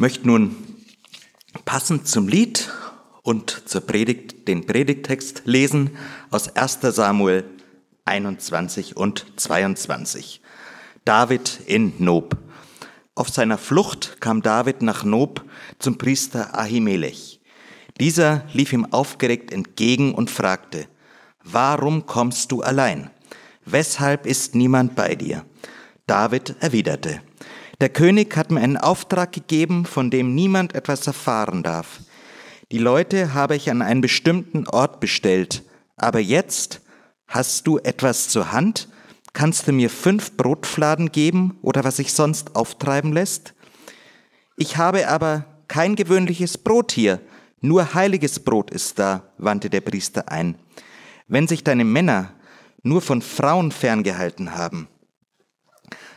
möchte 0.00 0.26
nun 0.26 0.56
passend 1.66 2.08
zum 2.08 2.26
Lied 2.26 2.70
und 3.22 3.68
zur 3.68 3.82
Predigt 3.82 4.48
den 4.48 4.64
Predigtext 4.64 5.42
lesen 5.44 5.90
aus 6.30 6.56
1 6.56 6.78
Samuel 6.80 7.44
21 8.06 8.96
und 8.96 9.26
22. 9.36 10.40
David 11.04 11.60
in 11.66 11.92
Nob. 11.98 12.38
Auf 13.14 13.28
seiner 13.28 13.58
Flucht 13.58 14.22
kam 14.22 14.40
David 14.40 14.80
nach 14.80 15.04
Nob 15.04 15.44
zum 15.78 15.98
Priester 15.98 16.58
Ahimelech. 16.58 17.42
Dieser 18.00 18.44
lief 18.54 18.72
ihm 18.72 18.86
aufgeregt 18.86 19.52
entgegen 19.52 20.14
und 20.14 20.30
fragte, 20.30 20.86
Warum 21.44 22.06
kommst 22.06 22.52
du 22.52 22.62
allein? 22.62 23.10
Weshalb 23.66 24.24
ist 24.24 24.54
niemand 24.54 24.94
bei 24.94 25.14
dir? 25.14 25.44
David 26.06 26.56
erwiderte, 26.60 27.20
der 27.80 27.88
König 27.88 28.36
hat 28.36 28.50
mir 28.50 28.60
einen 28.60 28.76
Auftrag 28.76 29.32
gegeben, 29.32 29.86
von 29.86 30.10
dem 30.10 30.34
niemand 30.34 30.74
etwas 30.74 31.06
erfahren 31.06 31.62
darf. 31.62 32.00
Die 32.70 32.78
Leute 32.78 33.34
habe 33.34 33.56
ich 33.56 33.70
an 33.70 33.82
einen 33.82 34.00
bestimmten 34.00 34.68
Ort 34.68 35.00
bestellt, 35.00 35.62
aber 35.96 36.20
jetzt 36.20 36.82
hast 37.26 37.66
du 37.66 37.78
etwas 37.78 38.28
zur 38.28 38.52
Hand? 38.52 38.88
Kannst 39.32 39.66
du 39.66 39.72
mir 39.72 39.90
fünf 39.90 40.36
Brotfladen 40.36 41.10
geben 41.10 41.58
oder 41.62 41.82
was 41.82 41.96
sich 41.96 42.12
sonst 42.12 42.54
auftreiben 42.54 43.12
lässt? 43.12 43.54
Ich 44.56 44.76
habe 44.76 45.08
aber 45.08 45.46
kein 45.68 45.96
gewöhnliches 45.96 46.58
Brot 46.58 46.92
hier, 46.92 47.20
nur 47.60 47.94
heiliges 47.94 48.40
Brot 48.40 48.70
ist 48.70 48.98
da, 48.98 49.22
wandte 49.38 49.70
der 49.70 49.80
Priester 49.80 50.28
ein. 50.30 50.56
Wenn 51.28 51.48
sich 51.48 51.64
deine 51.64 51.84
Männer 51.84 52.32
nur 52.82 53.00
von 53.00 53.22
Frauen 53.22 53.70
ferngehalten 53.70 54.54
haben, 54.54 54.88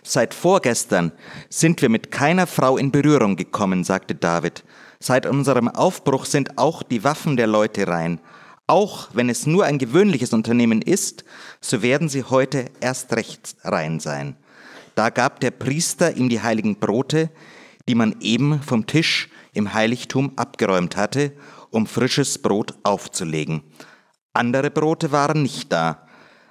Seit 0.03 0.33
vorgestern 0.33 1.13
sind 1.49 1.81
wir 1.81 1.89
mit 1.89 2.11
keiner 2.11 2.45
Frau 2.45 2.77
in 2.77 2.91
Berührung 2.91 3.37
gekommen, 3.37 3.83
sagte 3.83 4.15
David. 4.15 4.63
Seit 4.99 5.25
unserem 5.25 5.69
Aufbruch 5.69 6.25
sind 6.25 6.57
auch 6.57 6.83
die 6.83 7.03
Waffen 7.03 7.37
der 7.37 7.47
Leute 7.47 7.87
rein. 7.87 8.19
Auch 8.67 9.09
wenn 9.13 9.29
es 9.29 9.47
nur 9.47 9.65
ein 9.65 9.77
gewöhnliches 9.77 10.33
Unternehmen 10.33 10.81
ist, 10.81 11.23
so 11.61 11.81
werden 11.81 12.09
sie 12.09 12.23
heute 12.23 12.65
erst 12.79 13.13
recht 13.13 13.55
rein 13.63 13.99
sein. 13.99 14.35
Da 14.95 15.09
gab 15.09 15.39
der 15.39 15.51
Priester 15.51 16.15
ihm 16.15 16.29
die 16.29 16.41
heiligen 16.41 16.75
Brote, 16.75 17.29
die 17.87 17.95
man 17.95 18.15
eben 18.19 18.61
vom 18.61 18.85
Tisch 18.85 19.29
im 19.53 19.73
Heiligtum 19.73 20.33
abgeräumt 20.37 20.95
hatte, 20.97 21.33
um 21.71 21.87
frisches 21.87 22.41
Brot 22.41 22.75
aufzulegen. 22.83 23.63
Andere 24.33 24.69
Brote 24.71 25.11
waren 25.11 25.43
nicht 25.43 25.71
da. 25.71 26.07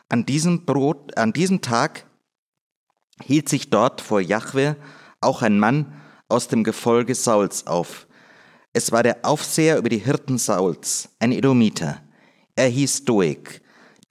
An 0.09 0.27
diesem, 0.27 0.65
Brot, 0.65 1.17
an 1.17 1.33
diesem 1.33 1.63
Tag 1.63 2.05
hielt 3.25 3.49
sich 3.49 3.71
dort 3.71 4.01
vor 4.01 4.21
Jahwe 4.21 4.77
auch 5.21 5.43
ein 5.43 5.59
Mann 5.59 5.93
aus 6.29 6.49
dem 6.49 6.65
Gefolge 6.65 7.15
Sauls 7.15 7.67
auf. 7.67 8.07
Es 8.73 8.93
war 8.93 9.03
der 9.03 9.19
Aufseher 9.23 9.79
über 9.79 9.89
die 9.89 9.99
Hirten 9.99 10.39
Sauls, 10.39 11.11
ein 11.19 11.33
Edomiter. 11.33 12.03
Er 12.57 12.69
hieß 12.69 13.05
Doeg. 13.05 13.61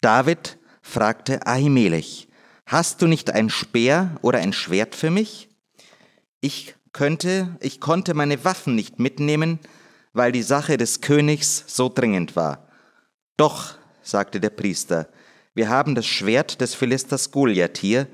David 0.01 0.57
fragte 0.81 1.45
Ahimelech, 1.45 2.27
hast 2.65 3.01
du 3.01 3.07
nicht 3.07 3.31
ein 3.31 3.49
Speer 3.49 4.15
oder 4.21 4.39
ein 4.39 4.53
Schwert 4.53 4.95
für 4.95 5.09
mich? 5.09 5.49
Ich 6.41 6.75
könnte, 6.93 7.55
ich 7.59 7.79
konnte 7.79 8.13
meine 8.13 8.43
Waffen 8.43 8.75
nicht 8.75 8.99
mitnehmen, 8.99 9.59
weil 10.13 10.31
die 10.31 10.43
Sache 10.43 10.77
des 10.77 11.01
Königs 11.01 11.63
so 11.67 11.89
dringend 11.89 12.35
war. 12.35 12.67
Doch, 13.37 13.75
sagte 14.01 14.39
der 14.39 14.49
Priester, 14.49 15.09
wir 15.53 15.69
haben 15.69 15.95
das 15.95 16.05
Schwert 16.05 16.61
des 16.61 16.75
Philisters 16.75 17.31
Goliath 17.31 17.77
hier, 17.77 18.07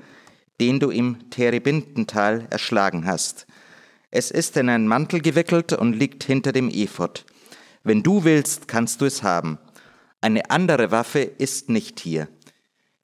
den 0.60 0.80
du 0.80 0.90
im 0.90 1.30
Terebintental 1.30 2.46
erschlagen 2.50 3.06
hast. 3.06 3.46
Es 4.10 4.30
ist 4.30 4.56
in 4.56 4.68
einen 4.68 4.88
Mantel 4.88 5.20
gewickelt 5.20 5.72
und 5.72 5.92
liegt 5.92 6.24
hinter 6.24 6.52
dem 6.52 6.70
Ephod. 6.70 7.26
Wenn 7.84 8.02
du 8.02 8.24
willst, 8.24 8.68
kannst 8.68 9.00
du 9.00 9.04
es 9.04 9.22
haben. 9.22 9.58
Eine 10.20 10.50
andere 10.50 10.90
Waffe 10.90 11.20
ist 11.20 11.68
nicht 11.68 12.00
hier. 12.00 12.28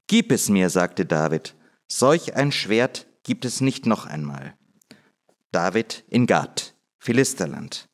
Gib 0.07 0.33
es 0.33 0.49
mir, 0.49 0.71
sagte 0.71 1.07
David. 1.07 1.55
Solch 1.87 2.35
ein 2.35 2.53
Schwert 2.53 3.07
gibt 3.23 3.45
es 3.45 3.61
nicht 3.61 3.87
noch 3.87 4.07
einmal. 4.07 4.55
David 5.53 6.05
in 6.09 6.27
Gad, 6.27 6.75
Philisterland. 6.99 7.89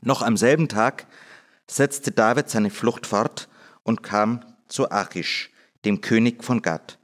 Noch 0.00 0.22
am 0.22 0.36
selben 0.36 0.68
Tag 0.68 1.06
setzte 1.66 2.12
David 2.12 2.48
seine 2.48 2.70
Flucht 2.70 3.06
fort 3.06 3.48
und 3.82 4.02
kam 4.02 4.44
zu 4.68 4.90
Achish, 4.90 5.50
dem 5.84 6.00
König 6.00 6.44
von 6.44 6.62
Gad. 6.62 6.98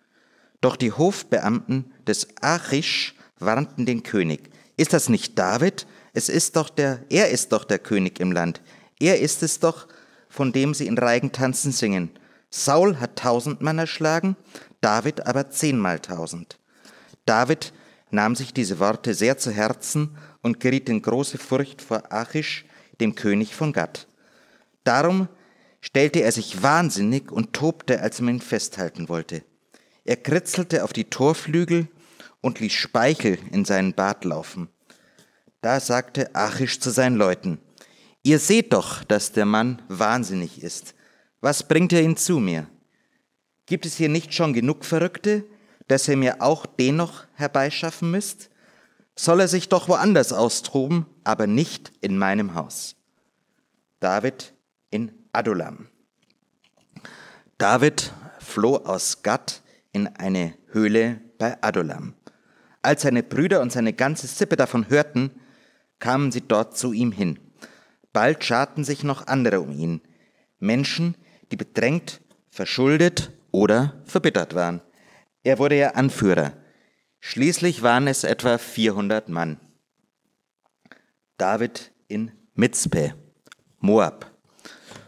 Doch 0.60 0.76
die 0.76 0.92
Hofbeamten 0.92 1.92
des 2.06 2.28
Achish 2.40 3.14
warnten 3.38 3.86
den 3.86 4.02
König. 4.02 4.50
Ist 4.76 4.92
das 4.92 5.08
nicht 5.08 5.38
David? 5.38 5.86
Es 6.12 6.28
ist 6.28 6.56
doch 6.56 6.68
der, 6.68 7.04
er 7.10 7.30
ist 7.30 7.52
doch 7.52 7.64
der 7.64 7.78
König 7.78 8.18
im 8.20 8.32
Land. 8.32 8.60
Er 8.98 9.20
ist 9.20 9.42
es 9.42 9.60
doch, 9.60 9.86
von 10.28 10.52
dem 10.52 10.74
sie 10.74 10.86
in 10.86 10.98
Reigen 10.98 11.32
tanzen 11.32 11.72
singen. 11.72 12.10
Saul 12.50 12.98
hat 12.98 13.16
tausend 13.16 13.60
Mann 13.60 13.78
erschlagen, 13.78 14.36
David 14.80 15.26
aber 15.26 15.50
zehnmal 15.50 16.00
tausend. 16.00 16.58
David 17.24 17.72
nahm 18.10 18.34
sich 18.34 18.54
diese 18.54 18.78
Worte 18.78 19.14
sehr 19.14 19.38
zu 19.38 19.50
Herzen 19.50 20.16
und 20.42 20.60
geriet 20.60 20.88
in 20.88 21.02
große 21.02 21.38
Furcht 21.38 21.82
vor 21.82 22.10
Achish, 22.10 22.64
dem 23.00 23.14
König 23.14 23.54
von 23.54 23.72
Gad. 23.72 24.08
Darum 24.84 25.28
stellte 25.80 26.20
er 26.20 26.32
sich 26.32 26.62
wahnsinnig 26.62 27.30
und 27.30 27.52
tobte, 27.52 28.00
als 28.00 28.20
man 28.20 28.36
ihn 28.36 28.40
festhalten 28.40 29.08
wollte. 29.08 29.42
Er 30.08 30.16
kritzelte 30.16 30.84
auf 30.84 30.94
die 30.94 31.10
Torflügel 31.10 31.86
und 32.40 32.60
ließ 32.60 32.72
Speichel 32.72 33.38
in 33.52 33.66
seinen 33.66 33.92
Bart 33.92 34.24
laufen. 34.24 34.70
Da 35.60 35.80
sagte 35.80 36.34
Achish 36.34 36.80
zu 36.80 36.88
seinen 36.88 37.16
Leuten, 37.16 37.60
Ihr 38.22 38.38
seht 38.38 38.72
doch, 38.72 39.04
dass 39.04 39.32
der 39.32 39.44
Mann 39.44 39.82
wahnsinnig 39.88 40.62
ist. 40.62 40.94
Was 41.42 41.68
bringt 41.68 41.92
er 41.92 42.00
ihn 42.00 42.16
zu 42.16 42.38
mir? 42.38 42.66
Gibt 43.66 43.84
es 43.84 43.96
hier 43.96 44.08
nicht 44.08 44.32
schon 44.32 44.54
genug 44.54 44.86
Verrückte, 44.86 45.44
dass 45.88 46.08
ihr 46.08 46.16
mir 46.16 46.40
auch 46.40 46.64
den 46.64 46.96
noch 46.96 47.26
herbeischaffen 47.34 48.10
müsst? 48.10 48.48
Soll 49.14 49.40
er 49.40 49.48
sich 49.48 49.68
doch 49.68 49.90
woanders 49.90 50.32
austoben, 50.32 51.04
aber 51.22 51.46
nicht 51.46 51.92
in 52.00 52.16
meinem 52.16 52.54
Haus. 52.54 52.96
David 54.00 54.54
in 54.88 55.12
Adulam. 55.32 55.88
David 57.58 58.10
floh 58.38 58.76
aus 58.76 59.22
Gad 59.22 59.60
in 59.92 60.06
eine 60.06 60.54
Höhle 60.70 61.20
bei 61.38 61.60
Adulam. 61.62 62.14
Als 62.82 63.02
seine 63.02 63.22
Brüder 63.22 63.60
und 63.60 63.72
seine 63.72 63.92
ganze 63.92 64.26
Sippe 64.26 64.56
davon 64.56 64.88
hörten, 64.88 65.30
kamen 65.98 66.30
sie 66.30 66.42
dort 66.42 66.76
zu 66.76 66.92
ihm 66.92 67.12
hin. 67.12 67.38
Bald 68.12 68.44
scharten 68.44 68.84
sich 68.84 69.04
noch 69.04 69.26
andere 69.26 69.60
um 69.60 69.72
ihn, 69.72 70.00
Menschen, 70.58 71.16
die 71.50 71.56
bedrängt, 71.56 72.20
verschuldet 72.50 73.32
oder 73.50 74.00
verbittert 74.04 74.54
waren. 74.54 74.80
Er 75.42 75.58
wurde 75.58 75.76
ja 75.76 75.90
Anführer. 75.90 76.52
Schließlich 77.20 77.82
waren 77.82 78.06
es 78.06 78.24
etwa 78.24 78.58
400 78.58 79.28
Mann. 79.28 79.60
David 81.36 81.92
in 82.08 82.32
Mitzpe, 82.54 83.14
Moab. 83.78 84.32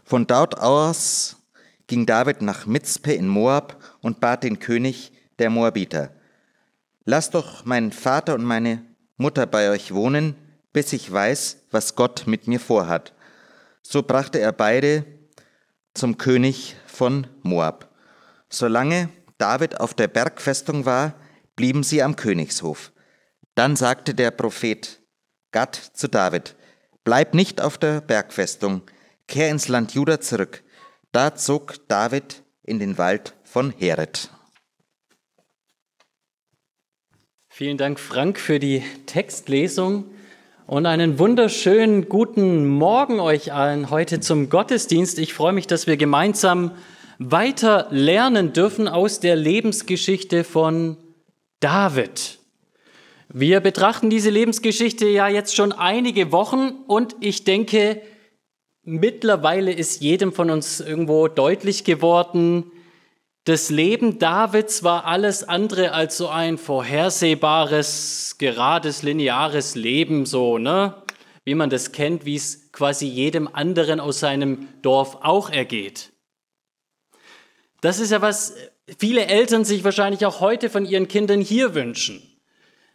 Von 0.04 0.26
dort 0.26 0.58
aus 0.60 1.36
ging 1.86 2.06
David 2.06 2.42
nach 2.42 2.66
Mitzpe 2.66 3.12
in 3.12 3.26
Moab 3.26 3.80
und 4.02 4.20
bat 4.20 4.44
den 4.44 4.58
König 4.58 5.12
der 5.38 5.50
Moabiter, 5.50 6.10
Lass 7.04 7.30
doch 7.30 7.64
meinen 7.64 7.92
Vater 7.92 8.34
und 8.34 8.44
meine 8.44 8.84
Mutter 9.16 9.46
bei 9.46 9.70
euch 9.70 9.92
wohnen, 9.92 10.36
bis 10.72 10.92
ich 10.92 11.10
weiß, 11.10 11.56
was 11.70 11.96
Gott 11.96 12.26
mit 12.26 12.46
mir 12.46 12.60
vorhat. 12.60 13.14
So 13.82 14.02
brachte 14.02 14.38
er 14.38 14.52
beide 14.52 15.04
zum 15.94 16.18
König 16.18 16.76
von 16.86 17.26
Moab. 17.42 17.88
Solange 18.48 19.08
David 19.38 19.80
auf 19.80 19.94
der 19.94 20.08
Bergfestung 20.08 20.84
war, 20.84 21.14
blieben 21.56 21.82
sie 21.82 22.02
am 22.02 22.16
Königshof. 22.16 22.92
Dann 23.54 23.76
sagte 23.76 24.14
der 24.14 24.30
Prophet 24.30 25.00
Gad 25.52 25.74
zu 25.74 26.08
David, 26.08 26.56
Bleib 27.02 27.34
nicht 27.34 27.60
auf 27.60 27.78
der 27.78 28.02
Bergfestung, 28.02 28.82
kehr 29.26 29.50
ins 29.50 29.68
Land 29.68 29.94
Juda 29.94 30.20
zurück. 30.20 30.62
Da 31.12 31.34
zog 31.34 31.88
David 31.88 32.42
in 32.62 32.78
den 32.78 32.98
Wald 32.98 33.34
von 33.50 33.74
Heret. 33.76 34.30
Vielen 37.48 37.78
Dank, 37.78 37.98
Frank, 37.98 38.38
für 38.38 38.60
die 38.60 38.84
Textlesung 39.06 40.04
und 40.68 40.86
einen 40.86 41.18
wunderschönen 41.18 42.08
guten 42.08 42.68
Morgen 42.68 43.18
euch 43.18 43.52
allen 43.52 43.90
heute 43.90 44.20
zum 44.20 44.50
Gottesdienst. 44.50 45.18
Ich 45.18 45.34
freue 45.34 45.52
mich, 45.52 45.66
dass 45.66 45.88
wir 45.88 45.96
gemeinsam 45.96 46.70
weiter 47.18 47.88
lernen 47.90 48.52
dürfen 48.52 48.86
aus 48.86 49.18
der 49.18 49.34
Lebensgeschichte 49.34 50.44
von 50.44 50.96
David. 51.58 52.38
Wir 53.28 53.58
betrachten 53.58 54.10
diese 54.10 54.30
Lebensgeschichte 54.30 55.08
ja 55.08 55.26
jetzt 55.26 55.56
schon 55.56 55.72
einige 55.72 56.30
Wochen 56.30 56.70
und 56.86 57.16
ich 57.18 57.42
denke, 57.42 58.00
mittlerweile 58.84 59.72
ist 59.72 60.02
jedem 60.02 60.32
von 60.32 60.50
uns 60.50 60.78
irgendwo 60.78 61.26
deutlich 61.26 61.82
geworden, 61.82 62.70
das 63.50 63.68
Leben 63.68 64.20
Davids 64.20 64.84
war 64.84 65.06
alles 65.06 65.42
andere 65.42 65.90
als 65.90 66.16
so 66.16 66.28
ein 66.28 66.56
vorhersehbares, 66.56 68.36
gerades, 68.38 69.02
lineares 69.02 69.74
Leben, 69.74 70.24
so, 70.24 70.56
ne? 70.56 70.94
Wie 71.44 71.56
man 71.56 71.68
das 71.68 71.90
kennt, 71.90 72.24
wie 72.24 72.36
es 72.36 72.70
quasi 72.70 73.08
jedem 73.08 73.48
anderen 73.52 73.98
aus 73.98 74.20
seinem 74.20 74.68
Dorf 74.82 75.18
auch 75.22 75.50
ergeht. 75.50 76.12
Das 77.80 77.98
ist 77.98 78.12
ja 78.12 78.22
was 78.22 78.54
viele 78.98 79.26
Eltern 79.26 79.64
sich 79.64 79.82
wahrscheinlich 79.82 80.24
auch 80.26 80.38
heute 80.38 80.70
von 80.70 80.86
ihren 80.86 81.08
Kindern 81.08 81.40
hier 81.40 81.74
wünschen. 81.74 82.22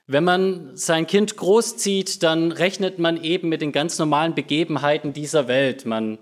Wenn 0.07 0.23
man 0.23 0.77
sein 0.77 1.05
Kind 1.05 1.35
großzieht, 1.35 2.23
dann 2.23 2.53
rechnet 2.53 2.97
man 2.97 3.21
eben 3.21 3.49
mit 3.49 3.61
den 3.61 3.73
ganz 3.73 3.99
normalen 3.99 4.35
Begebenheiten 4.35 5.11
dieser 5.11 5.49
Welt. 5.49 5.85
Man 5.85 6.17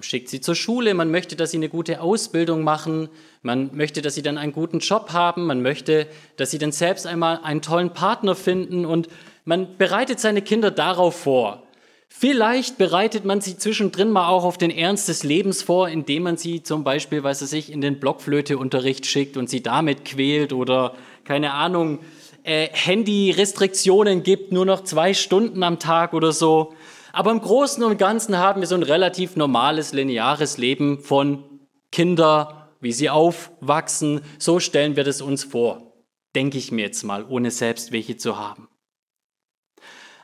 schickt 0.00 0.28
sie 0.28 0.40
zur 0.40 0.54
Schule, 0.54 0.94
man 0.94 1.10
möchte, 1.10 1.34
dass 1.34 1.50
sie 1.50 1.56
eine 1.56 1.68
gute 1.68 2.00
Ausbildung 2.00 2.62
machen, 2.62 3.08
man 3.42 3.70
möchte, 3.74 4.00
dass 4.00 4.14
sie 4.14 4.22
dann 4.22 4.38
einen 4.38 4.52
guten 4.52 4.78
Job 4.78 5.12
haben, 5.12 5.46
man 5.46 5.60
möchte, 5.60 6.06
dass 6.36 6.52
sie 6.52 6.58
dann 6.58 6.72
selbst 6.72 7.06
einmal 7.06 7.40
einen 7.42 7.62
tollen 7.62 7.90
Partner 7.90 8.34
finden 8.34 8.86
und 8.86 9.08
man 9.44 9.76
bereitet 9.78 10.20
seine 10.20 10.40
Kinder 10.40 10.70
darauf 10.70 11.16
vor. 11.16 11.64
Vielleicht 12.08 12.78
bereitet 12.78 13.24
man 13.24 13.40
sie 13.40 13.56
zwischendrin 13.56 14.10
mal 14.10 14.28
auch 14.28 14.44
auf 14.44 14.58
den 14.58 14.70
Ernst 14.70 15.08
des 15.08 15.24
Lebens 15.24 15.62
vor, 15.62 15.88
indem 15.88 16.24
man 16.24 16.36
sie 16.36 16.62
zum 16.62 16.84
Beispiel, 16.84 17.24
weiß 17.24 17.40
er 17.40 17.46
sich, 17.48 17.72
in 17.72 17.80
den 17.80 17.98
Blockflöteunterricht 17.98 19.06
schickt 19.06 19.36
und 19.36 19.50
sie 19.50 19.62
damit 19.62 20.04
quält 20.04 20.52
oder 20.52 20.94
keine 21.24 21.54
Ahnung, 21.54 22.00
äh, 22.44 22.68
Handy-Restriktionen 22.70 24.22
gibt, 24.22 24.52
nur 24.52 24.66
noch 24.66 24.84
zwei 24.84 25.14
Stunden 25.14 25.62
am 25.62 25.78
Tag 25.78 26.12
oder 26.12 26.32
so. 26.32 26.74
Aber 27.12 27.30
im 27.30 27.40
Großen 27.40 27.84
und 27.84 27.98
Ganzen 27.98 28.38
haben 28.38 28.62
wir 28.62 28.66
so 28.66 28.74
ein 28.74 28.82
relativ 28.82 29.36
normales, 29.36 29.92
lineares 29.92 30.56
Leben 30.56 31.00
von 31.00 31.60
Kinder, 31.90 32.70
wie 32.80 32.92
sie 32.92 33.10
aufwachsen. 33.10 34.22
So 34.38 34.60
stellen 34.60 34.96
wir 34.96 35.04
das 35.04 35.20
uns 35.20 35.44
vor. 35.44 35.92
Denke 36.34 36.56
ich 36.56 36.72
mir 36.72 36.86
jetzt 36.86 37.02
mal, 37.02 37.26
ohne 37.28 37.50
selbst 37.50 37.92
welche 37.92 38.16
zu 38.16 38.38
haben. 38.38 38.68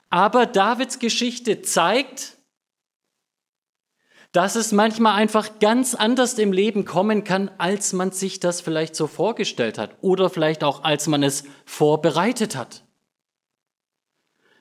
Aber 0.08 0.46
Davids 0.46 0.98
Geschichte 0.98 1.60
zeigt, 1.60 2.38
dass 4.32 4.56
es 4.56 4.72
manchmal 4.72 5.14
einfach 5.14 5.58
ganz 5.58 5.94
anders 5.94 6.34
im 6.38 6.52
Leben 6.52 6.86
kommen 6.86 7.24
kann, 7.24 7.50
als 7.58 7.92
man 7.92 8.12
sich 8.12 8.40
das 8.40 8.60
vielleicht 8.60 8.96
so 8.96 9.06
vorgestellt 9.06 9.78
hat 9.78 9.96
oder 10.00 10.30
vielleicht 10.30 10.64
auch 10.64 10.84
als 10.84 11.06
man 11.06 11.22
es 11.22 11.44
vorbereitet 11.66 12.56
hat. 12.56 12.84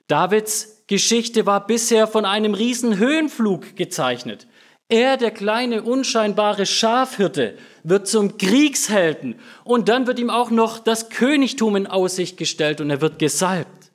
Davids 0.08 0.77
Geschichte 0.88 1.45
war 1.45 1.68
bisher 1.68 2.07
von 2.07 2.25
einem 2.25 2.54
riesen 2.54 2.98
Höhenflug 2.98 3.75
gezeichnet. 3.75 4.48
Er, 4.89 5.18
der 5.18 5.31
kleine, 5.31 5.84
unscheinbare 5.84 6.66
Schafhirte, 6.66 7.57
wird 7.84 8.07
zum 8.07 8.38
Kriegshelden 8.38 9.38
und 9.66 9.89
dann 9.89 10.07
wird 10.07 10.18
ihm 10.18 10.30
auch 10.30 10.50
noch 10.50 10.80
das 10.80 11.10
Königtum 11.10 11.75
in 11.75 11.88
Aussicht 11.88 12.38
gestellt 12.38 12.80
und 12.80 12.89
er 12.89 13.01
wird 13.01 13.19
gesalbt. 13.19 13.92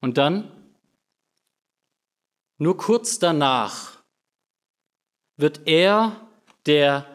Und 0.00 0.18
dann, 0.18 0.50
nur 2.58 2.76
kurz 2.76 3.20
danach, 3.20 4.02
wird 5.36 5.62
er, 5.66 6.20
der 6.66 7.06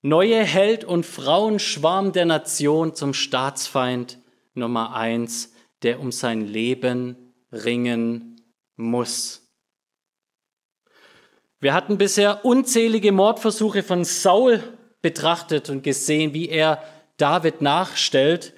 neue 0.00 0.42
Held 0.42 0.84
und 0.84 1.04
Frauenschwarm 1.04 2.12
der 2.12 2.24
Nation, 2.24 2.94
zum 2.94 3.12
Staatsfeind 3.12 4.18
Nummer 4.54 4.94
eins, 4.94 5.52
der 5.82 6.00
um 6.00 6.12
sein 6.12 6.46
Leben 6.46 7.23
ringen 7.54 8.40
muss. 8.76 9.48
Wir 11.60 11.72
hatten 11.72 11.96
bisher 11.96 12.44
unzählige 12.44 13.12
Mordversuche 13.12 13.82
von 13.82 14.04
Saul 14.04 14.62
betrachtet 15.00 15.70
und 15.70 15.82
gesehen, 15.82 16.34
wie 16.34 16.48
er 16.48 16.82
David 17.16 17.62
nachstellt. 17.62 18.52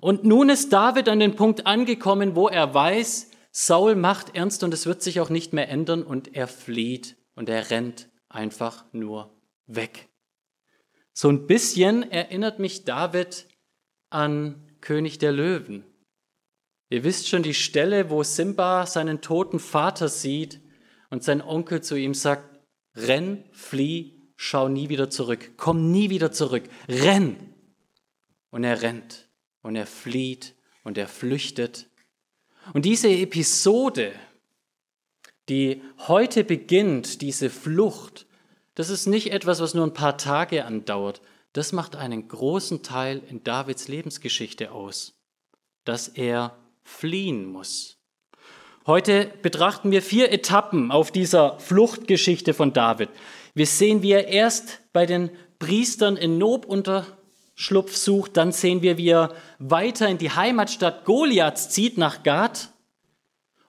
Und 0.00 0.24
nun 0.24 0.48
ist 0.50 0.72
David 0.72 1.08
an 1.08 1.20
den 1.20 1.36
Punkt 1.36 1.66
angekommen, 1.66 2.34
wo 2.34 2.48
er 2.48 2.74
weiß, 2.74 3.30
Saul 3.52 3.96
macht 3.96 4.34
ernst 4.36 4.62
und 4.62 4.74
es 4.74 4.86
wird 4.86 5.02
sich 5.02 5.20
auch 5.20 5.30
nicht 5.30 5.52
mehr 5.52 5.68
ändern 5.68 6.02
und 6.02 6.34
er 6.34 6.48
flieht 6.48 7.16
und 7.34 7.48
er 7.48 7.70
rennt 7.70 8.08
einfach 8.28 8.84
nur 8.92 9.34
weg. 9.66 10.08
So 11.12 11.28
ein 11.28 11.46
bisschen 11.46 12.10
erinnert 12.10 12.58
mich 12.58 12.84
David 12.84 13.46
an 14.10 14.70
König 14.80 15.18
der 15.18 15.32
Löwen. 15.32 15.84
Ihr 16.90 17.04
wisst 17.04 17.28
schon 17.28 17.44
die 17.44 17.54
Stelle, 17.54 18.10
wo 18.10 18.24
Simba 18.24 18.84
seinen 18.84 19.20
toten 19.20 19.60
Vater 19.60 20.08
sieht 20.08 20.60
und 21.08 21.22
sein 21.22 21.40
Onkel 21.40 21.82
zu 21.82 21.94
ihm 21.94 22.14
sagt, 22.14 22.58
renn, 22.96 23.44
flieh, 23.52 24.20
schau 24.34 24.68
nie 24.68 24.88
wieder 24.88 25.08
zurück, 25.08 25.52
komm 25.56 25.92
nie 25.92 26.10
wieder 26.10 26.32
zurück, 26.32 26.64
renn. 26.88 27.54
Und 28.50 28.64
er 28.64 28.82
rennt 28.82 29.28
und 29.62 29.76
er 29.76 29.86
flieht 29.86 30.56
und 30.82 30.98
er 30.98 31.06
flüchtet. 31.06 31.88
Und 32.74 32.84
diese 32.84 33.08
Episode, 33.08 34.12
die 35.48 35.82
heute 36.08 36.42
beginnt, 36.42 37.22
diese 37.22 37.50
Flucht, 37.50 38.26
das 38.74 38.90
ist 38.90 39.06
nicht 39.06 39.32
etwas, 39.32 39.60
was 39.60 39.74
nur 39.74 39.86
ein 39.86 39.94
paar 39.94 40.18
Tage 40.18 40.64
andauert. 40.64 41.22
Das 41.52 41.72
macht 41.72 41.94
einen 41.94 42.26
großen 42.26 42.82
Teil 42.82 43.22
in 43.28 43.44
Davids 43.44 43.86
Lebensgeschichte 43.86 44.72
aus, 44.72 45.20
dass 45.84 46.08
er 46.08 46.59
fliehen 46.90 47.46
muss. 47.46 47.98
Heute 48.86 49.30
betrachten 49.42 49.90
wir 49.90 50.02
vier 50.02 50.32
Etappen 50.32 50.90
auf 50.90 51.10
dieser 51.10 51.58
Fluchtgeschichte 51.60 52.54
von 52.54 52.72
David. 52.72 53.08
Wir 53.54 53.66
sehen, 53.66 54.02
wie 54.02 54.12
er 54.12 54.28
erst 54.28 54.80
bei 54.92 55.06
den 55.06 55.30
Priestern 55.58 56.16
in 56.16 56.38
Nob 56.38 56.64
unter 56.64 57.06
Schlupf 57.54 57.94
sucht. 57.94 58.36
Dann 58.36 58.52
sehen 58.52 58.82
wir, 58.82 58.96
wie 58.96 59.10
er 59.10 59.34
weiter 59.58 60.08
in 60.08 60.18
die 60.18 60.30
Heimatstadt 60.30 61.04
Goliaths 61.04 61.68
zieht, 61.70 61.98
nach 61.98 62.22
Gad. 62.22 62.70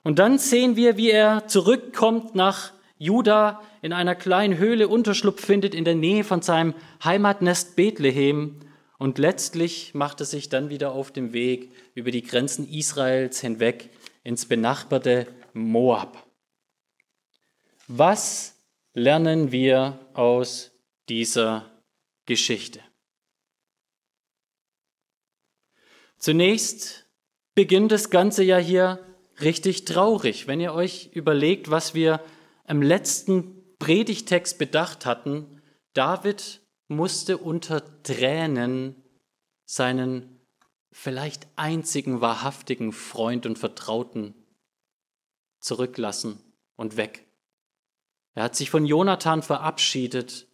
Und 0.02 0.18
dann 0.18 0.38
sehen 0.38 0.76
wir, 0.76 0.96
wie 0.96 1.10
er 1.10 1.46
zurückkommt 1.46 2.34
nach 2.34 2.72
Juda, 2.98 3.60
in 3.82 3.92
einer 3.92 4.14
kleinen 4.14 4.56
Höhle 4.58 4.88
Unterschlupf 4.88 5.44
findet 5.44 5.74
in 5.74 5.84
der 5.84 5.94
Nähe 5.94 6.24
von 6.24 6.40
seinem 6.40 6.74
Heimatnest 7.04 7.76
Bethlehem. 7.76 8.60
Und 9.02 9.18
letztlich 9.18 9.94
macht 9.94 10.20
er 10.20 10.26
sich 10.26 10.48
dann 10.48 10.68
wieder 10.68 10.92
auf 10.92 11.10
dem 11.10 11.32
Weg 11.32 11.72
über 11.96 12.12
die 12.12 12.22
Grenzen 12.22 12.68
Israels 12.68 13.40
hinweg 13.40 13.90
ins 14.22 14.46
benachbarte 14.46 15.26
Moab. 15.54 16.24
Was 17.88 18.54
lernen 18.94 19.50
wir 19.50 19.98
aus 20.14 20.70
dieser 21.08 21.68
Geschichte? 22.26 22.78
Zunächst 26.16 27.04
beginnt 27.56 27.90
das 27.90 28.08
Ganze 28.08 28.44
ja 28.44 28.58
hier 28.58 29.04
richtig 29.40 29.84
traurig, 29.84 30.46
wenn 30.46 30.60
ihr 30.60 30.74
euch 30.74 31.10
überlegt, 31.12 31.72
was 31.72 31.92
wir 31.92 32.20
im 32.68 32.82
letzten 32.82 33.76
Predigtext 33.80 34.58
bedacht 34.58 35.06
hatten. 35.06 35.60
David 35.92 36.61
musste 36.96 37.38
unter 37.38 38.02
Tränen 38.02 39.02
seinen 39.64 40.40
vielleicht 40.92 41.46
einzigen 41.56 42.20
wahrhaftigen 42.20 42.92
Freund 42.92 43.46
und 43.46 43.58
Vertrauten 43.58 44.34
zurücklassen 45.60 46.38
und 46.76 46.96
weg. 46.96 47.26
Er 48.34 48.44
hat 48.44 48.56
sich 48.56 48.70
von 48.70 48.84
Jonathan 48.84 49.42
verabschiedet 49.42 50.46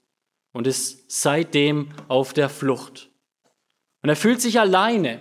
und 0.53 0.67
ist 0.67 1.11
seitdem 1.11 1.91
auf 2.09 2.33
der 2.33 2.49
Flucht. 2.49 3.11
Und 4.03 4.09
er 4.09 4.17
fühlt 4.17 4.41
sich 4.41 4.61
alleine. 4.61 5.21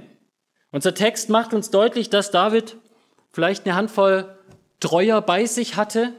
Unser 0.71 0.93
Text 0.93 1.29
macht 1.29 1.53
uns 1.53 1.71
deutlich, 1.71 2.09
dass 2.09 2.31
David 2.31 2.77
vielleicht 3.29 3.65
eine 3.65 3.75
Handvoll 3.75 4.37
Treuer 4.79 5.21
bei 5.21 5.45
sich 5.45 5.75
hatte, 5.75 6.13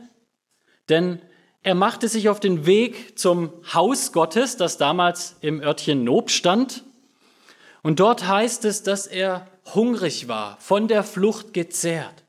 denn 0.89 1.23
er 1.63 1.75
machte 1.75 2.09
sich 2.09 2.29
auf 2.29 2.41
den 2.41 2.67
Weg 2.67 3.19
zum 3.19 3.53
Haus 3.73 4.13
Gottes, 4.13 4.57
das 4.57 4.79
damals 4.79 5.37
im 5.41 5.61
Örtchen 5.61 6.05
Nob 6.05 6.31
stand. 6.31 6.85
Und 7.83 8.01
dort 8.01 8.27
heißt 8.27 8.65
es, 8.65 8.83
dass 8.83 9.07
er 9.07 9.49
hungrig 9.75 10.29
war, 10.29 10.59
von 10.61 10.89
der 10.89 11.05
Flucht 11.05 11.53
gezehrt, 11.53 12.25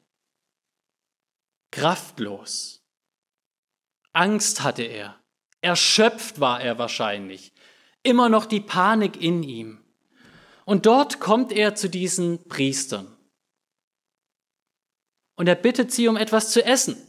kraftlos. 1.72 2.84
Angst 4.14 4.64
hatte 4.64 4.84
er, 4.84 5.16
erschöpft 5.62 6.40
war 6.40 6.62
er 6.62 6.78
wahrscheinlich, 6.78 7.54
immer 8.04 8.30
noch 8.30 8.46
die 8.46 8.62
Panik 8.62 9.22
in 9.22 9.44
ihm. 9.44 9.84
Und 10.66 10.86
dort 10.86 11.20
kommt 11.20 11.52
er 11.52 11.76
zu 11.76 11.90
diesen 11.90 12.48
Priestern. 12.48 13.16
Und 15.36 15.48
er 15.48 15.56
bittet 15.56 15.92
sie 15.92 16.08
um 16.08 16.18
etwas 16.18 16.52
zu 16.52 16.64
essen. 16.64 17.09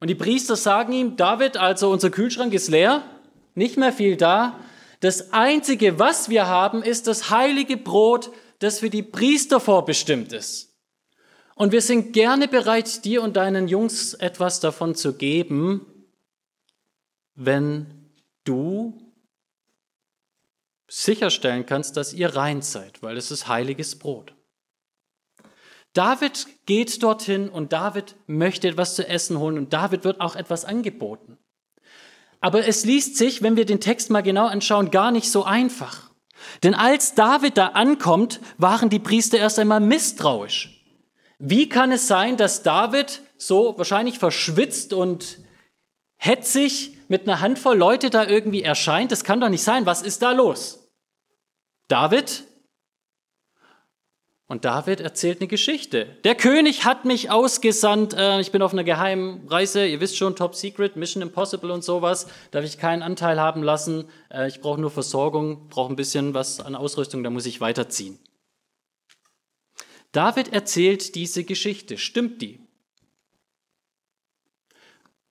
Und 0.00 0.08
die 0.08 0.14
Priester 0.14 0.56
sagen 0.56 0.92
ihm, 0.92 1.16
David, 1.16 1.56
also 1.56 1.90
unser 1.90 2.10
Kühlschrank 2.10 2.52
ist 2.54 2.68
leer, 2.68 3.02
nicht 3.54 3.76
mehr 3.76 3.92
viel 3.92 4.16
da. 4.16 4.58
Das 5.00 5.32
Einzige, 5.32 5.98
was 5.98 6.28
wir 6.28 6.46
haben, 6.46 6.82
ist 6.82 7.06
das 7.06 7.30
heilige 7.30 7.76
Brot, 7.76 8.30
das 8.60 8.80
für 8.80 8.90
die 8.90 9.02
Priester 9.02 9.60
vorbestimmt 9.60 10.32
ist. 10.32 10.68
Und 11.54 11.72
wir 11.72 11.82
sind 11.82 12.12
gerne 12.12 12.46
bereit, 12.46 13.04
dir 13.04 13.22
und 13.22 13.36
deinen 13.36 13.66
Jungs 13.66 14.14
etwas 14.14 14.60
davon 14.60 14.94
zu 14.94 15.14
geben, 15.16 15.84
wenn 17.34 18.10
du 18.44 19.12
sicherstellen 20.88 21.66
kannst, 21.66 21.96
dass 21.96 22.12
ihr 22.12 22.34
rein 22.34 22.62
seid, 22.62 23.02
weil 23.02 23.16
es 23.16 23.30
ist 23.30 23.48
heiliges 23.48 23.98
Brot. 23.98 24.34
David 25.92 26.46
geht 26.66 27.02
dorthin 27.02 27.48
und 27.48 27.72
David 27.72 28.14
möchte 28.26 28.68
etwas 28.68 28.94
zu 28.94 29.08
essen 29.08 29.38
holen 29.38 29.58
und 29.58 29.72
David 29.72 30.04
wird 30.04 30.20
auch 30.20 30.36
etwas 30.36 30.64
angeboten. 30.64 31.38
Aber 32.40 32.66
es 32.66 32.84
liest 32.84 33.16
sich, 33.16 33.42
wenn 33.42 33.56
wir 33.56 33.66
den 33.66 33.80
Text 33.80 34.10
mal 34.10 34.22
genau 34.22 34.46
anschauen, 34.46 34.90
gar 34.90 35.10
nicht 35.10 35.30
so 35.30 35.44
einfach. 35.44 36.10
Denn 36.62 36.74
als 36.74 37.14
David 37.14 37.56
da 37.56 37.68
ankommt, 37.68 38.40
waren 38.58 38.90
die 38.90 39.00
Priester 39.00 39.38
erst 39.38 39.58
einmal 39.58 39.80
misstrauisch. 39.80 40.84
Wie 41.38 41.68
kann 41.68 41.92
es 41.92 42.06
sein, 42.06 42.36
dass 42.36 42.62
David 42.62 43.22
so 43.36 43.76
wahrscheinlich 43.76 44.18
verschwitzt 44.18 44.92
und 44.92 45.38
hetzig 46.16 46.96
mit 47.08 47.22
einer 47.22 47.40
Handvoll 47.40 47.76
Leute 47.76 48.10
da 48.10 48.26
irgendwie 48.26 48.62
erscheint? 48.62 49.10
Das 49.10 49.24
kann 49.24 49.40
doch 49.40 49.48
nicht 49.48 49.62
sein. 49.62 49.86
Was 49.86 50.02
ist 50.02 50.22
da 50.22 50.32
los? 50.32 50.90
David 51.88 52.44
und 54.48 54.64
David 54.64 55.00
erzählt 55.00 55.40
eine 55.40 55.46
Geschichte. 55.46 56.06
Der 56.24 56.34
König 56.34 56.86
hat 56.86 57.04
mich 57.04 57.30
ausgesandt. 57.30 58.14
Äh, 58.14 58.40
ich 58.40 58.50
bin 58.50 58.62
auf 58.62 58.72
einer 58.72 58.82
geheimen 58.82 59.46
Reise. 59.46 59.86
Ihr 59.86 60.00
wisst 60.00 60.16
schon, 60.16 60.36
Top 60.36 60.54
Secret, 60.54 60.96
Mission 60.96 61.22
Impossible 61.22 61.70
und 61.70 61.84
sowas. 61.84 62.26
Darf 62.50 62.64
ich 62.64 62.78
keinen 62.78 63.02
Anteil 63.02 63.38
haben 63.38 63.62
lassen. 63.62 64.08
Äh, 64.30 64.48
ich 64.48 64.62
brauche 64.62 64.80
nur 64.80 64.90
Versorgung, 64.90 65.68
brauche 65.68 65.92
ein 65.92 65.96
bisschen 65.96 66.32
was 66.32 66.60
an 66.60 66.74
Ausrüstung, 66.74 67.22
da 67.22 67.28
muss 67.28 67.44
ich 67.44 67.60
weiterziehen. 67.60 68.18
David 70.12 70.54
erzählt 70.54 71.14
diese 71.14 71.44
Geschichte. 71.44 71.98
Stimmt 71.98 72.40
die? 72.40 72.58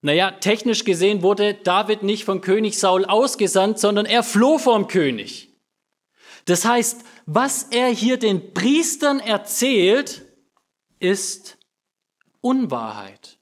Naja, 0.01 0.29
technisch 0.29 0.83
gesehen 0.83 1.23
wurde 1.23 1.55
David 1.55 2.03
nicht 2.03 2.23
von 2.23 2.41
König 2.41 2.77
Saul 2.77 3.03
ausgesandt, 3.03 3.79
sondern 3.79 4.05
er 4.05 4.21
floh 4.21 4.59
vom 4.59 4.87
König. 4.87 5.49
Das 6.45 6.65
heißt, 6.65 7.03
was 7.27 7.63
er 7.63 7.89
hier 7.89 8.17
den 8.17 8.53
Priestern 8.53 9.19
erzählt, 9.19 10.25
ist 10.97 11.57
Unwahrheit. 12.39 13.37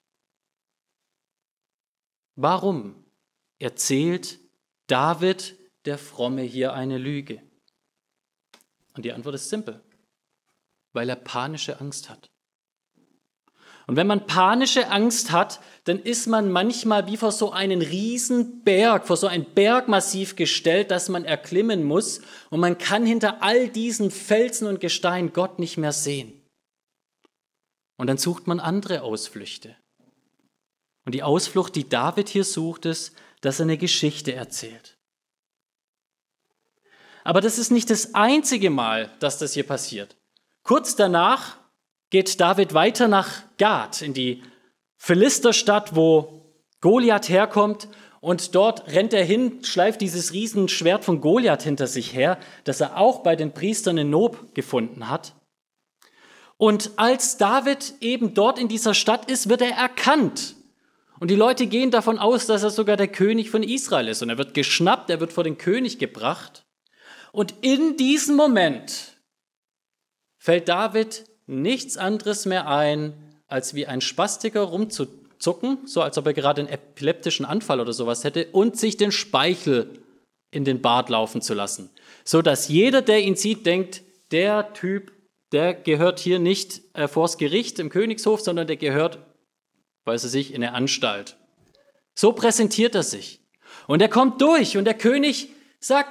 Warum 2.36 3.06
erzählt 3.60 4.40
David 4.88 5.56
der 5.86 6.00
Fromme 6.00 6.42
hier 6.42 6.74
eine 6.74 6.98
Lüge? 6.98 7.44
Und 8.96 9.06
die 9.06 9.14
Antwort 9.14 9.36
ist 9.36 9.50
simpel, 9.50 9.84
weil 10.92 11.08
er 11.08 11.16
panische 11.16 11.80
Angst 11.80 12.10
hat. 12.10 12.32
Und 13.88 13.98
wenn 13.98 14.08
man 14.08 14.26
panische 14.26 14.90
Angst 14.90 15.32
hat, 15.32 15.60
dann 15.84 16.00
ist 16.00 16.26
man 16.26 16.52
manchmal 16.52 17.06
wie 17.08 17.18
vor 17.18 17.32
so 17.32 17.52
einen 17.52 17.82
riesen 17.82 18.64
Berg, 18.64 19.06
vor 19.06 19.18
so 19.18 19.28
ein 19.28 19.46
Bergmassiv 19.46 20.36
gestellt, 20.36 20.90
das 20.90 21.08
man 21.08 21.24
erklimmen 21.24 21.84
muss. 21.84 22.22
Und 22.50 22.60
man 22.60 22.78
kann 22.80 23.06
hinter 23.06 23.44
all 23.44 23.70
diesen 23.70 24.10
Felsen 24.10 24.68
und 24.68 24.80
Gestein 24.80 25.34
Gott 25.34 25.60
nicht 25.60 25.78
mehr 25.78 25.92
sehen. 25.92 26.42
Und 27.98 28.08
dann 28.08 28.18
sucht 28.18 28.48
man 28.48 28.60
andere 28.60 29.04
Ausflüchte. 29.04 29.76
Und 31.06 31.14
die 31.14 31.24
Ausflucht, 31.24 31.76
die 31.76 31.88
David 31.88 32.30
hier 32.30 32.44
sucht, 32.44 32.86
ist, 32.86 33.14
dass 33.42 33.60
er 33.60 33.64
eine 33.64 33.78
Geschichte 33.78 34.34
erzählt. 34.34 34.98
Aber 37.24 37.42
das 37.42 37.60
ist 37.60 37.72
nicht 37.72 37.92
das 37.92 38.16
einzige 38.16 38.72
Mal, 38.72 39.12
dass 39.20 39.38
das 39.38 39.54
hier 39.54 39.66
passiert. 39.66 40.16
Kurz 40.64 40.96
danach 40.96 41.58
geht 42.10 42.40
David 42.40 42.74
weiter 42.74 43.08
nach 43.08 43.44
Gad, 43.58 44.02
in 44.02 44.14
die 44.14 44.44
Philisterstadt, 44.98 45.96
wo 45.96 46.54
Goliath 46.82 47.30
herkommt. 47.30 47.88
Und 48.22 48.56
dort 48.56 48.88
rennt 48.88 49.14
er 49.14 49.24
hin, 49.24 49.64
schleift 49.64 50.02
dieses 50.02 50.34
Riesenschwert 50.34 51.06
von 51.06 51.22
Goliath 51.22 51.62
hinter 51.62 51.86
sich 51.86 52.16
her, 52.16 52.40
das 52.64 52.82
er 52.82 52.98
auch 52.98 53.20
bei 53.20 53.36
den 53.36 53.52
Priestern 53.54 54.00
in 54.00 54.10
Nob 54.10 54.56
gefunden 54.56 55.10
hat. 55.10 55.36
Und 56.58 56.92
als 56.96 57.38
David 57.38 57.94
eben 58.02 58.34
dort 58.34 58.58
in 58.58 58.68
dieser 58.68 58.94
Stadt 58.94 59.30
ist, 59.30 59.50
wird 59.50 59.62
er 59.62 59.76
erkannt. 59.76 60.56
Und 61.20 61.30
die 61.30 61.36
Leute 61.36 61.68
gehen 61.68 61.92
davon 61.92 62.18
aus, 62.18 62.46
dass 62.46 62.64
er 62.64 62.70
sogar 62.70 62.98
der 62.98 63.08
König 63.08 63.50
von 63.50 63.64
Israel 63.64 64.08
ist. 64.08 64.22
Und 64.22 64.30
er 64.30 64.38
wird 64.38 64.54
geschnappt, 64.54 65.10
er 65.10 65.20
wird 65.20 65.34
vor 65.34 65.44
den 65.44 65.58
König 65.58 66.00
gebracht. 66.00 66.66
Und 67.32 67.54
in 67.62 67.98
diesem 67.98 68.36
Moment 68.36 69.18
fällt 70.38 70.70
David 70.70 71.26
nichts 71.48 71.98
anderes 71.98 72.46
mehr 72.46 72.68
ein, 72.68 73.14
als 73.48 73.74
wie 73.76 73.86
ein 73.88 74.02
Spastiker 74.02 74.62
rumzuzucken, 74.62 75.80
so 75.86 76.02
als 76.02 76.18
ob 76.18 76.26
er 76.28 76.34
gerade 76.34 76.62
einen 76.62 76.70
epileptischen 76.70 77.46
Anfall 77.46 77.80
oder 77.80 77.94
sowas 77.94 78.24
hätte, 78.24 78.48
und 78.52 78.78
sich 78.78 78.98
den 78.98 79.12
Speichel 79.12 80.00
in 80.52 80.66
den 80.66 80.82
Bart 80.82 81.10
laufen 81.10 81.42
zu 81.42 81.54
lassen. 81.54 81.90
So 82.24 82.42
dass 82.42 82.68
jeder, 82.68 83.02
der 83.02 83.22
ihn 83.22 83.36
sieht, 83.36 83.66
denkt, 83.66 84.02
der 84.32 84.74
Typ, 84.74 85.12
der 85.52 85.74
gehört 85.74 86.20
hier 86.20 86.40
nicht 86.40 86.82
äh, 86.94 87.08
vors 87.08 87.38
Gericht 87.38 87.80
im 87.80 87.90
Königshof, 87.90 88.42
sondern 88.42 88.68
der 88.68 88.78
gehört, 88.78 89.20
weiß 90.06 90.24
er 90.24 90.30
sich, 90.30 90.54
in 90.54 90.62
der 90.62 90.74
Anstalt. 90.74 91.38
So 92.16 92.32
präsentiert 92.34 92.96
er 92.96 93.04
sich. 93.04 93.42
Und 93.88 94.02
er 94.02 94.10
kommt 94.10 94.42
durch 94.42 94.78
und 94.78 94.86
der 94.86 94.96
König 94.96 95.50
sagt, 95.80 96.10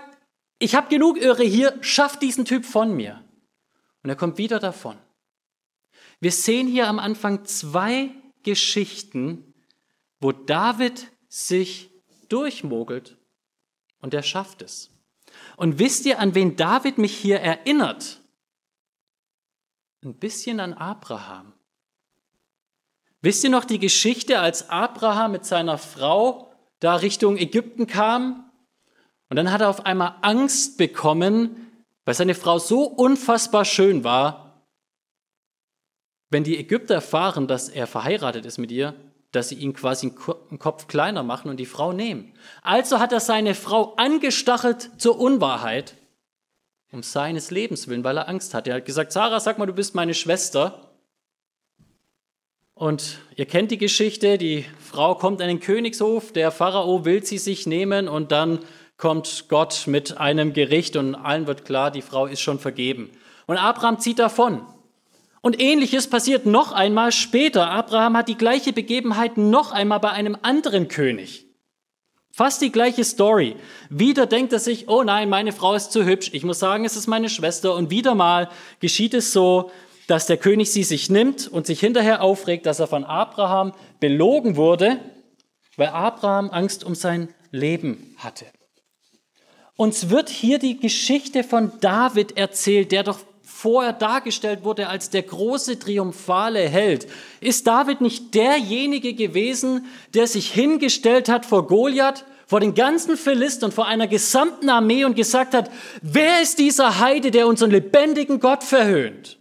ich 0.58 0.74
habe 0.74 0.88
genug 0.88 1.20
Irre 1.20 1.42
hier, 1.42 1.76
schaff 1.80 2.18
diesen 2.18 2.44
Typ 2.44 2.64
von 2.64 2.94
mir. 2.94 3.24
Und 4.02 4.10
er 4.10 4.16
kommt 4.16 4.38
wieder 4.38 4.60
davon. 4.60 4.96
Wir 6.24 6.32
sehen 6.32 6.66
hier 6.66 6.88
am 6.88 6.98
Anfang 6.98 7.44
zwei 7.44 8.08
Geschichten, 8.44 9.52
wo 10.20 10.32
David 10.32 11.08
sich 11.28 11.90
durchmogelt 12.30 13.18
und 14.00 14.14
er 14.14 14.22
schafft 14.22 14.62
es. 14.62 14.88
Und 15.58 15.78
wisst 15.78 16.06
ihr, 16.06 16.20
an 16.20 16.34
wen 16.34 16.56
David 16.56 16.96
mich 16.96 17.14
hier 17.14 17.40
erinnert? 17.40 18.22
Ein 20.02 20.14
bisschen 20.14 20.60
an 20.60 20.72
Abraham. 20.72 21.52
Wisst 23.20 23.44
ihr 23.44 23.50
noch 23.50 23.66
die 23.66 23.78
Geschichte, 23.78 24.40
als 24.40 24.70
Abraham 24.70 25.32
mit 25.32 25.44
seiner 25.44 25.76
Frau 25.76 26.54
da 26.80 26.96
Richtung 26.96 27.36
Ägypten 27.36 27.86
kam? 27.86 28.50
Und 29.28 29.36
dann 29.36 29.52
hat 29.52 29.60
er 29.60 29.68
auf 29.68 29.84
einmal 29.84 30.16
Angst 30.22 30.78
bekommen, 30.78 31.84
weil 32.06 32.14
seine 32.14 32.34
Frau 32.34 32.58
so 32.58 32.84
unfassbar 32.84 33.66
schön 33.66 34.04
war, 34.04 34.43
wenn 36.30 36.44
die 36.44 36.58
Ägypter 36.58 36.94
erfahren, 36.94 37.46
dass 37.46 37.68
er 37.68 37.86
verheiratet 37.86 38.46
ist 38.46 38.58
mit 38.58 38.70
ihr, 38.70 38.94
dass 39.32 39.48
sie 39.48 39.56
ihn 39.56 39.72
quasi 39.72 40.12
einen 40.50 40.58
Kopf 40.58 40.86
kleiner 40.86 41.22
machen 41.22 41.50
und 41.50 41.58
die 41.58 41.66
Frau 41.66 41.92
nehmen. 41.92 42.32
Also 42.62 43.00
hat 43.00 43.12
er 43.12 43.20
seine 43.20 43.54
Frau 43.54 43.94
angestachelt 43.96 44.90
zur 44.98 45.18
Unwahrheit, 45.18 45.94
um 46.92 47.02
seines 47.02 47.50
Lebens 47.50 47.88
willen, 47.88 48.04
weil 48.04 48.16
er 48.16 48.28
Angst 48.28 48.54
hat. 48.54 48.68
Er 48.68 48.76
hat 48.76 48.84
gesagt, 48.84 49.12
Sarah, 49.12 49.40
sag 49.40 49.58
mal, 49.58 49.66
du 49.66 49.72
bist 49.72 49.94
meine 49.94 50.14
Schwester. 50.14 50.92
Und 52.74 53.18
ihr 53.36 53.46
kennt 53.46 53.70
die 53.70 53.78
Geschichte, 53.78 54.36
die 54.38 54.64
Frau 54.80 55.14
kommt 55.14 55.40
an 55.40 55.48
den 55.48 55.60
Königshof, 55.60 56.32
der 56.32 56.50
Pharao 56.50 57.04
will 57.04 57.24
sie 57.24 57.38
sich 57.38 57.66
nehmen 57.66 58.08
und 58.08 58.32
dann 58.32 58.60
kommt 58.96 59.46
Gott 59.48 59.84
mit 59.86 60.18
einem 60.18 60.52
Gericht 60.52 60.96
und 60.96 61.14
allen 61.14 61.46
wird 61.46 61.64
klar, 61.64 61.90
die 61.90 62.02
Frau 62.02 62.26
ist 62.26 62.40
schon 62.40 62.58
vergeben. 62.58 63.10
Und 63.46 63.58
Abraham 63.58 63.98
zieht 63.98 64.18
davon. 64.18 64.66
Und 65.44 65.60
ähnliches 65.60 66.06
passiert 66.06 66.46
noch 66.46 66.72
einmal 66.72 67.12
später. 67.12 67.70
Abraham 67.70 68.16
hat 68.16 68.28
die 68.28 68.38
gleiche 68.38 68.72
Begebenheit 68.72 69.36
noch 69.36 69.72
einmal 69.72 70.00
bei 70.00 70.08
einem 70.08 70.38
anderen 70.40 70.88
König. 70.88 71.44
Fast 72.32 72.62
die 72.62 72.72
gleiche 72.72 73.04
Story. 73.04 73.56
Wieder 73.90 74.24
denkt 74.24 74.54
er 74.54 74.58
sich, 74.58 74.88
oh 74.88 75.02
nein, 75.02 75.28
meine 75.28 75.52
Frau 75.52 75.74
ist 75.74 75.92
zu 75.92 76.06
hübsch. 76.06 76.30
Ich 76.32 76.44
muss 76.44 76.60
sagen, 76.60 76.86
es 76.86 76.96
ist 76.96 77.08
meine 77.08 77.28
Schwester. 77.28 77.74
Und 77.74 77.90
wieder 77.90 78.14
mal 78.14 78.48
geschieht 78.80 79.12
es 79.12 79.34
so, 79.34 79.70
dass 80.06 80.24
der 80.24 80.38
König 80.38 80.72
sie 80.72 80.82
sich 80.82 81.10
nimmt 81.10 81.46
und 81.46 81.66
sich 81.66 81.78
hinterher 81.78 82.22
aufregt, 82.22 82.64
dass 82.64 82.80
er 82.80 82.86
von 82.86 83.04
Abraham 83.04 83.74
belogen 84.00 84.56
wurde, 84.56 84.98
weil 85.76 85.88
Abraham 85.88 86.48
Angst 86.48 86.84
um 86.84 86.94
sein 86.94 87.28
Leben 87.50 88.16
hatte. 88.16 88.46
Uns 89.76 90.08
wird 90.08 90.30
hier 90.30 90.58
die 90.58 90.80
Geschichte 90.80 91.44
von 91.44 91.70
David 91.82 92.38
erzählt, 92.38 92.92
der 92.92 93.02
doch 93.02 93.18
vorher 93.64 93.94
dargestellt 93.94 94.62
wurde 94.62 94.88
als 94.88 95.08
der 95.08 95.22
große 95.22 95.78
triumphale 95.78 96.68
Held. 96.68 97.06
Ist 97.40 97.66
David 97.66 98.02
nicht 98.02 98.34
derjenige 98.34 99.14
gewesen, 99.14 99.86
der 100.12 100.26
sich 100.26 100.52
hingestellt 100.52 101.30
hat 101.30 101.46
vor 101.46 101.66
Goliath, 101.66 102.26
vor 102.46 102.60
den 102.60 102.74
ganzen 102.74 103.16
Philistern, 103.16 103.72
vor 103.72 103.86
einer 103.86 104.06
gesamten 104.06 104.68
Armee 104.68 105.06
und 105.06 105.16
gesagt 105.16 105.54
hat, 105.54 105.70
wer 106.02 106.42
ist 106.42 106.58
dieser 106.58 107.00
Heide, 107.00 107.30
der 107.30 107.46
unseren 107.46 107.70
lebendigen 107.70 108.38
Gott 108.38 108.62
verhöhnt? 108.62 109.38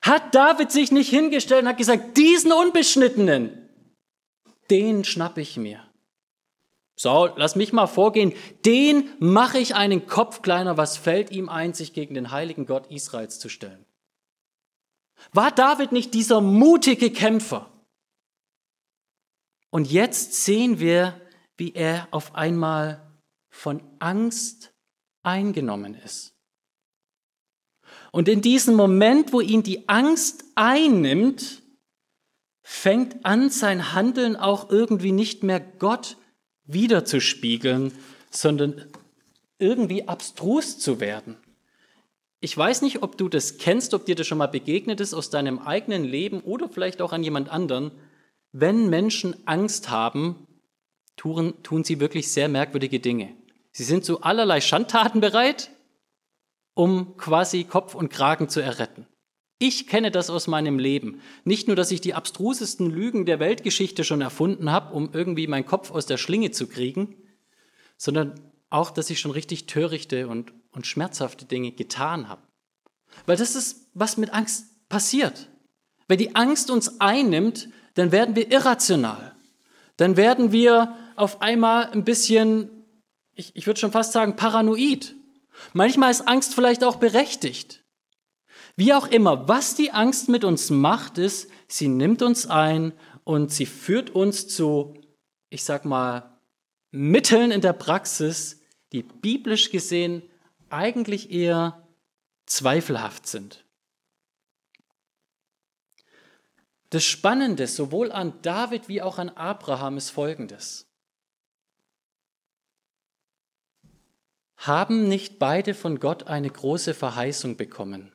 Hat 0.00 0.32
David 0.32 0.70
sich 0.70 0.92
nicht 0.92 1.10
hingestellt 1.10 1.62
und 1.62 1.68
hat 1.70 1.78
gesagt, 1.78 2.16
diesen 2.16 2.52
Unbeschnittenen, 2.52 3.68
den 4.70 5.02
schnapp 5.02 5.38
ich 5.38 5.56
mir. 5.56 5.83
Saul, 6.96 7.32
lass 7.36 7.56
mich 7.56 7.72
mal 7.72 7.86
vorgehen, 7.86 8.32
den 8.64 9.08
mache 9.18 9.58
ich 9.58 9.74
einen 9.74 10.06
Kopf 10.06 10.42
kleiner, 10.42 10.76
was 10.76 10.96
fällt 10.96 11.30
ihm 11.30 11.48
ein, 11.48 11.74
sich 11.74 11.92
gegen 11.92 12.14
den 12.14 12.30
heiligen 12.30 12.66
Gott 12.66 12.90
Israels 12.90 13.38
zu 13.38 13.48
stellen? 13.48 13.84
War 15.32 15.50
David 15.50 15.92
nicht 15.92 16.14
dieser 16.14 16.40
mutige 16.40 17.10
Kämpfer? 17.10 17.70
Und 19.70 19.90
jetzt 19.90 20.44
sehen 20.44 20.78
wir, 20.78 21.20
wie 21.56 21.72
er 21.72 22.06
auf 22.12 22.34
einmal 22.36 23.04
von 23.50 23.82
Angst 23.98 24.72
eingenommen 25.24 25.94
ist. 25.94 26.34
Und 28.12 28.28
in 28.28 28.40
diesem 28.40 28.76
Moment, 28.76 29.32
wo 29.32 29.40
ihn 29.40 29.64
die 29.64 29.88
Angst 29.88 30.44
einnimmt, 30.54 31.62
fängt 32.62 33.24
an, 33.24 33.50
sein 33.50 33.92
Handeln 33.92 34.36
auch 34.36 34.70
irgendwie 34.70 35.12
nicht 35.12 35.42
mehr 35.42 35.58
Gott 35.58 36.16
wiederzuspiegeln, 36.66 37.92
sondern 38.30 38.84
irgendwie 39.58 40.08
abstrus 40.08 40.78
zu 40.78 41.00
werden. 41.00 41.36
Ich 42.40 42.56
weiß 42.56 42.82
nicht, 42.82 43.02
ob 43.02 43.16
du 43.16 43.28
das 43.28 43.56
kennst, 43.56 43.94
ob 43.94 44.04
dir 44.04 44.14
das 44.14 44.26
schon 44.26 44.38
mal 44.38 44.48
begegnet 44.48 45.00
ist 45.00 45.14
aus 45.14 45.30
deinem 45.30 45.58
eigenen 45.58 46.04
Leben 46.04 46.40
oder 46.40 46.68
vielleicht 46.68 47.00
auch 47.00 47.12
an 47.12 47.22
jemand 47.22 47.48
anderen. 47.48 47.90
Wenn 48.52 48.90
Menschen 48.90 49.34
Angst 49.46 49.88
haben, 49.88 50.46
tun, 51.16 51.54
tun 51.62 51.84
sie 51.84 52.00
wirklich 52.00 52.30
sehr 52.30 52.48
merkwürdige 52.48 53.00
Dinge. 53.00 53.34
Sie 53.72 53.84
sind 53.84 54.04
zu 54.04 54.22
allerlei 54.22 54.60
Schandtaten 54.60 55.20
bereit, 55.20 55.70
um 56.74 57.16
quasi 57.16 57.64
Kopf 57.64 57.94
und 57.94 58.10
Kragen 58.10 58.48
zu 58.48 58.60
erretten. 58.60 59.06
Ich 59.58 59.86
kenne 59.86 60.10
das 60.10 60.30
aus 60.30 60.46
meinem 60.46 60.78
Leben. 60.78 61.20
Nicht 61.44 61.68
nur, 61.68 61.76
dass 61.76 61.90
ich 61.90 62.00
die 62.00 62.14
abstrusesten 62.14 62.90
Lügen 62.90 63.24
der 63.24 63.38
Weltgeschichte 63.38 64.04
schon 64.04 64.20
erfunden 64.20 64.70
habe, 64.70 64.94
um 64.94 65.10
irgendwie 65.12 65.46
meinen 65.46 65.66
Kopf 65.66 65.90
aus 65.90 66.06
der 66.06 66.18
Schlinge 66.18 66.50
zu 66.50 66.66
kriegen, 66.66 67.16
sondern 67.96 68.40
auch, 68.70 68.90
dass 68.90 69.10
ich 69.10 69.20
schon 69.20 69.30
richtig 69.30 69.66
törichte 69.66 70.26
und, 70.28 70.52
und 70.72 70.86
schmerzhafte 70.86 71.44
Dinge 71.44 71.70
getan 71.72 72.28
habe. 72.28 72.42
Weil 73.26 73.36
das 73.36 73.54
ist, 73.54 73.88
was 73.94 74.16
mit 74.16 74.32
Angst 74.32 74.88
passiert. 74.88 75.48
Wenn 76.08 76.18
die 76.18 76.34
Angst 76.34 76.70
uns 76.70 77.00
einnimmt, 77.00 77.68
dann 77.94 78.10
werden 78.10 78.34
wir 78.34 78.50
irrational. 78.50 79.34
Dann 79.96 80.16
werden 80.16 80.50
wir 80.50 80.96
auf 81.14 81.40
einmal 81.40 81.90
ein 81.90 82.04
bisschen, 82.04 82.68
ich, 83.34 83.54
ich 83.54 83.66
würde 83.66 83.78
schon 83.78 83.92
fast 83.92 84.12
sagen, 84.12 84.34
paranoid. 84.34 85.14
Manchmal 85.72 86.10
ist 86.10 86.26
Angst 86.26 86.54
vielleicht 86.54 86.82
auch 86.82 86.96
berechtigt. 86.96 87.83
Wie 88.76 88.92
auch 88.92 89.06
immer, 89.06 89.48
was 89.48 89.74
die 89.76 89.92
Angst 89.92 90.28
mit 90.28 90.44
uns 90.44 90.70
macht, 90.70 91.18
ist, 91.18 91.50
sie 91.68 91.88
nimmt 91.88 92.22
uns 92.22 92.46
ein 92.46 92.92
und 93.22 93.52
sie 93.52 93.66
führt 93.66 94.10
uns 94.10 94.48
zu, 94.48 94.94
ich 95.48 95.64
sag 95.64 95.84
mal, 95.84 96.38
Mitteln 96.90 97.50
in 97.50 97.60
der 97.60 97.72
Praxis, 97.72 98.60
die 98.92 99.02
biblisch 99.02 99.70
gesehen 99.70 100.22
eigentlich 100.70 101.30
eher 101.30 101.88
zweifelhaft 102.46 103.26
sind. 103.26 103.64
Das 106.90 107.04
Spannende 107.04 107.66
sowohl 107.66 108.12
an 108.12 108.40
David 108.42 108.88
wie 108.88 109.02
auch 109.02 109.18
an 109.18 109.28
Abraham 109.30 109.96
ist 109.96 110.10
folgendes. 110.10 110.88
Haben 114.56 115.08
nicht 115.08 115.38
beide 115.40 115.74
von 115.74 115.98
Gott 115.98 116.28
eine 116.28 116.48
große 116.48 116.94
Verheißung 116.94 117.56
bekommen? 117.56 118.13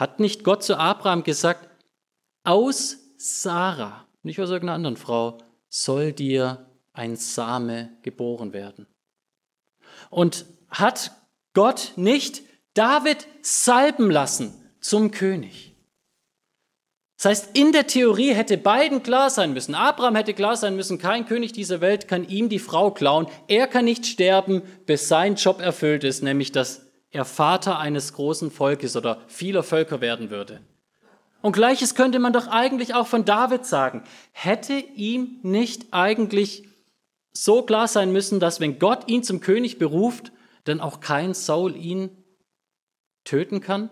Hat 0.00 0.18
nicht 0.18 0.44
Gott 0.44 0.64
zu 0.64 0.78
Abraham 0.78 1.24
gesagt, 1.24 1.68
aus 2.42 2.96
Sarah, 3.18 4.06
nicht 4.22 4.40
aus 4.40 4.48
irgendeiner 4.48 4.76
anderen 4.76 4.96
Frau, 4.96 5.36
soll 5.68 6.14
dir 6.14 6.70
ein 6.94 7.16
Same 7.16 7.90
geboren 8.00 8.54
werden? 8.54 8.86
Und 10.08 10.46
hat 10.70 11.12
Gott 11.52 11.92
nicht 11.96 12.42
David 12.72 13.26
salben 13.42 14.10
lassen 14.10 14.54
zum 14.80 15.10
König? 15.10 15.76
Das 17.18 17.26
heißt, 17.26 17.58
in 17.58 17.72
der 17.72 17.86
Theorie 17.86 18.32
hätte 18.32 18.56
beiden 18.56 19.02
klar 19.02 19.28
sein 19.28 19.52
müssen. 19.52 19.74
Abraham 19.74 20.16
hätte 20.16 20.32
klar 20.32 20.56
sein 20.56 20.76
müssen, 20.76 20.96
kein 20.96 21.26
König 21.26 21.52
dieser 21.52 21.82
Welt 21.82 22.08
kann 22.08 22.26
ihm 22.26 22.48
die 22.48 22.58
Frau 22.58 22.90
klauen. 22.90 23.26
Er 23.48 23.66
kann 23.66 23.84
nicht 23.84 24.06
sterben, 24.06 24.62
bis 24.86 25.08
sein 25.08 25.34
Job 25.34 25.60
erfüllt 25.60 26.04
ist, 26.04 26.22
nämlich 26.22 26.52
dass 26.52 26.89
er 27.10 27.24
Vater 27.24 27.78
eines 27.78 28.12
großen 28.12 28.50
Volkes 28.50 28.96
oder 28.96 29.22
vieler 29.26 29.62
Völker 29.62 30.00
werden 30.00 30.30
würde. 30.30 30.60
Und 31.42 31.52
gleiches 31.52 31.94
könnte 31.94 32.18
man 32.18 32.32
doch 32.32 32.46
eigentlich 32.48 32.94
auch 32.94 33.06
von 33.06 33.24
David 33.24 33.64
sagen. 33.64 34.04
Hätte 34.32 34.74
ihm 34.74 35.38
nicht 35.42 35.92
eigentlich 35.92 36.68
so 37.32 37.62
klar 37.62 37.88
sein 37.88 38.12
müssen, 38.12 38.40
dass 38.40 38.60
wenn 38.60 38.78
Gott 38.78 39.08
ihn 39.08 39.22
zum 39.22 39.40
König 39.40 39.78
beruft, 39.78 40.32
dann 40.64 40.80
auch 40.80 41.00
kein 41.00 41.34
Saul 41.34 41.76
ihn 41.76 42.10
töten 43.24 43.60
kann? 43.60 43.90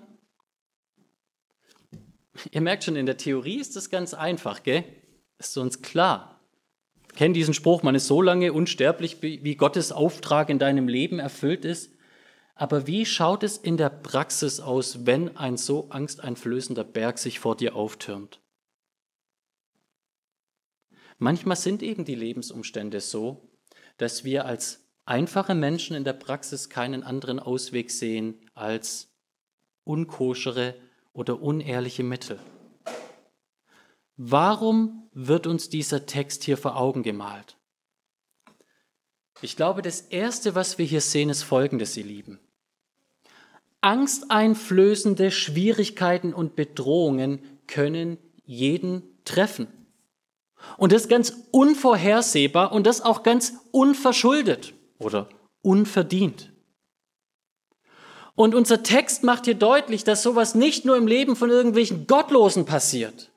Ihr 2.53 2.61
merkt 2.61 2.85
schon, 2.85 2.97
in 2.97 3.07
der 3.07 3.17
Theorie 3.17 3.59
ist 3.59 3.75
das 3.77 3.91
ganz 3.91 4.15
einfach, 4.15 4.63
gell? 4.63 4.85
Ist 5.39 5.57
uns 5.57 5.83
klar. 5.83 6.41
Kennt 7.17 7.35
diesen 7.35 7.55
Spruch, 7.55 7.83
man 7.83 7.95
ist 7.95 8.07
so 8.07 8.23
lange 8.23 8.53
unsterblich, 8.53 9.23
wie 9.23 9.57
Gottes 9.57 9.91
Auftrag 9.91 10.51
in 10.51 10.59
deinem 10.59 10.87
Leben 10.87 11.19
erfüllt 11.19 11.65
ist. 11.65 11.98
Aber 12.61 12.89
wie 12.89 13.07
schaut 13.07 13.45
es 13.45 13.57
in 13.57 13.77
der 13.77 13.89
Praxis 13.89 14.59
aus, 14.59 15.07
wenn 15.07 15.37
ein 15.37 15.57
so 15.57 15.91
angsteinflößender 15.91 16.83
Berg 16.83 17.19
sich 17.19 17.39
vor 17.39 17.57
dir 17.57 17.77
auftürmt? 17.77 18.41
Manchmal 21.19 21.57
sind 21.57 21.85
eben 21.85 22.05
die 22.05 22.17
Lebensumstände 22.17 23.01
so, 23.01 23.49
dass 23.97 24.25
wir 24.25 24.45
als 24.45 24.85
einfache 25.05 25.55
Menschen 25.55 25.95
in 25.95 26.03
der 26.03 26.15
Praxis 26.15 26.69
keinen 26.69 27.05
anderen 27.05 27.39
Ausweg 27.39 27.93
sehen 27.93 28.51
als 28.55 29.15
unkoschere 29.85 30.75
oder 31.13 31.41
unehrliche 31.41 32.03
Mittel. 32.03 32.41
Warum 34.17 35.09
wird 35.13 35.47
uns 35.47 35.69
dieser 35.69 36.07
Text 36.07 36.43
hier 36.43 36.57
vor 36.57 36.77
Augen 36.77 37.05
gemalt? 37.05 37.57
Ich 39.43 39.55
glaube, 39.55 39.81
das 39.81 40.01
Erste, 40.01 40.57
was 40.57 40.77
wir 40.79 40.87
hier 40.87 41.01
sehen, 41.01 41.31
ist 41.31 41.45
Folgendes, 41.45 41.97
ihr 41.97 42.05
Lieben. 42.05 42.41
Angsteinflößende 43.81 45.31
Schwierigkeiten 45.31 46.35
und 46.35 46.57
Bedrohungen 46.57 47.41
können 47.67 48.19
jeden 48.45 49.03
treffen. 49.25 49.69
Und 50.77 50.93
das 50.93 51.09
ganz 51.09 51.35
unvorhersehbar 51.53 52.73
und 52.73 52.87
das 52.87 53.01
auch 53.01 53.23
ganz 53.23 53.55
unverschuldet 53.71 54.75
oder 54.99 55.29
unverdient. 55.63 56.53
Und 58.35 58.55
unser 58.55 58.83
Text 58.83 59.25
macht 59.25 59.47
hier 59.47 59.55
deutlich, 59.55 60.05
dass 60.05 60.23
sowas 60.23 60.55
nicht 60.55 60.85
nur 60.85 60.97
im 60.97 61.07
Leben 61.07 61.37
von 61.37 61.51
irgendwelchen 61.51 62.07
Gottlosen 62.07 62.65
passiert, 62.65 63.31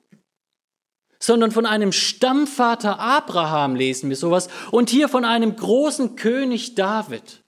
sondern 1.18 1.50
von 1.50 1.66
einem 1.66 1.92
Stammvater 1.92 2.98
Abraham 2.98 3.74
lesen 3.74 4.08
wir 4.10 4.16
sowas 4.16 4.48
und 4.70 4.90
hier 4.90 5.08
von 5.08 5.24
einem 5.24 5.56
großen 5.56 6.16
König 6.16 6.74
David. 6.74 7.41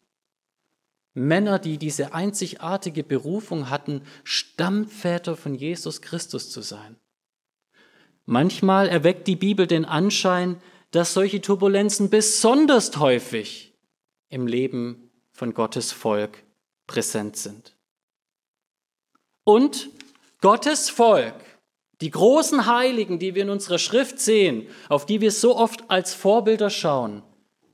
Männer, 1.15 1.61
die 1.61 1.79
diese 1.79 2.13
einzigartige 2.13 3.05
Berufung 3.05 3.71
hatten, 3.71 4.03
Stammväter 4.25 5.37
von 5.37 5.55
Jesus 5.55 6.03
Christus 6.03 6.51
zu 6.51 6.61
sein. 6.61 6.97
Manchmal 8.27 8.89
erweckt 8.89 9.29
die 9.29 9.37
Bibel 9.37 9.67
den 9.67 9.85
Anschein, 9.85 10.61
dass 10.91 11.15
solche 11.15 11.41
Turbulenzen 11.41 12.11
besonders 12.11 12.97
häufig 12.99 13.75
im 14.29 14.47
Leben 14.47 15.11
von 15.33 15.55
Gottes 15.55 15.93
Volk 15.93 16.43
präsent 16.87 17.37
sind. 17.37 17.77
Und 19.45 19.91
Gottes 20.41 20.91
Volk, 20.91 21.35
die 22.01 22.11
großen 22.11 22.67
Heiligen, 22.67 23.19
die 23.19 23.35
wir 23.35 23.43
in 23.43 23.51
unserer 23.51 23.79
Schrift 23.79 24.19
sehen, 24.19 24.67
auf 24.89 25.07
die 25.07 25.21
wir 25.21 25.31
so 25.31 25.57
oft 25.57 25.91
als 25.91 26.15
Vorbilder 26.15 26.71
schauen, 26.71 27.23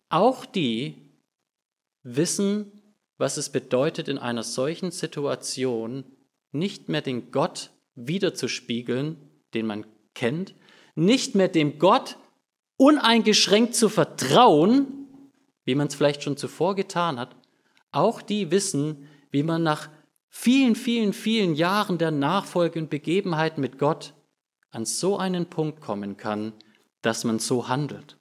auch 0.09 0.45
die 0.45 1.11
wissen, 2.03 2.80
was 3.21 3.37
es 3.37 3.51
bedeutet, 3.51 4.09
in 4.09 4.19
einer 4.19 4.43
solchen 4.43 4.91
Situation 4.91 6.05
nicht 6.53 6.89
mehr 6.89 7.03
den 7.03 7.31
Gott 7.31 7.71
wiederzuspiegeln, 7.95 9.19
den 9.55 9.67
man 9.67 9.87
kennt, 10.15 10.55
nicht 10.95 11.35
mehr 11.35 11.49
dem 11.49 11.79
Gott 11.79 12.17
uneingeschränkt 12.77 13.75
zu 13.75 13.89
vertrauen, 13.89 15.07
wie 15.65 15.75
man 15.75 15.89
es 15.89 15.95
vielleicht 15.95 16.23
schon 16.23 16.37
zuvor 16.37 16.75
getan 16.75 17.19
hat, 17.19 17.37
auch 17.93 18.23
die 18.23 18.51
wissen, 18.51 19.09
wie 19.31 19.43
man 19.43 19.63
nach 19.63 19.91
vielen, 20.29 20.75
vielen, 20.75 21.13
vielen 21.13 21.55
Jahren 21.55 21.99
der 21.99 22.11
Nachfolge 22.11 22.81
und 22.81 22.89
Begebenheiten 22.89 23.61
mit 23.61 23.79
Gott 23.79 24.15
an 24.71 24.87
so 24.87 25.19
einen 25.19 25.47
Punkt 25.47 25.81
kommen 25.81 26.17
kann, 26.17 26.55
dass 27.03 27.25
man 27.25 27.39
so 27.39 27.69
handelt. 27.69 28.17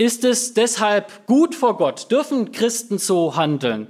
Ist 0.00 0.24
es 0.24 0.54
deshalb 0.54 1.26
gut 1.26 1.54
vor 1.54 1.76
Gott? 1.76 2.10
Dürfen 2.10 2.52
Christen 2.52 2.96
so 2.96 3.36
handeln? 3.36 3.88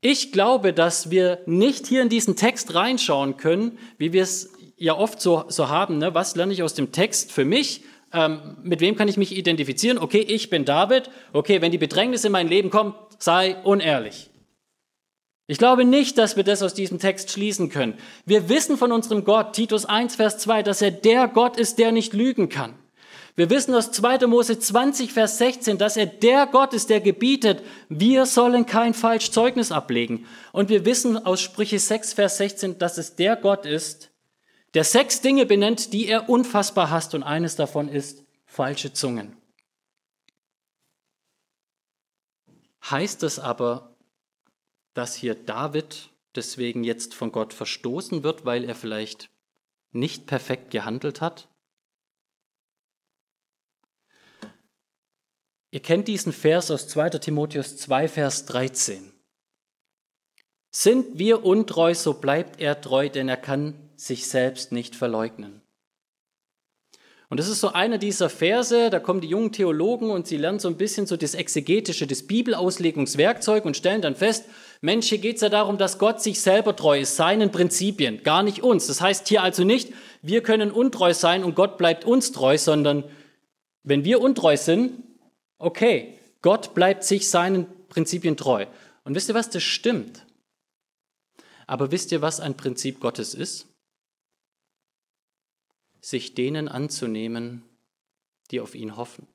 Ich 0.00 0.32
glaube, 0.32 0.72
dass 0.72 1.12
wir 1.12 1.38
nicht 1.46 1.86
hier 1.86 2.02
in 2.02 2.08
diesen 2.08 2.34
Text 2.34 2.74
reinschauen 2.74 3.36
können, 3.36 3.78
wie 3.96 4.12
wir 4.12 4.24
es 4.24 4.52
ja 4.76 4.98
oft 4.98 5.20
so, 5.20 5.44
so 5.46 5.68
haben, 5.68 5.98
ne? 5.98 6.16
was 6.16 6.34
lerne 6.34 6.52
ich 6.52 6.64
aus 6.64 6.74
dem 6.74 6.90
Text 6.90 7.30
für 7.30 7.44
mich? 7.44 7.84
Ähm, 8.12 8.56
mit 8.64 8.80
wem 8.80 8.96
kann 8.96 9.06
ich 9.06 9.16
mich 9.16 9.36
identifizieren? 9.36 9.98
Okay, 9.98 10.18
ich 10.18 10.50
bin 10.50 10.64
David. 10.64 11.10
Okay, 11.32 11.62
wenn 11.62 11.70
die 11.70 11.78
Bedrängnis 11.78 12.24
in 12.24 12.32
mein 12.32 12.48
Leben 12.48 12.70
kommt, 12.70 12.96
sei 13.20 13.54
unehrlich. 13.62 14.30
Ich 15.46 15.58
glaube 15.58 15.84
nicht, 15.84 16.18
dass 16.18 16.34
wir 16.34 16.42
das 16.42 16.64
aus 16.64 16.74
diesem 16.74 16.98
Text 16.98 17.30
schließen 17.30 17.68
können. 17.68 17.94
Wir 18.26 18.48
wissen 18.48 18.76
von 18.76 18.90
unserem 18.90 19.24
Gott, 19.24 19.52
Titus 19.52 19.84
1, 19.84 20.16
Vers 20.16 20.38
2, 20.38 20.64
dass 20.64 20.82
er 20.82 20.90
der 20.90 21.28
Gott 21.28 21.56
ist, 21.56 21.78
der 21.78 21.92
nicht 21.92 22.14
lügen 22.14 22.48
kann. 22.48 22.74
Wir 23.34 23.48
wissen 23.48 23.74
aus 23.74 23.90
2. 23.92 24.26
Mose 24.26 24.58
20, 24.58 25.12
Vers 25.12 25.38
16, 25.38 25.78
dass 25.78 25.96
er 25.96 26.06
der 26.06 26.46
Gott 26.46 26.74
ist, 26.74 26.90
der 26.90 27.00
gebietet, 27.00 27.62
wir 27.88 28.26
sollen 28.26 28.66
kein 28.66 28.92
Falschzeugnis 28.92 29.72
ablegen. 29.72 30.26
Und 30.52 30.68
wir 30.68 30.84
wissen 30.84 31.16
aus 31.16 31.40
Sprüche 31.40 31.78
6, 31.78 32.12
Vers 32.12 32.36
16, 32.36 32.78
dass 32.78 32.98
es 32.98 33.16
der 33.16 33.36
Gott 33.36 33.64
ist, 33.64 34.10
der 34.74 34.84
sechs 34.84 35.20
Dinge 35.22 35.46
benennt, 35.46 35.92
die 35.92 36.08
er 36.08 36.28
unfassbar 36.28 36.90
hasst. 36.90 37.14
Und 37.14 37.22
eines 37.22 37.56
davon 37.56 37.88
ist 37.88 38.24
falsche 38.44 38.92
Zungen. 38.92 39.36
Heißt 42.90 43.22
das 43.22 43.38
aber, 43.38 43.96
dass 44.92 45.14
hier 45.14 45.34
David 45.34 46.10
deswegen 46.34 46.84
jetzt 46.84 47.14
von 47.14 47.32
Gott 47.32 47.54
verstoßen 47.54 48.24
wird, 48.24 48.44
weil 48.44 48.64
er 48.64 48.74
vielleicht 48.74 49.30
nicht 49.92 50.26
perfekt 50.26 50.70
gehandelt 50.70 51.20
hat? 51.20 51.48
Ihr 55.72 55.80
kennt 55.80 56.06
diesen 56.06 56.34
Vers 56.34 56.70
aus 56.70 56.86
2 56.86 57.08
Timotheus 57.10 57.78
2, 57.78 58.06
Vers 58.06 58.44
13. 58.44 59.10
Sind 60.70 61.18
wir 61.18 61.44
untreu, 61.46 61.94
so 61.94 62.12
bleibt 62.12 62.60
er 62.60 62.82
treu, 62.82 63.08
denn 63.08 63.28
er 63.30 63.38
kann 63.38 63.74
sich 63.96 64.28
selbst 64.28 64.70
nicht 64.70 64.94
verleugnen. 64.94 65.62
Und 67.30 67.40
das 67.40 67.48
ist 67.48 67.60
so 67.60 67.72
einer 67.72 67.96
dieser 67.96 68.28
Verse, 68.28 68.90
da 68.90 69.00
kommen 69.00 69.22
die 69.22 69.28
jungen 69.28 69.52
Theologen 69.52 70.10
und 70.10 70.26
sie 70.26 70.36
lernen 70.36 70.58
so 70.58 70.68
ein 70.68 70.76
bisschen 70.76 71.06
so 71.06 71.16
das 71.16 71.32
Exegetische, 71.32 72.06
das 72.06 72.24
Bibelauslegungswerkzeug 72.24 73.64
und 73.64 73.74
stellen 73.74 74.02
dann 74.02 74.14
fest, 74.14 74.44
Mensch, 74.82 75.08
hier 75.08 75.16
geht 75.16 75.36
es 75.36 75.40
ja 75.40 75.48
darum, 75.48 75.78
dass 75.78 75.98
Gott 75.98 76.20
sich 76.20 76.42
selber 76.42 76.76
treu 76.76 77.00
ist, 77.00 77.16
seinen 77.16 77.50
Prinzipien, 77.50 78.22
gar 78.22 78.42
nicht 78.42 78.62
uns. 78.62 78.88
Das 78.88 79.00
heißt 79.00 79.26
hier 79.26 79.42
also 79.42 79.64
nicht, 79.64 79.94
wir 80.20 80.42
können 80.42 80.70
untreu 80.70 81.14
sein 81.14 81.42
und 81.42 81.54
Gott 81.54 81.78
bleibt 81.78 82.04
uns 82.04 82.32
treu, 82.32 82.58
sondern 82.58 83.04
wenn 83.82 84.04
wir 84.04 84.20
untreu 84.20 84.58
sind, 84.58 85.02
okay, 85.62 86.18
Gott 86.42 86.74
bleibt 86.74 87.04
sich 87.04 87.30
seinen 87.30 87.66
Prinzipien 87.88 88.36
treu. 88.36 88.66
Und 89.04 89.14
wisst 89.14 89.28
ihr 89.28 89.34
was, 89.34 89.48
das 89.48 89.62
stimmt. 89.62 90.26
Aber 91.66 91.90
wisst 91.90 92.12
ihr, 92.12 92.20
was 92.20 92.40
ein 92.40 92.56
Prinzip 92.56 93.00
Gottes 93.00 93.34
ist? 93.34 93.66
Sich 96.00 96.34
denen 96.34 96.68
anzunehmen, 96.68 97.62
die 98.50 98.60
auf 98.60 98.74
ihn 98.74 98.96
hoffen. 98.96 99.26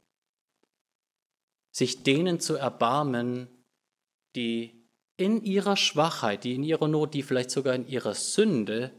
Sich 1.71 2.03
denen 2.03 2.39
zu 2.39 2.55
erbarmen, 2.55 3.47
die 4.35 4.73
in 5.15 5.43
ihrer 5.43 5.77
Schwachheit, 5.77 6.43
die 6.43 6.55
in 6.55 6.63
ihrer 6.63 6.87
Not, 6.87 7.13
die 7.13 7.23
vielleicht 7.23 7.51
sogar 7.51 7.73
in 7.73 7.87
ihrer 7.87 8.13
Sünde 8.13 8.91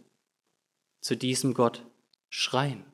zu 1.01 1.15
diesem 1.17 1.55
Gott 1.55 1.85
schreien. 2.31 2.85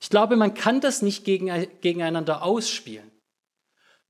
Ich 0.00 0.10
glaube, 0.10 0.36
man 0.36 0.54
kann 0.54 0.80
das 0.80 1.00
nicht 1.00 1.24
gegeneinander 1.24 2.42
ausspielen. 2.42 3.11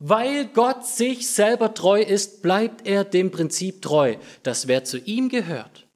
Weil 0.04 0.48
Gott 0.48 0.84
sich 0.84 1.30
selber 1.30 1.74
treu 1.74 2.02
ist, 2.02 2.42
bleibt 2.42 2.88
er 2.88 3.04
dem 3.04 3.30
Prinzip 3.30 3.82
treu, 3.82 4.16
dass 4.42 4.66
wer 4.66 4.82
zu 4.82 4.98
ihm 4.98 5.28
gehört, 5.28 5.86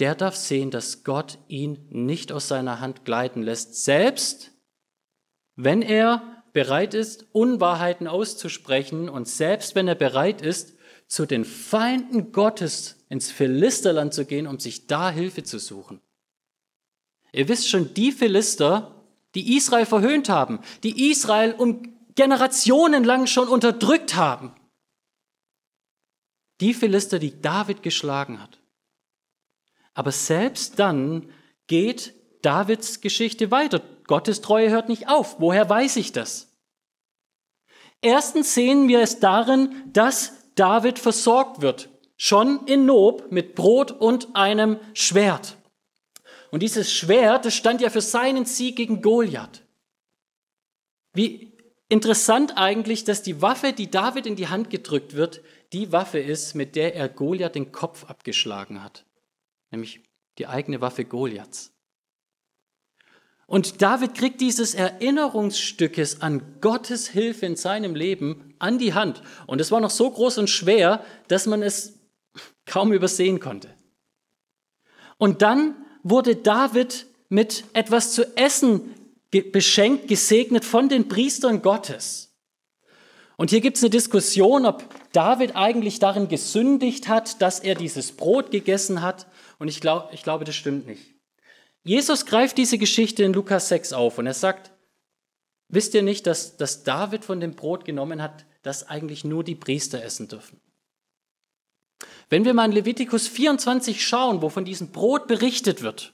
der 0.00 0.16
darf 0.16 0.34
sehen, 0.34 0.72
dass 0.72 1.04
Gott 1.04 1.38
ihn 1.46 1.86
nicht 1.90 2.32
aus 2.32 2.48
seiner 2.48 2.80
Hand 2.80 3.04
gleiten 3.04 3.40
lässt, 3.40 3.84
selbst 3.84 4.50
wenn 5.54 5.82
er 5.82 6.42
bereit 6.52 6.92
ist, 6.92 7.26
Unwahrheiten 7.30 8.08
auszusprechen 8.08 9.08
und 9.08 9.28
selbst 9.28 9.76
wenn 9.76 9.86
er 9.86 9.94
bereit 9.94 10.42
ist, 10.42 10.74
zu 11.06 11.24
den 11.24 11.44
Feinden 11.44 12.32
Gottes 12.32 12.96
ins 13.08 13.30
Philisterland 13.30 14.12
zu 14.12 14.24
gehen, 14.24 14.48
um 14.48 14.58
sich 14.58 14.88
da 14.88 15.08
Hilfe 15.08 15.44
zu 15.44 15.60
suchen. 15.60 16.00
Ihr 17.32 17.46
wisst 17.46 17.68
schon, 17.68 17.94
die 17.94 18.10
Philister, 18.10 18.93
die 19.34 19.56
Israel 19.56 19.86
verhöhnt 19.86 20.28
haben, 20.28 20.60
die 20.82 21.10
Israel 21.10 21.54
um 21.56 21.82
Generationen 22.14 23.04
lang 23.04 23.26
schon 23.26 23.48
unterdrückt 23.48 24.14
haben. 24.14 24.52
Die 26.60 26.74
Philister, 26.74 27.18
die 27.18 27.40
David 27.40 27.82
geschlagen 27.82 28.40
hat. 28.40 28.60
Aber 29.94 30.12
selbst 30.12 30.78
dann 30.78 31.28
geht 31.66 32.14
Davids 32.42 33.00
Geschichte 33.00 33.50
weiter. 33.50 33.80
Gottes 34.06 34.40
Treue 34.40 34.70
hört 34.70 34.88
nicht 34.88 35.08
auf. 35.08 35.40
Woher 35.40 35.68
weiß 35.68 35.96
ich 35.96 36.12
das? 36.12 36.52
Erstens 38.02 38.54
sehen 38.54 38.86
wir 38.86 39.00
es 39.00 39.18
darin, 39.18 39.90
dass 39.92 40.32
David 40.54 40.98
versorgt 40.98 41.62
wird. 41.62 41.88
Schon 42.16 42.66
in 42.66 42.86
Nob 42.86 43.32
mit 43.32 43.54
Brot 43.54 43.90
und 43.90 44.36
einem 44.36 44.78
Schwert. 44.92 45.56
Und 46.54 46.60
dieses 46.60 46.92
Schwert, 46.92 47.46
das 47.46 47.56
stand 47.56 47.80
ja 47.80 47.90
für 47.90 48.00
seinen 48.00 48.44
Sieg 48.44 48.76
gegen 48.76 49.02
Goliath. 49.02 49.64
Wie 51.12 51.58
interessant 51.88 52.52
eigentlich, 52.56 53.02
dass 53.02 53.24
die 53.24 53.42
Waffe, 53.42 53.72
die 53.72 53.90
David 53.90 54.24
in 54.24 54.36
die 54.36 54.46
Hand 54.46 54.70
gedrückt 54.70 55.14
wird, 55.14 55.42
die 55.72 55.90
Waffe 55.90 56.20
ist, 56.20 56.54
mit 56.54 56.76
der 56.76 56.94
er 56.94 57.08
Goliath 57.08 57.56
den 57.56 57.72
Kopf 57.72 58.04
abgeschlagen 58.04 58.84
hat. 58.84 59.04
Nämlich 59.72 60.04
die 60.38 60.46
eigene 60.46 60.80
Waffe 60.80 61.04
Goliaths. 61.04 61.72
Und 63.46 63.82
David 63.82 64.14
kriegt 64.14 64.40
dieses 64.40 64.74
Erinnerungsstückes 64.74 66.20
an 66.22 66.60
Gottes 66.60 67.08
Hilfe 67.08 67.46
in 67.46 67.56
seinem 67.56 67.96
Leben 67.96 68.54
an 68.60 68.78
die 68.78 68.94
Hand. 68.94 69.22
Und 69.48 69.60
es 69.60 69.72
war 69.72 69.80
noch 69.80 69.90
so 69.90 70.08
groß 70.08 70.38
und 70.38 70.48
schwer, 70.48 71.04
dass 71.26 71.46
man 71.46 71.64
es 71.64 71.98
kaum 72.64 72.92
übersehen 72.92 73.40
konnte. 73.40 73.74
Und 75.18 75.42
dann 75.42 75.80
wurde 76.04 76.36
David 76.36 77.06
mit 77.28 77.64
etwas 77.72 78.12
zu 78.12 78.36
essen 78.36 78.94
beschenkt, 79.30 80.06
gesegnet 80.06 80.64
von 80.64 80.88
den 80.88 81.08
Priestern 81.08 81.60
Gottes. 81.60 82.32
Und 83.36 83.50
hier 83.50 83.60
gibt 83.60 83.76
es 83.78 83.82
eine 83.82 83.90
Diskussion, 83.90 84.64
ob 84.64 84.84
David 85.12 85.56
eigentlich 85.56 85.98
darin 85.98 86.28
gesündigt 86.28 87.08
hat, 87.08 87.42
dass 87.42 87.58
er 87.58 87.74
dieses 87.74 88.12
Brot 88.12 88.52
gegessen 88.52 89.02
hat. 89.02 89.26
Und 89.58 89.66
ich, 89.66 89.80
glaub, 89.80 90.12
ich 90.12 90.22
glaube, 90.22 90.44
das 90.44 90.54
stimmt 90.54 90.86
nicht. 90.86 91.14
Jesus 91.82 92.26
greift 92.26 92.56
diese 92.58 92.78
Geschichte 92.78 93.24
in 93.24 93.32
Lukas 93.32 93.68
6 93.68 93.92
auf 93.92 94.18
und 94.18 94.26
er 94.26 94.34
sagt, 94.34 94.70
wisst 95.68 95.94
ihr 95.94 96.02
nicht, 96.02 96.26
dass, 96.26 96.56
dass 96.56 96.84
David 96.84 97.24
von 97.24 97.40
dem 97.40 97.54
Brot 97.54 97.84
genommen 97.84 98.22
hat, 98.22 98.46
das 98.62 98.88
eigentlich 98.88 99.24
nur 99.24 99.42
die 99.42 99.56
Priester 99.56 100.02
essen 100.02 100.28
dürfen? 100.28 100.60
Wenn 102.30 102.44
wir 102.44 102.54
mal 102.54 102.66
in 102.66 102.72
Levitikus 102.72 103.28
24 103.28 104.04
schauen, 104.04 104.42
wo 104.42 104.48
von 104.48 104.64
diesem 104.64 104.90
Brot 104.90 105.26
berichtet 105.26 105.82
wird, 105.82 106.12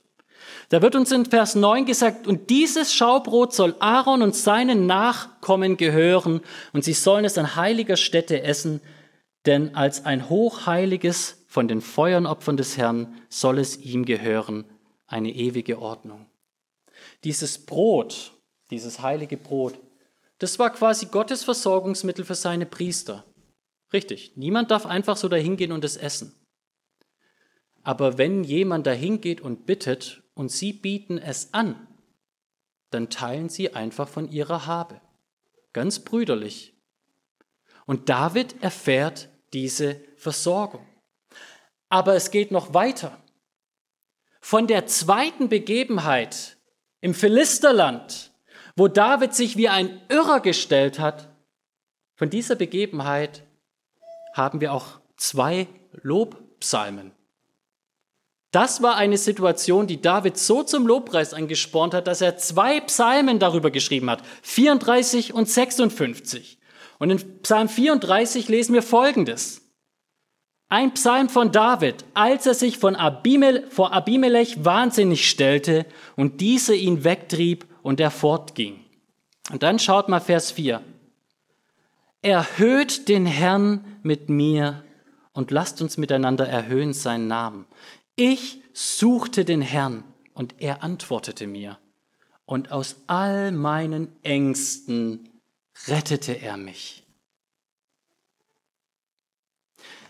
da 0.71 0.83
wird 0.83 0.95
uns 0.95 1.11
in 1.11 1.27
Vers 1.27 1.57
9 1.57 1.85
gesagt, 1.85 2.27
und 2.27 2.49
dieses 2.49 2.95
Schaubrot 2.95 3.53
soll 3.53 3.75
Aaron 3.81 4.23
und 4.23 4.37
seinen 4.37 4.87
Nachkommen 4.87 5.77
gehören, 5.77 6.41
und 6.73 6.85
sie 6.85 6.93
sollen 6.93 7.25
es 7.25 7.39
an 7.39 7.57
heiliger 7.57 7.97
Stätte 7.97 8.43
essen, 8.43 8.81
denn 9.47 9.75
als 9.75 10.05
ein 10.05 10.29
hochheiliges 10.29 11.45
von 11.49 11.67
den 11.67 11.81
Feuernopfern 11.81 12.57
des 12.57 12.77
Herrn 12.77 13.17
soll 13.29 13.59
es 13.59 13.79
ihm 13.79 14.05
gehören, 14.05 14.65
eine 15.07 15.31
ewige 15.35 15.81
Ordnung. 15.81 16.27
Dieses 17.25 17.59
Brot, 17.59 18.33
dieses 18.71 19.01
heilige 19.01 19.37
Brot, 19.37 19.75
das 20.39 20.59
war 20.59 20.71
quasi 20.71 21.07
Gottes 21.07 21.43
Versorgungsmittel 21.43 22.25
für 22.25 22.37
seine 22.37 22.67
Priester. 22.67 23.25
Richtig, 23.93 24.37
niemand 24.37 24.71
darf 24.71 24.87
einfach 24.87 25.17
so 25.17 25.29
dahin 25.29 25.57
gehen 25.57 25.73
und 25.73 25.85
es 25.85 25.97
essen. 25.97 26.35
Aber 27.83 28.19
wenn 28.19 28.45
jemand 28.45 28.87
dahin 28.87 29.21
geht 29.21 29.41
und 29.41 29.67
bittet 29.67 30.23
und 30.35 30.51
sie 30.51 30.73
bieten 30.73 31.19
es 31.19 31.55
an, 31.55 31.89
dann 32.91 33.09
teilen 33.09 33.49
sie 33.49 33.75
einfach 33.75 34.09
von 34.09 34.31
ihrer 34.31 34.67
Habe. 34.67 35.01
Ganz 35.73 36.01
brüderlich. 36.01 36.75
Und 37.87 38.09
David 38.09 38.63
erfährt 38.63 39.29
diese 39.53 40.01
Versorgung. 40.17 40.87
Aber 41.89 42.15
es 42.15 42.31
geht 42.31 42.51
noch 42.51 42.75
weiter. 42.75 43.21
Von 44.41 44.67
der 44.67 44.87
zweiten 44.87 45.49
Begebenheit 45.49 46.57
im 47.01 47.15
Philisterland, 47.15 48.33
wo 48.77 48.89
David 48.89 49.35
sich 49.35 49.57
wie 49.57 49.69
ein 49.69 50.01
Irrer 50.09 50.41
gestellt 50.41 50.99
hat, 50.99 51.35
von 52.15 52.31
dieser 52.31 52.55
Begebenheit 52.55 53.45
haben 54.33 54.61
wir 54.61 54.73
auch 54.73 55.01
zwei 55.17 55.67
Lobpsalmen. 56.03 57.13
Das 58.53 58.83
war 58.83 58.97
eine 58.97 59.17
Situation, 59.17 59.87
die 59.87 60.03
David 60.03 60.37
so 60.37 60.65
zum 60.65 60.87
Lobpreis 60.87 61.35
angespornt 61.35 61.95
hat, 61.95 62.09
dass 62.09 62.21
er 62.21 62.37
zwei 62.37 62.81
Psalmen 62.81 63.39
darüber 63.39 63.71
geschrieben 63.71 64.11
hat, 64.11 64.23
34 64.43 65.35
und 65.35 65.49
56. 65.49 66.59
Und 66.99 67.11
in 67.11 67.43
Psalm 67.43 67.69
34 67.69 68.49
lesen 68.49 68.75
wir 68.75 68.83
Folgendes. 68.83 69.63
Ein 70.69 70.95
Psalm 70.95 71.29
von 71.29 71.53
David, 71.53 72.05
als 72.15 72.47
er 72.47 72.55
sich 72.55 72.79
von 72.79 72.97
Abimel, 72.97 73.67
vor 73.71 73.93
Abimelech 73.93 74.65
wahnsinnig 74.65 75.29
stellte 75.29 75.87
und 76.17 76.41
diese 76.41 76.75
ihn 76.75 77.05
wegtrieb 77.05 77.67
und 77.83 78.01
er 78.01 78.11
fortging. 78.11 78.85
Und 79.51 79.63
dann 79.63 79.79
schaut 79.79 80.09
mal 80.09 80.21
Vers 80.21 80.53
4. 80.53 80.81
Erhöht 82.23 83.09
den 83.09 83.27
Herrn 83.27 83.99
mit 84.03 84.29
mir 84.29 84.85
und 85.33 85.51
lasst 85.51 85.81
uns 85.81 85.97
miteinander 85.97 86.47
erhöhen 86.47 86.93
seinen 86.93 87.29
Namen. 87.29 87.67
Ich 88.17 88.63
suchte 88.73 89.45
den 89.45 89.63
Herrn 89.63 90.05
und 90.35 90.57
er 90.59 90.83
antwortete 90.83 91.47
mir 91.47 91.79
und 92.45 92.73
aus 92.73 92.97
all 93.07 93.53
meinen 93.53 94.09
Ängsten 94.23 95.41
rettete 95.87 96.33
er 96.33 96.57
mich. 96.57 97.05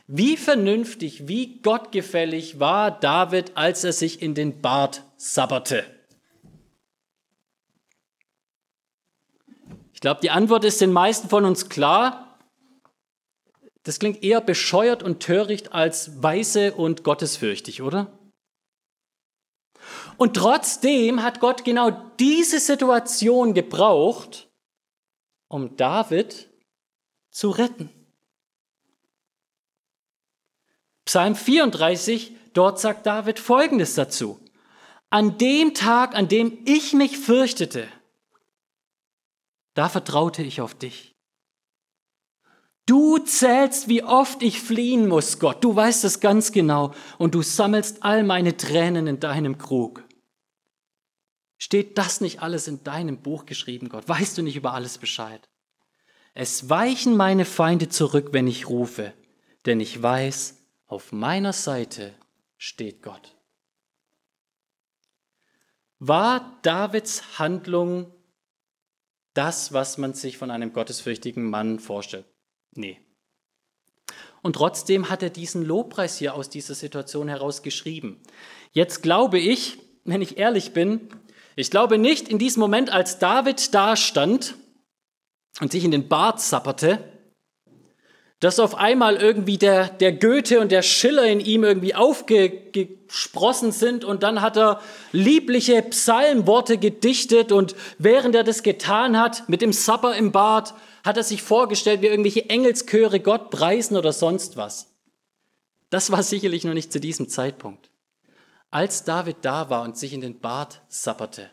Wie 0.06 0.36
vernünftig, 0.36 1.28
wie 1.28 1.60
gottgefällig 1.60 2.58
war 2.58 2.98
David, 2.98 3.56
als 3.56 3.84
er 3.84 3.92
sich 3.92 4.22
in 4.22 4.34
den 4.34 4.60
Bart 4.60 5.04
sabberte. 5.16 5.84
Ich 10.00 10.02
glaube, 10.02 10.22
die 10.22 10.30
Antwort 10.30 10.64
ist 10.64 10.80
den 10.80 10.94
meisten 10.94 11.28
von 11.28 11.44
uns 11.44 11.68
klar. 11.68 12.38
Das 13.82 13.98
klingt 13.98 14.22
eher 14.22 14.40
bescheuert 14.40 15.02
und 15.02 15.20
töricht 15.20 15.74
als 15.74 16.22
weise 16.22 16.72
und 16.72 17.04
gottesfürchtig, 17.04 17.82
oder? 17.82 18.10
Und 20.16 20.38
trotzdem 20.38 21.22
hat 21.22 21.40
Gott 21.40 21.66
genau 21.66 21.90
diese 22.18 22.60
Situation 22.60 23.52
gebraucht, 23.52 24.48
um 25.48 25.76
David 25.76 26.48
zu 27.30 27.50
retten. 27.50 27.90
Psalm 31.04 31.36
34, 31.36 32.34
dort 32.54 32.80
sagt 32.80 33.04
David 33.04 33.38
Folgendes 33.38 33.96
dazu. 33.96 34.40
An 35.10 35.36
dem 35.36 35.74
Tag, 35.74 36.14
an 36.14 36.26
dem 36.26 36.62
ich 36.64 36.94
mich 36.94 37.18
fürchtete, 37.18 37.86
da 39.80 39.88
vertraute 39.88 40.42
ich 40.42 40.60
auf 40.60 40.74
dich. 40.74 41.16
Du 42.84 43.16
zählst, 43.16 43.88
wie 43.88 44.02
oft 44.02 44.42
ich 44.42 44.60
fliehen 44.60 45.08
muss, 45.08 45.38
Gott. 45.38 45.64
Du 45.64 45.74
weißt 45.74 46.04
es 46.04 46.20
ganz 46.20 46.52
genau 46.52 46.92
und 47.16 47.34
du 47.34 47.40
sammelst 47.40 48.02
all 48.02 48.22
meine 48.22 48.58
Tränen 48.58 49.06
in 49.06 49.20
deinem 49.20 49.56
Krug. 49.56 50.04
Steht 51.56 51.96
das 51.96 52.20
nicht 52.20 52.42
alles 52.42 52.68
in 52.68 52.84
deinem 52.84 53.22
Buch 53.22 53.46
geschrieben, 53.46 53.88
Gott? 53.88 54.06
Weißt 54.06 54.36
du 54.36 54.42
nicht 54.42 54.56
über 54.56 54.74
alles 54.74 54.98
Bescheid? 54.98 55.48
Es 56.34 56.68
weichen 56.68 57.16
meine 57.16 57.46
Feinde 57.46 57.88
zurück, 57.88 58.34
wenn 58.34 58.48
ich 58.48 58.68
rufe, 58.68 59.14
denn 59.64 59.80
ich 59.80 60.02
weiß, 60.02 60.58
auf 60.88 61.10
meiner 61.10 61.54
Seite 61.54 62.12
steht 62.58 63.02
Gott. 63.02 63.34
War 66.00 66.58
Davids 66.60 67.38
Handlung 67.38 68.12
das, 69.40 69.72
was 69.72 69.96
man 69.96 70.12
sich 70.12 70.36
von 70.36 70.50
einem 70.50 70.74
gottesfürchtigen 70.74 71.48
Mann 71.48 71.78
vorstellt? 71.78 72.26
Nee. 72.74 72.98
Und 74.42 74.52
trotzdem 74.52 75.08
hat 75.08 75.22
er 75.22 75.30
diesen 75.30 75.64
Lobpreis 75.64 76.18
hier 76.18 76.34
aus 76.34 76.50
dieser 76.50 76.74
Situation 76.74 77.26
heraus 77.26 77.62
geschrieben. 77.62 78.20
Jetzt 78.72 79.02
glaube 79.02 79.38
ich, 79.38 79.78
wenn 80.04 80.20
ich 80.20 80.36
ehrlich 80.36 80.74
bin, 80.74 81.08
ich 81.56 81.70
glaube 81.70 81.96
nicht 81.96 82.28
in 82.28 82.38
diesem 82.38 82.60
Moment, 82.60 82.90
als 82.90 83.18
David 83.18 83.72
da 83.72 83.96
stand 83.96 84.56
und 85.58 85.72
sich 85.72 85.84
in 85.84 85.90
den 85.90 86.08
Bart 86.08 86.42
zapperte, 86.42 87.09
dass 88.40 88.58
auf 88.58 88.74
einmal 88.74 89.16
irgendwie 89.16 89.58
der, 89.58 89.88
der 89.88 90.12
Goethe 90.12 90.60
und 90.60 90.72
der 90.72 90.82
Schiller 90.82 91.26
in 91.26 91.40
ihm 91.40 91.62
irgendwie 91.62 91.94
aufgesprossen 91.94 93.70
sind 93.70 94.04
und 94.04 94.22
dann 94.22 94.40
hat 94.40 94.56
er 94.56 94.80
liebliche 95.12 95.82
Psalmworte 95.82 96.78
gedichtet 96.78 97.52
und 97.52 97.76
während 97.98 98.34
er 98.34 98.42
das 98.42 98.62
getan 98.62 99.18
hat, 99.18 99.48
mit 99.48 99.60
dem 99.60 99.74
Supper 99.74 100.16
im 100.16 100.32
Bart, 100.32 100.74
hat 101.04 101.18
er 101.18 101.22
sich 101.22 101.42
vorgestellt, 101.42 102.00
wie 102.00 102.06
irgendwelche 102.06 102.48
Engelschöre 102.48 103.20
Gott 103.20 103.50
preisen 103.50 103.96
oder 103.96 104.12
sonst 104.12 104.56
was. 104.56 104.88
Das 105.90 106.10
war 106.10 106.22
sicherlich 106.22 106.64
noch 106.64 106.74
nicht 106.74 106.92
zu 106.92 107.00
diesem 107.00 107.28
Zeitpunkt. 107.28 107.90
Als 108.70 109.04
David 109.04 109.38
da 109.42 109.68
war 109.68 109.82
und 109.82 109.98
sich 109.98 110.12
in 110.12 110.20
den 110.20 110.40
Bart 110.40 110.80
sapperte, 110.88 111.50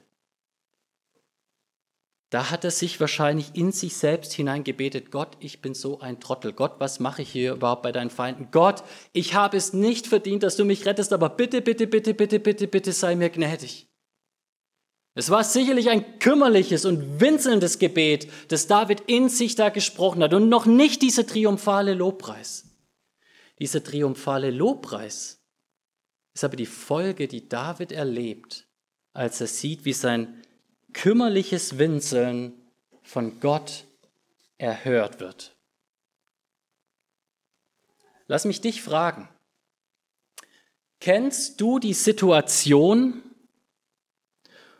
da 2.30 2.50
hat 2.50 2.66
er 2.66 2.72
sich 2.72 3.00
wahrscheinlich 3.00 3.52
in 3.54 3.72
sich 3.72 3.96
selbst 3.96 4.34
hineingebetet, 4.34 5.12
Gott, 5.12 5.38
ich 5.40 5.62
bin 5.62 5.74
so 5.74 6.02
ein 6.02 6.20
Trottel. 6.20 6.52
Gott, 6.52 6.76
was 6.80 7.00
mache 7.00 7.22
ich 7.22 7.32
hier 7.32 7.54
überhaupt 7.54 7.84
bei 7.84 7.94
deinen 7.94 8.10
Feinden? 8.10 8.50
Gott, 8.52 8.84
ich 9.13 9.34
habe 9.34 9.56
es 9.56 9.72
nicht 9.72 10.08
verdient, 10.08 10.44
dass 10.44 10.58
du 10.58 10.66
mich 10.66 10.86
rettest, 10.86 11.13
aber 11.13 11.30
bitte, 11.30 11.62
bitte, 11.62 11.88
bitte, 11.88 12.13
bitte, 12.13 12.40
bitte, 12.40 12.68
bitte 12.68 12.92
sei 12.92 13.16
mir 13.16 13.30
gnädig. 13.30 13.88
Es 15.16 15.30
war 15.30 15.44
sicherlich 15.44 15.90
ein 15.90 16.20
kümmerliches 16.20 16.86
und 16.86 17.22
winselndes 17.22 17.80
Gebet, 17.80 18.30
das 18.50 18.68
David 18.68 19.04
in 19.08 19.30
sich 19.30 19.56
da 19.56 19.70
gesprochen 19.70 20.22
hat 20.22 20.34
und 20.34 20.50
noch 20.50 20.66
nicht 20.66 21.02
dieser 21.02 21.26
triumphale 21.26 21.94
Lobpreis. 21.94 22.66
Dieser 23.58 23.84
triumphale 23.84 24.52
Lobpreis 24.52 25.42
ist 26.36 26.44
aber 26.44 26.58
die 26.58 26.68
Folge, 26.68 27.28
die 27.28 27.48
David 27.50 27.92
erlebt, 27.92 28.68
als 29.13 29.42
er 29.42 29.48
sieht, 29.48 29.86
wie 29.86 29.94
sein 29.94 30.44
kümmerliches 30.93 31.78
Winseln 31.78 32.54
von 33.04 33.39
Gott 33.39 33.86
erhört 34.58 35.19
wird. 35.19 35.56
Lass 38.28 38.45
mich 38.45 38.60
dich 38.60 38.82
fragen, 38.82 39.30
kennst 41.00 41.62
du 41.62 41.80
die 41.80 41.93
Situation, 41.93 43.23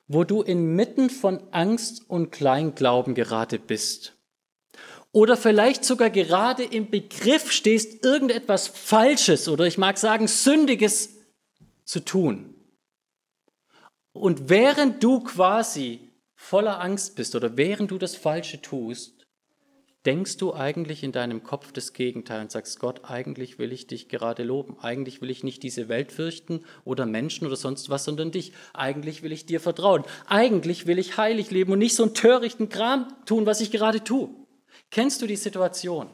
wo 0.08 0.24
du 0.24 0.42
inmitten 0.42 1.10
von 1.10 1.42
Angst 1.52 2.10
und 2.10 2.32
Kleinglauben 2.32 3.16
gerade 3.16 3.60
bist? 3.60 4.14
Oder 5.14 5.38
vielleicht 5.38 5.86
sogar 5.86 6.10
gerade 6.10 6.64
im 6.64 6.90
Begriff 6.90 7.52
stehst, 7.52 8.04
irgendetwas 8.04 8.68
Falsches 8.68 9.48
oder 9.48 9.66
ich 9.66 9.78
mag 9.78 9.98
sagen 9.98 10.28
Sündiges 10.28 11.16
zu 11.86 12.02
tun. 12.02 12.54
Und 14.18 14.50
während 14.50 15.04
du 15.04 15.22
quasi 15.22 16.10
voller 16.36 16.82
Angst 16.82 17.16
bist 17.16 17.36
oder 17.36 17.58
während 17.58 17.92
du 17.92 17.98
das 17.98 18.16
Falsche 18.16 18.62
tust, 18.62 19.18
denkst 20.06 20.38
du 20.38 20.54
eigentlich 20.54 21.04
in 21.04 21.12
deinem 21.12 21.44
Kopf 21.44 21.74
das 21.74 21.92
Gegenteil 21.92 22.42
und 22.42 22.52
sagst, 22.52 22.80
Gott, 22.80 23.02
eigentlich 23.04 23.60
will 23.60 23.74
ich 23.74 23.88
dich 23.88 24.08
gerade 24.08 24.44
loben. 24.44 24.78
Eigentlich 24.80 25.22
will 25.22 25.30
ich 25.30 25.44
nicht 25.44 25.64
diese 25.64 25.90
Welt 25.90 26.14
fürchten 26.14 26.64
oder 26.86 27.06
Menschen 27.06 27.46
oder 27.46 27.58
sonst 27.58 27.90
was, 27.90 28.06
sondern 28.06 28.32
dich. 28.32 28.54
Eigentlich 28.74 29.22
will 29.22 29.34
ich 29.34 29.46
dir 29.46 29.60
vertrauen. 29.60 30.04
Eigentlich 30.28 30.88
will 30.88 30.98
ich 30.98 31.18
heilig 31.18 31.52
leben 31.52 31.74
und 31.74 31.80
nicht 31.80 31.96
so 31.96 32.04
einen 32.04 32.14
törichten 32.14 32.70
Kram 32.70 33.14
tun, 33.26 33.46
was 33.46 33.60
ich 33.60 33.70
gerade 33.70 34.02
tue. 34.02 34.30
Kennst 34.92 35.22
du 35.22 35.28
die 35.28 35.36
Situation? 35.36 36.10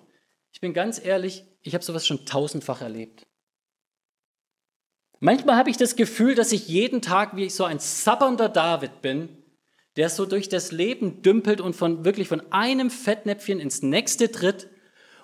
Ich 0.51 0.59
bin 0.59 0.73
ganz 0.73 1.03
ehrlich, 1.03 1.43
ich 1.61 1.75
habe 1.75 1.83
sowas 1.83 2.07
schon 2.07 2.25
tausendfach 2.25 2.81
erlebt. 2.81 3.27
Manchmal 5.23 5.55
habe 5.55 5.69
ich 5.69 5.77
das 5.77 5.95
Gefühl, 5.95 6.35
dass 6.35 6.51
ich 6.51 6.67
jeden 6.67 7.01
Tag 7.01 7.37
wie 7.37 7.49
so 7.49 7.63
ein 7.63 7.79
sabbernder 7.79 8.49
David 8.49 9.01
bin, 9.01 9.29
der 9.95 10.09
so 10.09 10.25
durch 10.25 10.49
das 10.49 10.73
Leben 10.73 11.21
dümpelt 11.21 11.61
und 11.61 11.77
von 11.77 12.03
wirklich 12.03 12.27
von 12.27 12.41
einem 12.51 12.89
Fettnäpfchen 12.89 13.61
ins 13.61 13.81
nächste 13.81 14.33
tritt. 14.33 14.67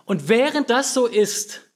Und 0.06 0.30
während 0.30 0.70
das 0.70 0.94
so 0.94 1.06
ist, 1.06 1.70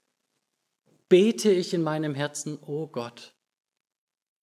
bete 1.10 1.52
ich 1.52 1.74
in 1.74 1.84
meinem 1.84 2.16
Herzen, 2.16 2.58
oh 2.66 2.88
Gott, 2.88 3.34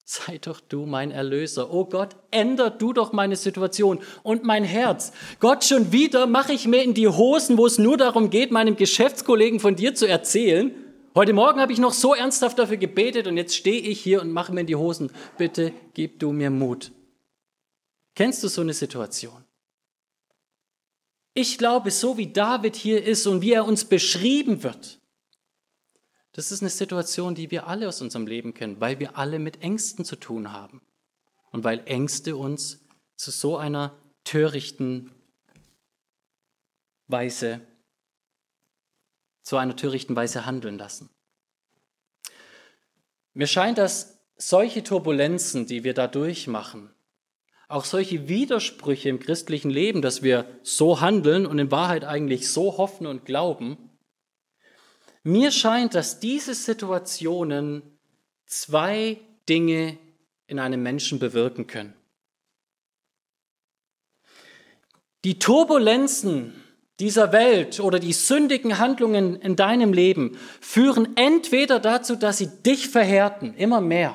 sei 0.05 0.37
doch 0.37 0.61
du 0.61 0.85
mein 0.85 1.11
Erlöser. 1.11 1.73
Oh 1.73 1.87
Gott, 1.87 2.17
änder 2.31 2.69
du 2.69 2.93
doch 2.93 3.15
meine 3.15 3.37
Situation 3.37 4.01
und 4.23 4.45
mein 4.45 4.65
Herz. 4.65 5.13
Gott, 5.39 5.65
schon 5.65 5.91
wieder 5.91 6.27
mache 6.27 6.53
ich 6.53 6.69
mir 6.69 6.83
in 6.83 6.93
die 6.93 7.09
Hosen, 7.09 7.57
wo 7.57 7.65
es 7.65 7.79
nur 7.79 7.97
darum 7.97 8.29
geht, 8.29 8.51
meinem 8.51 8.77
Geschäftskollegen 8.77 9.59
von 9.59 9.75
dir 9.75 9.95
zu 9.95 10.07
erzählen. 10.07 10.75
Heute 11.13 11.33
Morgen 11.33 11.61
habe 11.61 11.73
ich 11.73 11.81
noch 11.81 11.93
so 11.93 12.15
ernsthaft 12.15 12.59
dafür 12.61 12.77
gebetet 12.77 13.27
und 13.27 13.37
jetzt 13.37 13.57
stehe 13.57 13.81
ich 13.81 14.01
hier 14.01 14.23
und 14.23 14.31
mache 14.31 14.53
mir 14.53 14.61
in 14.61 14.69
die 14.69 14.77
Hosen. 14.77 15.11
Bitte 15.37 15.73
gib 15.93 16.21
du 16.21 16.31
mir 16.31 16.51
Mut. 16.51 16.93
Kennst 18.15 18.45
du 18.45 18.49
so 18.49 18.61
eine 18.61 18.75
Situation? 18.75 19.45
Ich 21.35 21.59
glaube, 21.59 21.91
so 21.91 22.17
wie 22.17 22.33
David 22.33 22.77
hier 22.77 23.05
ist 23.05 23.27
und 23.27 23.41
wie 23.43 23.53
er 23.53 23.65
uns 23.65 23.85
beschrieben 23.85 24.63
wird, 24.63 25.01
das 26.33 26.53
ist 26.53 26.61
eine 26.61 26.71
Situation, 26.71 27.35
die 27.35 27.51
wir 27.51 27.67
alle 27.67 27.89
aus 27.89 28.01
unserem 28.01 28.29
Leben 28.29 28.55
kennen, 28.55 28.81
weil 28.81 29.01
wir 29.01 29.19
alle 29.19 29.41
mit 29.41 29.63
Ängsten 29.63 30.05
zu 30.05 30.15
tun 30.15 30.53
haben 30.53 30.81
und 31.51 31.65
weil 31.65 31.83
Ängste 31.87 32.37
uns 32.37 32.85
zu 33.17 33.33
so 33.33 33.57
einer 33.57 33.97
törichten 34.23 35.11
Weise 37.09 37.61
zu 39.51 39.57
einer 39.57 39.75
törichten 39.75 40.15
Weise 40.15 40.47
handeln 40.47 40.79
lassen. 40.79 41.11
Mir 43.35 43.49
scheint, 43.49 43.79
dass 43.79 44.21
solche 44.37 44.85
Turbulenzen, 44.85 45.67
die 45.67 45.83
wir 45.83 45.93
da 45.93 46.07
durchmachen, 46.07 46.95
auch 47.67 47.85
solche 47.85 48.29
Widersprüche 48.29 49.09
im 49.09 49.19
christlichen 49.19 49.71
Leben, 49.71 50.03
dass 50.03 50.23
wir 50.23 50.47
so 50.63 51.01
handeln 51.01 51.47
und 51.47 51.59
in 51.59 51.73
Wahrheit 51.73 52.05
eigentlich 52.05 52.49
so 52.49 52.77
hoffen 52.77 53.09
und 53.09 53.25
glauben, 53.25 53.91
mir 55.25 55.51
scheint, 55.51 55.97
dass 55.97 56.21
diese 56.21 56.55
Situationen 56.55 57.83
zwei 58.47 59.19
Dinge 59.49 59.99
in 60.47 60.61
einem 60.61 60.81
Menschen 60.85 61.19
bewirken 61.19 61.67
können. 61.67 61.95
Die 65.25 65.41
Turbulenzen 65.41 66.55
dieser 67.01 67.33
Welt 67.33 67.81
oder 67.81 67.99
die 67.99 68.13
sündigen 68.13 68.79
Handlungen 68.79 69.41
in 69.41 69.57
deinem 69.57 69.93
Leben 69.93 70.39
führen 70.61 71.17
entweder 71.17 71.81
dazu, 71.81 72.15
dass 72.15 72.39
sie 72.39 72.49
dich 72.63 72.89
verhärten, 72.89 73.55
immer 73.55 73.81
mehr, 73.81 74.15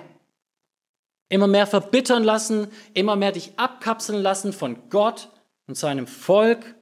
immer 1.29 1.47
mehr 1.47 1.65
verbittern 1.65 2.23
lassen, 2.23 2.67
immer 2.93 3.15
mehr 3.15 3.31
dich 3.31 3.53
abkapseln 3.57 4.21
lassen 4.21 4.53
von 4.53 4.89
Gott 4.89 5.29
und 5.67 5.75
seinem 5.75 6.05
Volk, 6.05 6.75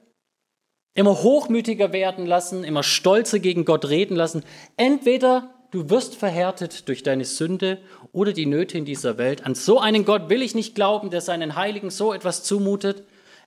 immer 0.94 1.22
hochmütiger 1.22 1.92
werden 1.92 2.26
lassen, 2.26 2.64
immer 2.64 2.82
stolzer 2.82 3.38
gegen 3.38 3.64
Gott 3.64 3.88
reden 3.88 4.14
lassen. 4.14 4.44
Entweder 4.76 5.54
du 5.70 5.88
wirst 5.88 6.14
verhärtet 6.16 6.86
durch 6.88 7.02
deine 7.02 7.24
Sünde 7.24 7.78
oder 8.12 8.32
die 8.32 8.46
Nöte 8.46 8.76
in 8.76 8.84
dieser 8.84 9.16
Welt. 9.16 9.44
An 9.46 9.54
so 9.54 9.80
einen 9.80 10.04
Gott 10.04 10.28
will 10.28 10.42
ich 10.42 10.54
nicht 10.54 10.74
glauben, 10.74 11.10
der 11.10 11.22
seinen 11.22 11.56
Heiligen 11.56 11.90
so 11.90 12.12
etwas 12.12 12.44
zumutet. 12.44 13.04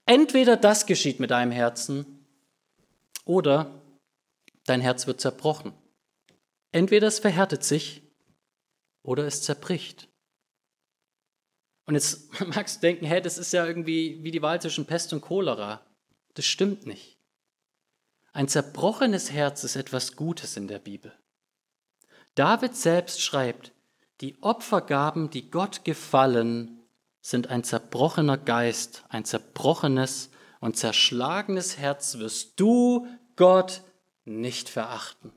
Entweder 0.07 0.57
das 0.57 0.87
geschieht 0.87 1.19
mit 1.19 1.31
deinem 1.31 1.51
Herzen 1.51 2.16
oder 3.27 3.81
dein 4.65 4.81
Herz 4.81 5.07
wird 5.07 5.21
zerbrochen. 5.21 5.73
Entweder 6.71 7.07
es 7.07 7.19
verhärtet 7.19 7.63
sich 7.63 8.01
oder 9.03 9.25
es 9.25 9.41
zerbricht. 9.41 10.09
Und 11.85 11.95
jetzt 11.95 12.29
magst 12.47 12.77
du 12.77 12.81
denken, 12.81 13.05
hey, 13.05 13.21
das 13.21 13.37
ist 13.37 13.53
ja 13.53 13.65
irgendwie 13.65 14.23
wie 14.23 14.31
die 14.31 14.41
Wahl 14.41 14.61
zwischen 14.61 14.85
Pest 14.85 15.13
und 15.13 15.21
Cholera. 15.21 15.85
Das 16.33 16.45
stimmt 16.45 16.85
nicht. 16.85 17.17
Ein 18.33 18.47
zerbrochenes 18.47 19.31
Herz 19.31 19.63
ist 19.63 19.75
etwas 19.75 20.15
Gutes 20.15 20.57
in 20.57 20.67
der 20.67 20.79
Bibel. 20.79 21.11
David 22.35 22.75
selbst 22.75 23.21
schreibt, 23.21 23.71
die 24.21 24.41
Opfergaben, 24.41 25.29
die 25.29 25.49
Gott 25.49 25.85
gefallen, 25.85 26.83
sind 27.21 27.47
ein 27.47 27.63
zerbrochener 27.63 28.37
Geist, 28.37 29.03
ein 29.09 29.25
zerbrochenes 29.25 30.29
und 30.59 30.77
zerschlagenes 30.77 31.77
Herz 31.77 32.17
wirst 32.17 32.59
du, 32.59 33.07
Gott, 33.35 33.83
nicht 34.25 34.69
verachten. 34.69 35.31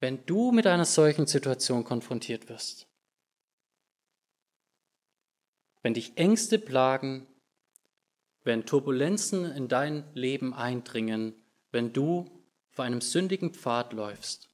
Wenn 0.00 0.24
du 0.26 0.50
mit 0.50 0.66
einer 0.66 0.84
solchen 0.84 1.26
Situation 1.26 1.84
konfrontiert 1.84 2.48
wirst, 2.48 2.88
wenn 5.82 5.94
dich 5.94 6.16
Ängste 6.16 6.58
plagen, 6.58 7.26
wenn 8.44 8.66
Turbulenzen 8.66 9.44
in 9.44 9.68
dein 9.68 10.12
Leben 10.14 10.54
eindringen, 10.54 11.34
wenn 11.70 11.92
du 11.92 12.30
auf 12.72 12.80
einem 12.80 13.00
sündigen 13.00 13.54
Pfad 13.54 13.92
läufst, 13.92 14.48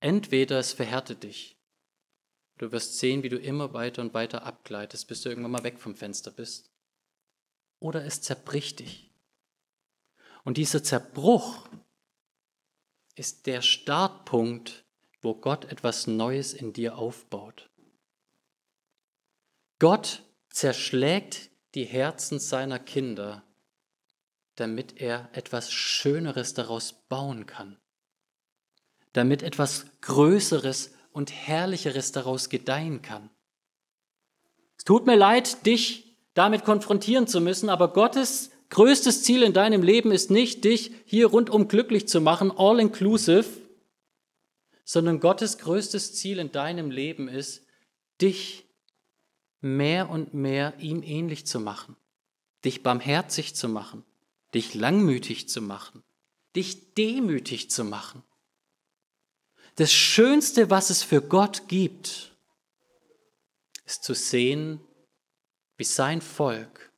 entweder 0.00 0.58
es 0.58 0.72
verhärtet 0.72 1.22
dich, 1.22 1.59
du 2.60 2.72
wirst 2.72 2.98
sehen, 2.98 3.22
wie 3.22 3.30
du 3.30 3.38
immer 3.38 3.72
weiter 3.72 4.02
und 4.02 4.12
weiter 4.12 4.44
abgleitest, 4.44 5.08
bis 5.08 5.22
du 5.22 5.30
irgendwann 5.30 5.52
mal 5.52 5.64
weg 5.64 5.80
vom 5.80 5.96
Fenster 5.96 6.30
bist, 6.30 6.70
oder 7.78 8.04
es 8.04 8.20
zerbricht 8.20 8.80
dich. 8.80 9.10
Und 10.44 10.58
dieser 10.58 10.82
Zerbruch 10.82 11.68
ist 13.14 13.46
der 13.46 13.62
Startpunkt, 13.62 14.84
wo 15.22 15.34
Gott 15.34 15.64
etwas 15.66 16.06
Neues 16.06 16.52
in 16.52 16.74
dir 16.74 16.98
aufbaut. 16.98 17.70
Gott 19.78 20.22
zerschlägt 20.50 21.50
die 21.74 21.84
Herzen 21.84 22.38
seiner 22.38 22.78
Kinder, 22.78 23.42
damit 24.56 25.00
er 25.00 25.30
etwas 25.32 25.72
Schöneres 25.72 26.52
daraus 26.52 26.92
bauen 27.08 27.46
kann, 27.46 27.80
damit 29.14 29.42
etwas 29.42 29.86
Größeres 30.02 30.92
und 31.12 31.32
Herrlicheres 31.32 32.12
daraus 32.12 32.48
gedeihen 32.48 33.02
kann. 33.02 33.30
Es 34.76 34.84
tut 34.84 35.06
mir 35.06 35.16
leid, 35.16 35.66
dich 35.66 36.16
damit 36.34 36.64
konfrontieren 36.64 37.26
zu 37.26 37.40
müssen, 37.40 37.68
aber 37.68 37.92
Gottes 37.92 38.50
größtes 38.70 39.22
Ziel 39.24 39.42
in 39.42 39.52
deinem 39.52 39.82
Leben 39.82 40.12
ist 40.12 40.30
nicht, 40.30 40.64
dich 40.64 40.92
hier 41.04 41.26
rundum 41.26 41.68
glücklich 41.68 42.08
zu 42.08 42.20
machen, 42.20 42.52
all 42.56 42.80
inclusive, 42.80 43.44
sondern 44.84 45.20
Gottes 45.20 45.58
größtes 45.58 46.14
Ziel 46.14 46.38
in 46.38 46.50
deinem 46.50 46.90
Leben 46.90 47.28
ist, 47.28 47.64
dich 48.20 48.66
mehr 49.60 50.08
und 50.08 50.34
mehr 50.34 50.74
ihm 50.78 51.02
ähnlich 51.02 51.46
zu 51.46 51.60
machen, 51.60 51.96
dich 52.64 52.82
barmherzig 52.82 53.54
zu 53.54 53.68
machen, 53.68 54.04
dich 54.54 54.74
langmütig 54.74 55.48
zu 55.48 55.60
machen, 55.60 56.02
dich 56.56 56.94
demütig 56.94 57.70
zu 57.70 57.84
machen. 57.84 58.22
Das 59.80 59.94
Schönste, 59.94 60.68
was 60.68 60.90
es 60.90 61.02
für 61.02 61.22
Gott 61.22 61.66
gibt, 61.66 62.36
ist 63.86 64.04
zu 64.04 64.12
sehen, 64.12 64.78
wie 65.78 65.84
sein 65.84 66.20
Volk 66.20 66.92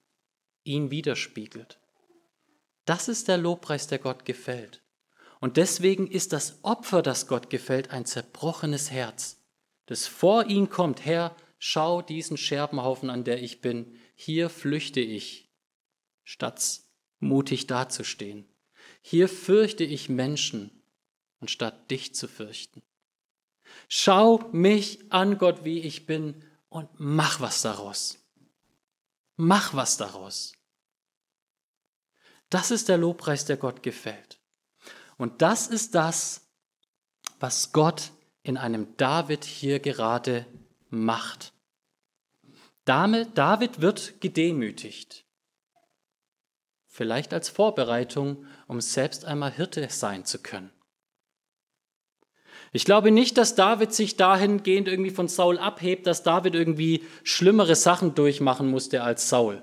ihn 0.65 0.91
widerspiegelt. 0.91 1.79
Das 2.85 3.07
ist 3.07 3.29
der 3.29 3.39
Lobpreis, 3.39 3.87
der 3.87 4.01
Gott 4.01 4.25
gefällt. 4.25 4.83
Und 5.39 5.59
deswegen 5.59 6.09
ist 6.09 6.33
das 6.33 6.59
Opfer, 6.65 7.03
das 7.03 7.29
Gott 7.29 7.51
gefällt, 7.51 7.93
ein 7.93 8.05
zerbrochenes 8.05 8.91
Herz, 8.91 9.41
das 9.87 10.09
vor 10.09 10.47
ihn 10.47 10.69
kommt. 10.69 11.05
Herr, 11.05 11.37
schau 11.61 12.03
diesen 12.03 12.37
Scherbenhaufen 12.37 13.11
an, 13.11 13.23
der 13.23 13.41
ich 13.41 13.61
bin. 13.61 13.97
Hier 14.17 14.51
flüchte 14.51 14.99
ich, 14.99 15.53
statt 16.25 16.81
mutig 17.21 17.69
dazustehen. 17.69 18.49
Hier 19.03 19.29
fürchte 19.29 19.85
ich 19.85 20.09
Menschen, 20.09 20.82
anstatt 21.43 21.91
dich 21.91 22.15
zu 22.15 22.29
fürchten. 22.29 22.83
Schau 23.89 24.39
mich 24.53 25.13
an, 25.13 25.37
Gott, 25.39 25.65
wie 25.65 25.81
ich 25.81 26.07
bin, 26.07 26.43
und 26.69 26.89
mach 26.99 27.41
was 27.41 27.61
daraus. 27.61 28.19
Mach 29.37 29.75
was 29.75 29.99
daraus. 29.99 30.55
Das 32.49 32.71
ist 32.71 32.89
der 32.89 32.97
Lobpreis, 32.97 33.45
der 33.45 33.57
Gott 33.57 33.83
gefällt. 33.83 34.39
Und 35.19 35.43
das 35.43 35.67
ist 35.67 35.95
das, 35.95 36.43
was 37.41 37.73
Gott 37.73 38.13
in 38.43 38.57
einem 38.57 38.97
David 38.97 39.45
hier 39.45 39.81
gerade 39.81 40.47
macht. 40.89 41.53
David 42.85 43.81
wird 43.81 44.21
gedemütigt. 44.21 45.25
Vielleicht 46.87 47.33
als 47.33 47.49
Vorbereitung, 47.49 48.47
um 48.67 48.81
selbst 48.81 49.25
einmal 49.25 49.51
Hirte 49.51 49.89
sein 49.89 50.25
zu 50.25 50.41
können. 50.41 50.71
Ich 52.73 52.87
glaube 52.87 53.11
nicht, 53.11 53.37
dass 53.37 53.55
David 53.55 53.93
sich 53.93 54.17
dahingehend 54.17 54.89
irgendwie 54.89 55.11
von 55.11 55.29
Saul 55.29 55.59
abhebt, 55.59 56.07
dass 56.07 56.23
David 56.23 56.55
irgendwie 56.55 57.05
schlimmere 57.23 57.77
Sachen 57.77 58.15
durchmachen 58.15 58.71
musste 58.71 59.03
als 59.03 59.29
Saul. 59.29 59.63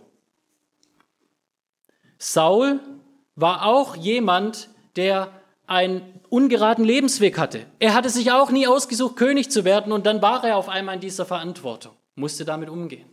Saul 2.19 2.79
war 3.35 3.65
auch 3.65 3.95
jemand, 3.95 4.69
der 4.95 5.31
einen 5.65 6.01
ungeraden 6.29 6.85
Lebensweg 6.85 7.39
hatte. 7.39 7.65
Er 7.79 7.95
hatte 7.95 8.09
sich 8.09 8.31
auch 8.31 8.51
nie 8.51 8.67
ausgesucht, 8.67 9.15
König 9.15 9.49
zu 9.49 9.65
werden 9.65 9.91
und 9.91 10.05
dann 10.05 10.21
war 10.21 10.43
er 10.43 10.57
auf 10.57 10.69
einmal 10.69 10.95
in 10.95 11.01
dieser 11.01 11.25
Verantwortung, 11.25 11.93
musste 12.15 12.45
damit 12.45 12.69
umgehen. 12.69 13.09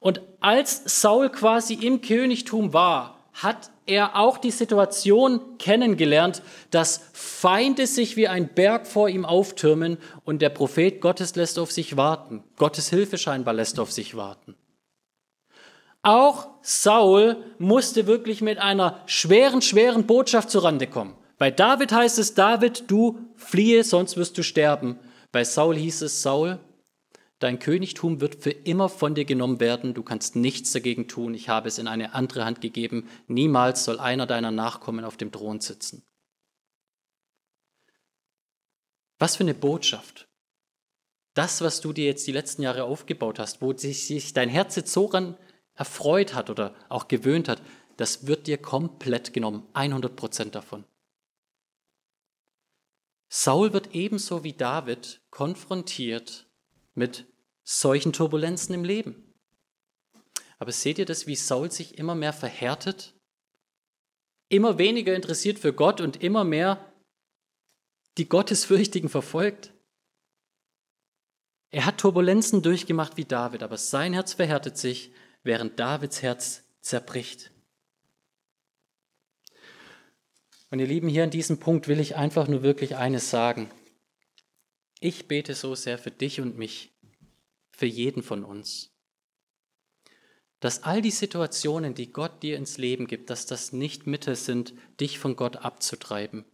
Und 0.00 0.20
als 0.40 1.00
Saul 1.00 1.30
quasi 1.30 1.74
im 1.74 2.02
Königtum 2.02 2.74
war, 2.74 3.23
hat 3.34 3.70
er 3.84 4.16
auch 4.16 4.38
die 4.38 4.52
Situation 4.52 5.40
kennengelernt, 5.58 6.42
dass 6.70 7.02
Feinde 7.12 7.86
sich 7.86 8.16
wie 8.16 8.28
ein 8.28 8.48
Berg 8.48 8.86
vor 8.86 9.08
ihm 9.08 9.24
auftürmen 9.24 9.98
und 10.24 10.40
der 10.40 10.48
Prophet 10.50 11.00
Gottes 11.00 11.34
lässt 11.34 11.58
auf 11.58 11.72
sich 11.72 11.96
warten. 11.96 12.44
Gottes 12.56 12.88
Hilfe 12.90 13.18
scheinbar 13.18 13.54
lässt 13.54 13.80
auf 13.80 13.92
sich 13.92 14.16
warten. 14.16 14.54
Auch 16.02 16.48
Saul 16.62 17.36
musste 17.58 18.06
wirklich 18.06 18.40
mit 18.40 18.58
einer 18.58 19.00
schweren, 19.06 19.62
schweren 19.62 20.06
Botschaft 20.06 20.50
zurande 20.50 20.86
kommen. 20.86 21.14
Bei 21.38 21.50
David 21.50 21.92
heißt 21.92 22.18
es, 22.18 22.34
David, 22.34 22.84
du 22.90 23.18
fliehe, 23.36 23.82
sonst 23.82 24.16
wirst 24.16 24.38
du 24.38 24.42
sterben. 24.42 24.98
Bei 25.32 25.44
Saul 25.44 25.76
hieß 25.76 26.02
es, 26.02 26.22
Saul, 26.22 26.60
dein 27.38 27.58
Königtum 27.58 28.20
wird 28.20 28.42
für 28.42 28.50
immer 28.50 28.88
von 28.88 29.14
dir 29.14 29.24
genommen 29.24 29.60
werden, 29.60 29.94
du 29.94 30.02
kannst 30.02 30.36
nichts 30.36 30.72
dagegen 30.72 31.08
tun, 31.08 31.34
ich 31.34 31.48
habe 31.48 31.68
es 31.68 31.78
in 31.78 31.88
eine 31.88 32.14
andere 32.14 32.44
Hand 32.44 32.60
gegeben, 32.60 33.08
niemals 33.26 33.84
soll 33.84 33.98
einer 33.98 34.26
deiner 34.26 34.50
Nachkommen 34.50 35.04
auf 35.04 35.16
dem 35.16 35.32
Thron 35.32 35.60
sitzen. 35.60 36.04
Was 39.18 39.36
für 39.36 39.44
eine 39.44 39.54
Botschaft. 39.54 40.28
Das, 41.34 41.60
was 41.60 41.80
du 41.80 41.92
dir 41.92 42.04
jetzt 42.04 42.26
die 42.26 42.32
letzten 42.32 42.62
Jahre 42.62 42.84
aufgebaut 42.84 43.38
hast, 43.38 43.60
wo 43.60 43.76
sich 43.76 44.32
dein 44.32 44.48
Herz 44.48 44.76
jetzt 44.76 44.92
so 44.92 45.06
ran 45.06 45.36
erfreut 45.74 46.34
hat 46.34 46.50
oder 46.50 46.74
auch 46.88 47.08
gewöhnt 47.08 47.48
hat, 47.48 47.60
das 47.96 48.26
wird 48.26 48.46
dir 48.46 48.58
komplett 48.58 49.32
genommen, 49.32 49.66
100 49.72 50.14
Prozent 50.14 50.54
davon. 50.54 50.84
Saul 53.28 53.72
wird 53.72 53.94
ebenso 53.94 54.44
wie 54.44 54.52
David 54.52 55.20
konfrontiert 55.30 56.46
mit 56.94 57.26
solchen 57.62 58.12
Turbulenzen 58.12 58.74
im 58.74 58.84
Leben. 58.84 59.32
Aber 60.58 60.72
seht 60.72 60.98
ihr 60.98 61.06
das, 61.06 61.26
wie 61.26 61.36
Saul 61.36 61.70
sich 61.70 61.98
immer 61.98 62.14
mehr 62.14 62.32
verhärtet? 62.32 63.14
Immer 64.48 64.78
weniger 64.78 65.14
interessiert 65.14 65.58
für 65.58 65.72
Gott 65.72 66.00
und 66.00 66.22
immer 66.22 66.44
mehr 66.44 66.92
die 68.18 68.28
Gottesfürchtigen 68.28 69.08
verfolgt? 69.08 69.72
Er 71.70 71.86
hat 71.86 71.98
Turbulenzen 71.98 72.62
durchgemacht 72.62 73.16
wie 73.16 73.24
David, 73.24 73.64
aber 73.64 73.76
sein 73.78 74.12
Herz 74.12 74.34
verhärtet 74.34 74.78
sich 74.78 75.12
während 75.42 75.80
Davids 75.80 76.22
Herz 76.22 76.62
zerbricht. 76.80 77.50
Und 80.70 80.78
ihr 80.78 80.86
Lieben, 80.86 81.08
hier 81.08 81.24
an 81.24 81.30
diesem 81.30 81.58
Punkt 81.58 81.88
will 81.88 81.98
ich 81.98 82.16
einfach 82.16 82.46
nur 82.46 82.62
wirklich 82.62 82.96
eines 82.96 83.30
sagen. 83.30 83.70
Ich 85.00 85.28
bete 85.28 85.54
so 85.54 85.74
sehr 85.74 85.98
für 85.98 86.10
dich 86.10 86.40
und 86.40 86.56
mich, 86.56 86.92
für 87.70 87.86
jeden 87.86 88.22
von 88.22 88.44
uns, 88.44 88.90
dass 90.60 90.82
all 90.82 91.02
die 91.02 91.10
Situationen, 91.10 91.94
die 91.94 92.10
Gott 92.10 92.42
dir 92.42 92.56
ins 92.56 92.78
Leben 92.78 93.06
gibt, 93.06 93.28
dass 93.28 93.44
das 93.44 93.72
nicht 93.72 94.06
Mittel 94.06 94.34
sind, 94.34 94.72
dich 94.98 95.18
von 95.18 95.36
Gott 95.36 95.56
abzutreiben, 95.58 96.46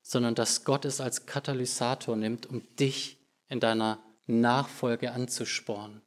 sondern 0.00 0.34
dass 0.34 0.64
Gott 0.64 0.86
es 0.86 1.00
als 1.00 1.26
Katalysator 1.26 2.16
nimmt, 2.16 2.46
um 2.46 2.62
dich 2.76 3.18
in 3.48 3.60
deiner 3.60 4.02
Nachfolge 4.26 5.12
anzuspornen. 5.12 6.00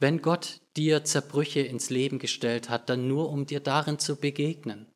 Wenn 0.00 0.22
Gott 0.22 0.60
dir 0.76 1.04
Zerbrüche 1.04 1.60
ins 1.60 1.90
Leben 1.90 2.18
gestellt 2.18 2.70
hat, 2.70 2.88
dann 2.88 3.06
nur 3.06 3.28
um 3.28 3.46
dir 3.46 3.60
darin 3.60 3.98
zu 3.98 4.16
begegnen. 4.16 4.89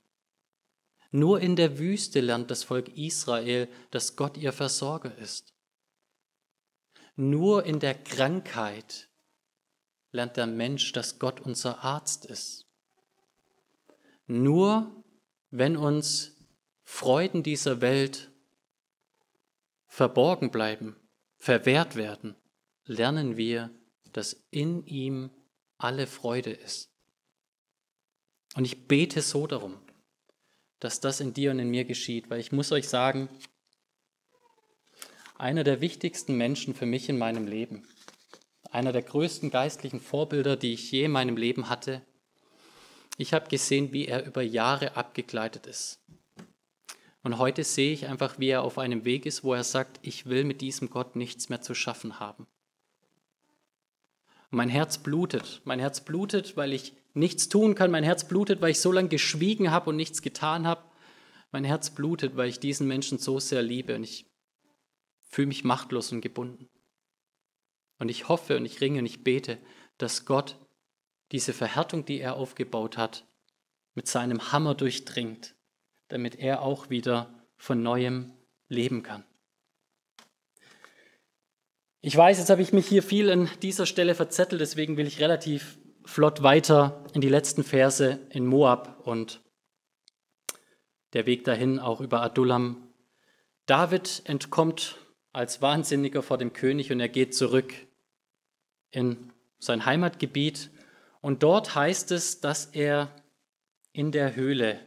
Nur 1.17 1.41
in 1.41 1.55
der 1.55 1.79
Wüste 1.79 2.21
lernt 2.21 2.51
das 2.51 2.65
Volk 2.65 2.89
Israel, 2.97 3.69
dass 3.93 4.17
Gott 4.17 4.37
ihr 4.37 4.53
Versorger 4.53 5.17
ist. 5.17 5.55
Nur 7.15 7.65
in 7.65 7.79
der 7.79 7.95
Krankheit 7.95 9.09
lernt 10.11 10.37
der 10.37 10.49
Mensch, 10.49 10.91
dass 10.91 11.21
Gott 11.21 11.39
unser 11.39 11.85
Arzt 11.85 12.25
ist. 12.25 12.67
Nur 14.27 15.05
wenn 15.51 15.77
uns 15.77 16.35
Freuden 16.83 17.45
dieser 17.45 17.81
Welt 17.81 18.33
verborgen 19.87 20.51
bleiben, 20.51 20.97
verwehrt 21.37 21.95
werden, 21.95 22.35
lernen 22.87 23.37
wir, 23.37 23.71
dass 24.11 24.45
in 24.51 24.85
ihm 24.87 25.31
alle 25.79 26.09
Freude 26.09 26.51
ist. 26.51 26.91
Und 28.57 28.65
ich 28.65 28.89
bete 28.89 29.23
so 29.23 29.47
darum, 29.47 29.84
dass 30.85 31.01
das 31.01 31.20
in 31.20 31.32
dir 31.32 31.51
und 31.51 31.59
in 31.59 31.70
mir 31.70 31.87
geschieht, 31.87 32.28
weil 32.28 32.41
ich 32.41 32.53
muss 32.53 32.70
euch 32.70 32.89
sagen, 32.91 33.30
einer 35.39 35.64
der 35.64 35.80
wichtigsten 35.80 36.37
Menschen 36.37 36.74
für 36.74 36.85
mich 36.85 37.09
in 37.09 37.16
meinem 37.16 37.47
Leben, 37.47 37.89
einer 38.70 38.93
der 38.93 39.01
größten 39.01 39.49
geistlichen 39.51 39.99
Vorbilder, 39.99 40.57
die 40.57 40.74
ich 40.74 40.93
je 40.93 41.05
in 41.05 41.11
meinem 41.11 41.39
Leben 41.39 41.70
hatte, 41.70 42.03
ich 43.16 43.32
habe 43.32 43.49
gesehen, 43.49 43.95
wie 43.95 44.07
er 44.07 44.26
über 44.26 44.43
Jahre 44.43 44.95
abgegleitet 44.95 45.66
ist. 45.66 46.01
Und 47.22 47.39
heute 47.39 47.64
sehe 47.64 47.95
ich 47.95 48.07
einfach, 48.07 48.39
wie 48.39 48.49
er 48.49 48.62
auf 48.62 48.76
einem 48.76 49.07
Weg 49.07 49.24
ist, 49.24 49.43
wo 49.43 49.55
er 49.55 49.64
sagt, 49.64 50.01
ich 50.03 50.26
will 50.26 50.45
mit 50.45 50.61
diesem 50.61 50.91
Gott 50.91 51.16
nichts 51.16 51.49
mehr 51.49 51.62
zu 51.62 51.74
schaffen 51.74 52.20
haben. 52.20 52.47
Mein 54.55 54.69
Herz 54.69 54.99
blutet. 54.99 55.61
Mein 55.65 55.81
Herz 55.81 56.05
blutet, 56.05 56.57
weil 56.57 56.73
ich 56.73 56.95
nichts 57.13 57.49
tun 57.49 57.75
kann. 57.75 57.91
Mein 57.91 58.05
Herz 58.05 58.29
blutet, 58.29 58.61
weil 58.61 58.71
ich 58.71 58.81
so 58.81 58.93
lange 58.93 59.09
geschwiegen 59.09 59.71
habe 59.71 59.91
und 59.91 59.97
nichts 59.97 60.23
getan 60.23 60.67
habe. 60.67 60.85
Mein 61.51 61.65
Herz 61.65 61.91
blutet, 61.91 62.37
weil 62.37 62.49
ich 62.49 62.61
diesen 62.61 62.87
Menschen 62.87 63.19
so 63.19 63.39
sehr 63.41 63.63
liebe 63.63 63.95
und 63.97 64.05
ich 64.05 64.27
fühle 65.29 65.49
mich 65.49 65.65
machtlos 65.65 66.13
und 66.13 66.21
gebunden. 66.21 66.69
Und 67.99 68.09
ich 68.09 68.29
hoffe 68.29 68.57
und 68.57 68.65
ich 68.65 68.81
ringe 68.81 69.01
und 69.01 69.07
ich 69.07 69.25
bete, 69.25 69.59
dass 69.99 70.25
Gott 70.25 70.57
diese 71.33 71.53
Verhärtung, 71.53 72.05
die 72.05 72.21
er 72.21 72.37
aufgebaut 72.37 72.97
hat, 72.97 73.27
mit 73.95 74.07
seinem 74.07 74.53
Hammer 74.53 74.75
durchdringt, 74.75 75.57
damit 76.09 76.37
er 76.37 76.63
auch 76.63 76.91
wieder 76.91 77.45
von 77.57 77.83
neuem 77.83 78.33
leben 78.69 79.03
kann. 79.03 79.25
Ich 82.07 82.15
weiß, 82.15 82.37
jetzt 82.37 82.51
habe 82.51 82.61
ich 82.61 82.75
mich 82.75 82.87
hier 82.87 83.03
viel 83.03 83.31
an 83.31 83.49
dieser 83.63 83.87
Stelle 83.87 84.15
verzettelt, 84.15 84.61
deswegen 84.61 84.99
will 84.99 85.07
ich 85.07 85.21
relativ 85.21 85.79
flott 86.05 86.43
weiter 86.43 87.03
in 87.15 87.23
die 87.23 87.31
letzten 87.31 87.65
Verse 87.65 88.21
in 88.29 88.45
Moab 88.45 89.01
und 89.07 89.41
der 91.15 91.25
Weg 91.25 91.45
dahin 91.45 91.79
auch 91.79 92.03
über 92.03 92.21
Adullam. 92.21 92.93
David 93.65 94.21
entkommt 94.27 94.99
als 95.33 95.63
Wahnsinniger 95.63 96.23
vor 96.23 96.37
dem 96.37 96.53
König 96.53 96.93
und 96.93 97.01
er 97.01 97.09
geht 97.09 97.35
zurück 97.35 97.73
in 98.91 99.33
sein 99.59 99.87
Heimatgebiet 99.87 100.69
und 101.23 101.43
dort 101.43 101.75
heißt 101.75 102.11
es, 102.11 102.39
dass 102.39 102.67
er 102.67 103.17
in 103.93 104.13
der 104.13 104.37
Höhle 104.37 104.79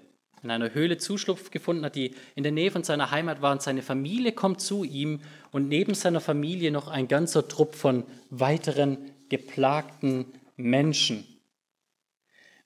in 0.48 0.52
einer 0.52 0.74
Höhle 0.74 0.98
Zuschlupf 0.98 1.52
gefunden 1.52 1.84
hat, 1.84 1.98
die 1.98 2.16
in 2.36 2.44
der 2.44 2.54
Nähe 2.54 2.72
von 2.72 2.84
seiner 2.84 3.12
Heimat 3.12 3.42
war. 3.42 3.52
Und 3.52 3.62
seine 3.62 3.82
Familie 3.82 4.32
kommt 4.32 4.62
zu 4.62 4.86
ihm 4.86 5.20
und 5.52 5.68
neben 5.68 5.94
seiner 5.94 6.22
Familie 6.22 6.72
noch 6.72 6.88
ein 6.88 7.10
ganzer 7.10 7.50
Trupp 7.50 7.76
von 7.76 8.06
weiteren 8.30 8.98
geplagten 9.28 10.26
Menschen. 10.56 11.26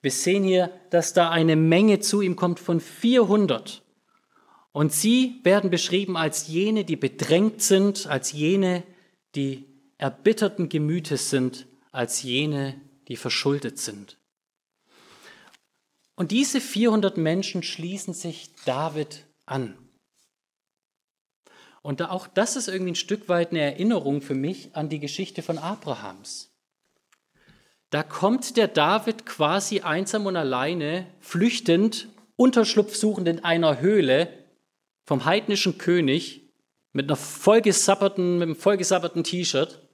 Wir 0.00 0.12
sehen 0.12 0.44
hier, 0.44 0.70
dass 0.90 1.12
da 1.12 1.30
eine 1.30 1.56
Menge 1.56 1.98
zu 1.98 2.22
ihm 2.22 2.36
kommt 2.36 2.60
von 2.60 2.80
400. 2.80 3.82
Und 4.70 4.92
sie 4.92 5.40
werden 5.42 5.70
beschrieben 5.70 6.16
als 6.16 6.46
jene, 6.46 6.84
die 6.84 6.96
bedrängt 6.96 7.62
sind, 7.62 8.06
als 8.06 8.30
jene, 8.30 8.84
die 9.34 9.66
erbitterten 9.98 10.68
Gemütes 10.68 11.30
sind, 11.30 11.66
als 11.90 12.22
jene, 12.22 12.80
die 13.08 13.16
verschuldet 13.16 13.78
sind. 13.78 14.18
Und 16.14 16.30
diese 16.30 16.60
400 16.60 17.16
Menschen 17.16 17.62
schließen 17.62 18.14
sich 18.14 18.54
David 18.64 19.26
an. 19.46 19.76
Und 21.82 22.00
auch 22.02 22.28
das 22.28 22.56
ist 22.56 22.68
irgendwie 22.68 22.92
ein 22.92 22.96
Stück 22.96 23.28
weit 23.28 23.50
eine 23.50 23.60
Erinnerung 23.60 24.22
für 24.22 24.34
mich 24.34 24.74
an 24.76 24.88
die 24.88 25.00
Geschichte 25.00 25.42
von 25.42 25.58
Abrahams. 25.58 26.52
Da 27.90 28.02
kommt 28.02 28.56
der 28.56 28.68
David 28.68 29.26
quasi 29.26 29.80
einsam 29.80 30.26
und 30.26 30.36
alleine, 30.36 31.06
flüchtend, 31.20 32.08
Unterschlupf 32.36 32.96
suchend 32.96 33.28
in 33.28 33.44
einer 33.44 33.80
Höhle 33.80 34.32
vom 35.04 35.24
heidnischen 35.24 35.76
König 35.76 36.54
mit 36.92 37.06
einer 37.06 37.16
vollgesapperten, 37.16 38.38
mit 38.38 38.46
einem 38.46 38.56
vollgesapperten 38.56 39.24
T-Shirt. 39.24 39.86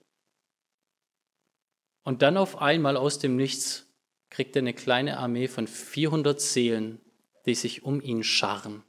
Und 2.04 2.22
dann 2.22 2.36
auf 2.36 2.60
einmal 2.60 2.96
aus 2.96 3.18
dem 3.18 3.36
Nichts 3.36 3.87
kriegt 4.30 4.56
er 4.56 4.62
eine 4.62 4.74
kleine 4.74 5.18
Armee 5.18 5.48
von 5.48 5.66
400 5.66 6.40
Seelen, 6.40 7.00
die 7.46 7.54
sich 7.54 7.82
um 7.82 8.00
ihn 8.00 8.22
scharren. 8.22 8.82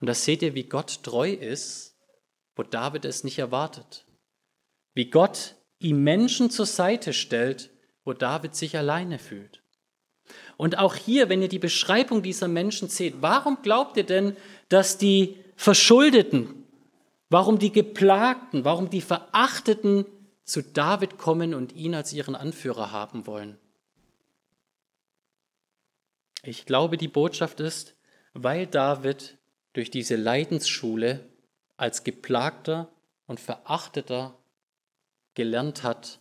Und 0.00 0.08
da 0.08 0.14
seht 0.14 0.42
ihr, 0.42 0.54
wie 0.54 0.64
Gott 0.64 1.02
treu 1.02 1.30
ist, 1.30 1.96
wo 2.56 2.62
David 2.62 3.04
es 3.04 3.24
nicht 3.24 3.38
erwartet. 3.38 4.04
Wie 4.92 5.10
Gott 5.10 5.56
ihm 5.78 6.04
Menschen 6.04 6.50
zur 6.50 6.66
Seite 6.66 7.12
stellt, 7.12 7.70
wo 8.04 8.12
David 8.12 8.54
sich 8.54 8.76
alleine 8.76 9.18
fühlt. 9.18 9.62
Und 10.56 10.78
auch 10.78 10.94
hier, 10.94 11.28
wenn 11.28 11.42
ihr 11.42 11.48
die 11.48 11.58
Beschreibung 11.58 12.22
dieser 12.22 12.48
Menschen 12.48 12.88
seht, 12.88 13.16
warum 13.20 13.62
glaubt 13.62 13.96
ihr 13.96 14.04
denn, 14.04 14.36
dass 14.68 14.98
die 14.98 15.38
Verschuldeten, 15.56 16.64
warum 17.28 17.58
die 17.58 17.72
Geplagten, 17.72 18.64
warum 18.64 18.90
die 18.90 19.00
Verachteten 19.00 20.06
zu 20.44 20.62
David 20.62 21.18
kommen 21.18 21.54
und 21.54 21.72
ihn 21.72 21.94
als 21.94 22.12
ihren 22.12 22.34
Anführer 22.34 22.92
haben 22.92 23.26
wollen. 23.26 23.58
Ich 26.42 26.66
glaube, 26.66 26.98
die 26.98 27.08
Botschaft 27.08 27.60
ist, 27.60 27.96
weil 28.34 28.66
David 28.66 29.38
durch 29.72 29.90
diese 29.90 30.16
Leidensschule 30.16 31.28
als 31.76 32.04
geplagter 32.04 32.92
und 33.26 33.40
verachteter 33.40 34.38
gelernt 35.34 35.82
hat, 35.82 36.20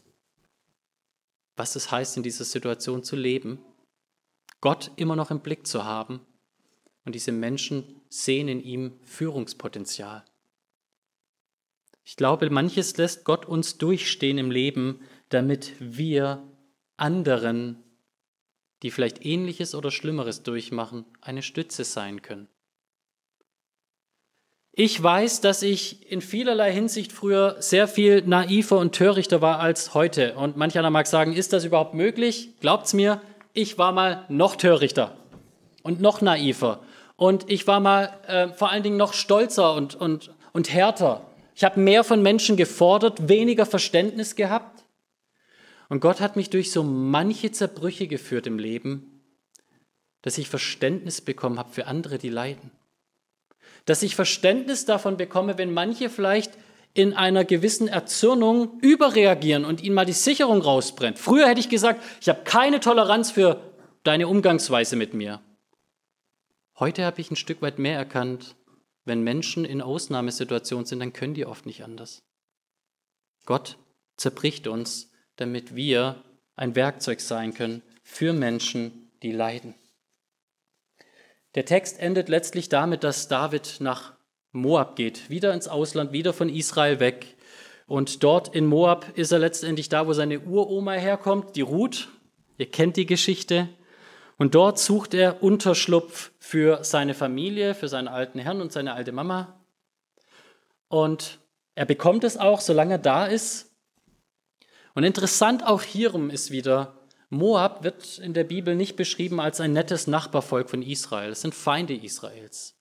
was 1.56 1.76
es 1.76 1.92
heißt, 1.92 2.18
in 2.18 2.24
dieser 2.24 2.46
Situation 2.46 3.04
zu 3.04 3.16
leben, 3.16 3.60
Gott 4.62 4.92
immer 4.96 5.16
noch 5.16 5.30
im 5.30 5.42
Blick 5.42 5.68
zu 5.68 5.84
haben 5.84 6.22
und 7.06 7.14
diese 7.14 7.32
Menschen 7.32 8.02
sehen 8.10 8.48
in 8.48 8.62
ihm 8.62 9.00
Führungspotenzial. 9.04 10.24
Ich 12.04 12.18
glaube, 12.18 12.50
manches 12.50 12.98
lässt 12.98 13.24
Gott 13.24 13.46
uns 13.46 13.78
durchstehen 13.78 14.38
im 14.38 14.52
Leben, 14.52 15.02
damit 15.30 15.74
wir 15.80 16.44
anderen, 16.98 17.82
die 18.82 18.92
vielleicht 18.92 19.26
ähnliches 19.26 19.74
oder 19.74 19.90
schlimmeres 19.90 20.44
durchmachen, 20.44 21.06
eine 21.22 21.42
Stütze 21.42 21.86
sein 21.86 22.22
können. 22.22 22.50
Ich 24.76 25.02
weiß, 25.02 25.42
dass 25.42 25.62
ich 25.62 26.12
in 26.12 26.20
vielerlei 26.20 26.74
Hinsicht 26.74 27.12
früher 27.12 27.58
sehr 27.60 27.88
viel 27.88 28.24
naiver 28.24 28.80
und 28.80 28.96
törichter 28.96 29.40
war 29.40 29.60
als 29.60 29.94
heute. 29.94 30.34
Und 30.34 30.58
manch 30.58 30.78
einer 30.78 30.90
mag 30.90 31.06
sagen, 31.06 31.34
ist 31.34 31.54
das 31.54 31.64
überhaupt 31.64 31.94
möglich? 31.94 32.60
Glaubt's 32.60 32.94
mir, 32.94 33.22
ich 33.54 33.78
war 33.78 33.92
mal 33.92 34.26
noch 34.30 34.56
törichter 34.56 35.16
und 35.84 36.02
noch 36.02 36.22
naiver. 36.22 36.82
Und 37.16 37.50
ich 37.52 37.68
war 37.68 37.80
mal 37.80 38.20
äh, 38.26 38.48
vor 38.50 38.72
allen 38.72 38.82
Dingen 38.82 38.98
noch 38.98 39.14
stolzer 39.14 39.76
und, 39.76 39.94
und, 39.94 40.32
und 40.54 40.74
härter 40.74 41.33
ich 41.56 41.64
habe 41.64 41.80
mehr 41.80 42.04
von 42.04 42.22
Menschen 42.22 42.58
gefordert, 42.58 43.30
weniger 43.30 43.66
Verständnis 43.66 44.36
gehabt. 44.36 44.84
Und 45.90 46.00
Gott 46.00 46.22
hat 46.22 46.36
mich 46.36 46.50
durch 46.50 46.72
so 46.72 46.84
manche 46.84 47.52
Zerbrüche 47.52 48.08
geführt 48.08 48.48
im 48.48 48.58
Leben, 48.58 49.22
dass 50.22 50.38
ich 50.38 50.50
Verständnis 50.50 51.22
bekommen 51.22 51.60
habe 51.60 51.72
für 51.72 51.86
andere, 51.86 52.18
die 52.18 52.30
leiden. 52.30 52.72
Dass 53.86 54.02
ich 54.02 54.16
Verständnis 54.16 54.86
davon 54.86 55.18
bekomme, 55.18 55.58
wenn 55.58 55.74
manche 55.74 56.10
vielleicht 56.10 56.54
in 56.94 57.14
einer 57.14 57.44
gewissen 57.44 57.88
Erzürnung 57.88 58.80
überreagieren 58.82 59.66
und 59.66 59.82
ihnen 59.82 59.96
mal 59.96 60.06
die 60.06 60.14
Sicherung 60.14 60.62
rausbrennt. 60.62 61.20
Früher 61.20 61.48
hätte 61.48 61.60
ich 61.60 61.70
gesagt, 61.70 62.04
ich 62.22 62.30
habe 62.30 62.44
keine 62.44 62.80
Toleranz 62.80 63.32
für 63.32 63.60
deine 64.04 64.28
Umgangsweise 64.28 64.96
mit 64.96 65.14
mir. 65.14 65.42
Heute 66.80 67.06
habe 67.06 67.20
ich 67.22 67.32
ein 67.32 67.36
Stück 67.36 67.62
weit 67.62 67.80
mehr 67.80 67.98
erkannt, 67.98 68.56
wenn 69.06 69.22
Menschen 69.22 69.66
in 69.66 69.82
Ausnahmesituationen 69.82 70.86
sind, 70.86 71.00
dann 71.00 71.14
können 71.14 71.34
die 71.34 71.46
oft 71.46 71.66
nicht 71.66 71.84
anders. 71.84 72.24
Gott 73.46 73.78
zerbricht 74.16 74.68
uns, 74.68 75.12
damit 75.36 75.76
wir 75.76 76.24
ein 76.56 76.76
Werkzeug 76.76 77.20
sein 77.20 77.54
können 77.54 77.82
für 78.04 78.34
Menschen, 78.34 79.12
die 79.22 79.32
leiden. 79.32 79.76
Der 81.56 81.66
Text 81.66 82.00
endet 82.00 82.30
letztlich 82.30 82.70
damit, 82.70 83.04
dass 83.04 83.28
David 83.28 83.78
nach 83.80 84.14
Moab 84.52 84.96
geht, 84.96 85.30
wieder 85.30 85.54
ins 85.54 85.68
Ausland, 85.68 86.12
wieder 86.12 86.34
von 86.34 86.50
Israel 86.50 87.00
weg. 87.00 87.36
Und 87.86 88.24
dort 88.24 88.56
in 88.56 88.66
Moab 88.66 89.18
ist 89.18 89.32
er 89.32 89.40
letztendlich 89.40 89.90
da, 89.90 90.08
wo 90.08 90.14
seine 90.14 90.40
Uroma 90.40 90.94
herkommt, 90.94 91.56
die 91.56 91.62
Ruth. 91.62 92.10
Ihr 92.58 92.70
kennt 92.70 92.98
die 92.98 93.06
Geschichte. 93.06 93.68
Und 94.38 94.56
dort 94.56 94.80
sucht 94.80 95.14
er 95.14 95.44
Unterschlupf 95.44 96.32
für 96.40 96.84
seine 96.84 97.14
Familie, 97.14 97.76
für 97.76 97.88
seinen 97.88 98.08
alten 98.08 98.40
Herrn 98.40 98.62
und 98.62 98.72
seine 98.72 98.94
alte 98.94 99.12
Mama. 99.12 99.60
Und 100.88 101.40
er 101.76 101.86
bekommt 101.86 102.24
es 102.24 102.38
auch, 102.38 102.62
solange 102.62 102.96
er 102.96 103.00
da 103.00 103.26
ist. 103.26 103.72
Und 104.96 105.04
interessant 105.04 105.66
auch 105.66 105.82
hierum 105.82 106.30
ist 106.30 106.52
wieder, 106.52 107.00
Moab 107.30 107.84
wird 107.84 108.20
in 108.20 108.34
der 108.34 108.44
Bibel 108.44 108.76
nicht 108.76 108.96
beschrieben 108.96 109.40
als 109.40 109.60
ein 109.60 109.74
nettes 109.74 110.06
Nachbarvolk 110.06 110.70
von 110.70 110.84
Israel. 110.84 111.32
Es 111.32 111.42
sind 111.42 111.56
Feinde 111.56 111.96
Israels. 111.96 112.76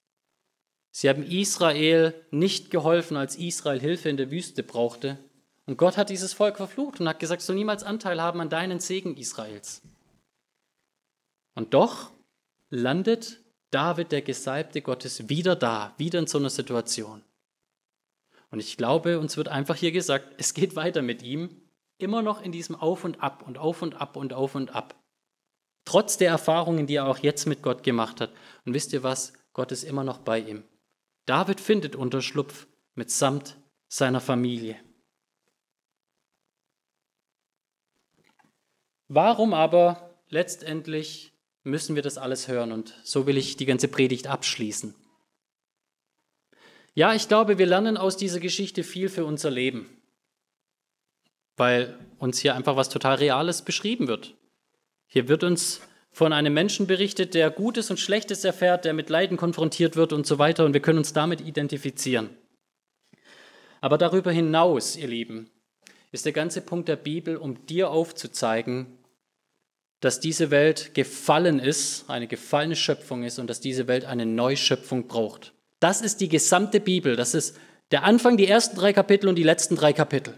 Sie 0.91 1.09
haben 1.09 1.25
Israel 1.25 2.15
nicht 2.31 2.71
geholfen, 2.71 3.17
als 3.17 3.37
Israel 3.37 3.81
Hilfe 3.81 4.11
in 4.11 4.19
der 4.19 4.31
Wüste 4.31 4.63
brauchte. 4.63 5.19
Und 5.65 5.79
Gott 5.79 5.97
hat 5.97 6.11
dieses 6.11 6.35
Volk 6.35 6.59
verflucht 6.59 7.01
und 7.01 7.09
hat 7.09 7.19
gesagt, 7.19 7.41
soll 7.41 7.57
niemals 7.57 7.83
Anteil 7.83 8.21
haben 8.21 8.41
an 8.43 8.51
deinen 8.51 8.79
Segen 8.79 9.17
Israels. 9.17 9.81
Und 11.55 11.75
doch 11.75 12.11
landet 12.71 13.43
David, 13.71 14.13
der 14.13 14.23
Gesalbte 14.23 14.83
Gottes, 14.83 15.29
wieder 15.29 15.57
da, 15.57 15.95
wieder 15.97 16.19
in 16.19 16.27
so 16.27 16.39
einer 16.39 16.51
Situation. 16.51 17.23
Und 18.51 18.61
ich 18.61 18.77
glaube, 18.77 19.19
uns 19.19 19.37
wird 19.37 19.49
einfach 19.49 19.77
hier 19.77 19.93
gesagt, 19.93 20.35
es 20.37 20.53
geht 20.53 20.77
weiter 20.77 21.01
mit 21.01 21.23
ihm 21.23 21.63
immer 21.97 22.21
noch 22.21 22.43
in 22.43 22.53
diesem 22.53 22.77
Auf 22.77 23.05
und 23.05 23.23
Ab 23.23 23.43
und 23.47 23.57
Auf 23.59 23.81
und 23.81 23.95
Ab 23.95 24.17
und 24.17 24.33
Auf 24.35 24.55
und 24.55 24.75
Ab. 24.75 24.95
Trotz 25.85 26.19
der 26.19 26.31
Erfahrungen, 26.31 26.87
die 26.87 26.97
er 26.97 27.07
auch 27.07 27.19
jetzt 27.19 27.47
mit 27.47 27.63
Gott 27.63 27.83
gemacht 27.83 28.21
hat. 28.21 28.31
Und 28.65 28.75
wisst 28.75 28.93
ihr 28.93 29.03
was? 29.03 29.33
Gott 29.53 29.73
ist 29.73 29.85
immer 29.85 30.05
noch 30.05 30.19
bei 30.19 30.39
ihm. 30.39 30.65
David 31.27 31.61
findet 31.61 31.97
Unterschlupf 31.97 32.67
mitsamt 32.95 33.57
seiner 33.89 34.21
Familie. 34.21 34.77
Warum 39.09 39.55
aber 39.55 40.19
letztendlich 40.29 41.32
müssen 41.65 41.95
wir 41.95 42.03
das 42.03 42.19
alles 42.19 42.49
hören? 42.49 42.73
Und 42.73 42.95
so 43.05 43.27
will 43.27 43.37
ich 43.37 43.57
die 43.57 43.67
ganze 43.67 43.89
Predigt 43.89 44.27
abschließen. 44.27 44.95
Ja, 46.95 47.15
ich 47.15 47.29
glaube, 47.29 47.59
wir 47.59 47.67
lernen 47.67 47.97
aus 47.97 48.17
dieser 48.17 48.41
Geschichte 48.41 48.85
viel 48.85 49.09
für 49.09 49.25
unser 49.25 49.51
Leben 49.51 50.03
weil 51.57 51.99
uns 52.19 52.39
hier 52.39 52.55
einfach 52.55 52.77
was 52.77 52.89
total 52.89 53.17
Reales 53.17 53.63
beschrieben 53.63 54.09
wird. 54.09 54.35
Hier 55.07 55.29
wird 55.29 55.45
uns 55.45 55.81
von 56.11 56.33
einem 56.33 56.53
Menschen 56.53 56.87
berichtet, 56.87 57.35
der 57.35 57.51
Gutes 57.51 57.91
und 57.91 57.99
Schlechtes 57.99 58.45
erfährt, 58.45 58.85
der 58.85 58.93
mit 58.93 59.09
Leiden 59.09 59.37
konfrontiert 59.37 59.97
wird 59.97 60.13
und 60.13 60.27
so 60.27 60.39
weiter, 60.39 60.65
und 60.65 60.75
wir 60.75 60.81
können 60.81 60.99
uns 60.99 61.13
damit 61.13 61.41
identifizieren. 61.41 62.31
Aber 63.81 63.99
darüber 63.99 64.31
hinaus, 64.31 64.97
ihr 64.97 65.09
Lieben, 65.09 65.51
ist 66.11 66.27
der 66.27 66.33
ganze 66.33 66.61
Punkt 66.61 66.89
der 66.89 66.97
Bibel, 66.97 67.37
um 67.37 67.67
dir 67.67 67.91
aufzuzeigen, 67.91 68.99
dass 70.03 70.19
diese 70.19 70.51
Welt 70.51 70.95
gefallen 70.95 71.61
ist, 71.61 72.05
eine 72.09 72.27
gefallene 72.27 72.75
Schöpfung 72.75 73.23
ist 73.23 73.39
und 73.39 73.49
dass 73.49 73.61
diese 73.61 73.87
Welt 73.87 74.05
eine 74.05 74.27
Neuschöpfung 74.27 75.07
braucht. 75.07 75.55
Das 75.79 76.01
ist 76.01 76.21
die 76.21 76.29
gesamte 76.29 76.81
Bibel. 76.81 77.15
Das 77.15 77.35
ist 77.35 77.57
der 77.93 78.03
Anfang, 78.03 78.37
die 78.37 78.49
ersten 78.49 78.77
drei 78.77 78.93
Kapitel 78.93 79.29
und 79.29 79.37
die 79.37 79.45
letzten 79.45 79.77
drei 79.77 79.93
Kapitel. 79.93 80.35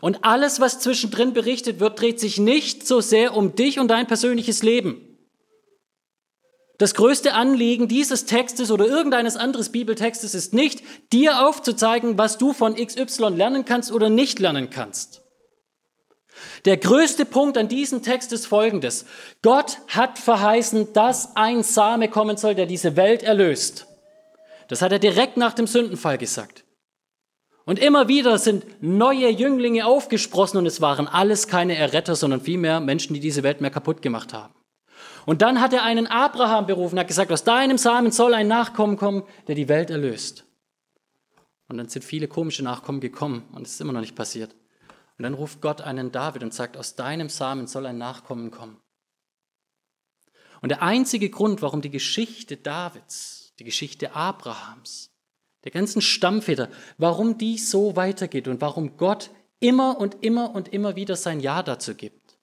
Und 0.00 0.24
alles, 0.24 0.58
was 0.58 0.80
zwischendrin 0.80 1.32
berichtet 1.34 1.78
wird, 1.78 2.00
dreht 2.00 2.18
sich 2.18 2.38
nicht 2.38 2.84
so 2.84 3.00
sehr 3.00 3.36
um 3.36 3.54
dich 3.54 3.78
und 3.78 3.88
dein 3.88 4.08
persönliches 4.08 4.64
Leben. 4.64 5.04
Das 6.78 6.94
größte 6.94 7.34
Anliegen 7.34 7.86
dieses 7.86 8.24
Textes 8.24 8.72
oder 8.72 8.86
irgendeines 8.86 9.36
anderes 9.36 9.70
Bibeltextes 9.70 10.34
ist 10.34 10.52
nicht, 10.52 10.82
dir 11.12 11.46
aufzuzeigen, 11.46 12.18
was 12.18 12.38
du 12.38 12.52
von 12.52 12.74
XY 12.74 13.36
lernen 13.36 13.64
kannst 13.64 13.92
oder 13.92 14.08
nicht 14.10 14.40
lernen 14.40 14.68
kannst. 14.68 15.22
Der 16.64 16.76
größte 16.76 17.24
Punkt 17.24 17.56
an 17.56 17.68
diesem 17.68 18.02
Text 18.02 18.32
ist 18.32 18.46
folgendes. 18.46 19.04
Gott 19.42 19.78
hat 19.88 20.18
verheißen, 20.18 20.92
dass 20.92 21.36
ein 21.36 21.62
Same 21.62 22.08
kommen 22.08 22.36
soll, 22.36 22.54
der 22.54 22.66
diese 22.66 22.96
Welt 22.96 23.22
erlöst. 23.22 23.86
Das 24.68 24.82
hat 24.82 24.92
er 24.92 24.98
direkt 24.98 25.36
nach 25.36 25.54
dem 25.54 25.66
Sündenfall 25.66 26.18
gesagt. 26.18 26.64
Und 27.64 27.78
immer 27.78 28.08
wieder 28.08 28.38
sind 28.38 28.64
neue 28.80 29.28
Jünglinge 29.28 29.84
aufgesprossen 29.84 30.56
und 30.58 30.66
es 30.66 30.80
waren 30.80 31.06
alles 31.06 31.48
keine 31.48 31.76
Erretter, 31.76 32.16
sondern 32.16 32.40
vielmehr 32.40 32.80
Menschen, 32.80 33.12
die 33.12 33.20
diese 33.20 33.42
Welt 33.42 33.60
mehr 33.60 33.70
kaputt 33.70 34.00
gemacht 34.00 34.32
haben. 34.32 34.54
Und 35.26 35.42
dann 35.42 35.60
hat 35.60 35.74
er 35.74 35.82
einen 35.82 36.06
Abraham 36.06 36.66
berufen, 36.66 36.98
hat 36.98 37.08
gesagt, 37.08 37.30
aus 37.30 37.44
deinem 37.44 37.76
Samen 37.76 38.10
soll 38.10 38.32
ein 38.32 38.48
Nachkommen 38.48 38.96
kommen, 38.96 39.24
der 39.46 39.54
die 39.54 39.68
Welt 39.68 39.90
erlöst. 39.90 40.44
Und 41.68 41.76
dann 41.76 41.88
sind 41.90 42.02
viele 42.02 42.28
komische 42.28 42.64
Nachkommen 42.64 43.00
gekommen 43.00 43.44
und 43.52 43.66
es 43.66 43.74
ist 43.74 43.80
immer 43.82 43.92
noch 43.92 44.00
nicht 44.00 44.16
passiert. 44.16 44.54
Und 45.18 45.24
dann 45.24 45.34
ruft 45.34 45.60
Gott 45.60 45.80
einen 45.80 46.12
David 46.12 46.44
und 46.44 46.54
sagt, 46.54 46.76
aus 46.76 46.94
deinem 46.94 47.28
Samen 47.28 47.66
soll 47.66 47.86
ein 47.86 47.98
Nachkommen 47.98 48.52
kommen. 48.52 48.80
Und 50.60 50.70
der 50.70 50.82
einzige 50.82 51.28
Grund, 51.28 51.60
warum 51.60 51.82
die 51.82 51.90
Geschichte 51.90 52.56
Davids, 52.56 53.52
die 53.58 53.64
Geschichte 53.64 54.14
Abrahams, 54.14 55.10
der 55.64 55.72
ganzen 55.72 56.02
Stammväter, 56.02 56.70
warum 56.98 57.36
dies 57.36 57.70
so 57.70 57.96
weitergeht 57.96 58.46
und 58.46 58.60
warum 58.60 58.96
Gott 58.96 59.30
immer 59.58 59.98
und 59.98 60.22
immer 60.22 60.54
und 60.54 60.68
immer 60.68 60.94
wieder 60.94 61.16
sein 61.16 61.40
Ja 61.40 61.64
dazu 61.64 61.96
gibt. 61.96 62.38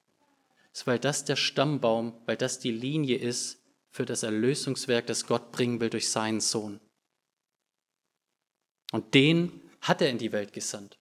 Ist, 0.74 0.86
weil 0.86 1.00
das 1.00 1.24
der 1.24 1.38
Stammbaum, 1.38 2.14
weil 2.26 2.36
das 2.36 2.60
die 2.60 2.72
Linie 2.72 3.18
ist 3.18 3.62
für 3.90 4.06
das 4.06 4.24
Erlösungswerk, 4.24 5.08
das 5.08 5.26
Gott 5.26 5.54
bringen 5.54 5.80
will 5.80 5.90
durch 5.90 6.10
seinen 6.10 6.42
Sohn. 6.42 6.82
Und 8.92 9.14
den 9.14 9.62
hat 9.80 10.02
er 10.02 10.10
in 10.10 10.18
die 10.18 10.34
Welt 10.34 10.52
gesandt. 10.52 11.00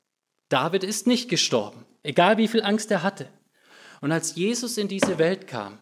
David 0.55 0.85
ist 0.85 1.09
nicht 1.09 1.29
gestorben, 1.29 1.85
egal 2.05 2.39
wie 2.39 2.47
viel 2.47 2.63
Angst 2.63 2.89
er 2.93 3.03
hatte. 3.03 3.29
Und 4.01 4.13
als 4.13 4.37
Jesus 4.37 4.79
in 4.79 4.87
diese 4.87 5.19
Welt 5.19 5.49
kam, 5.49 5.81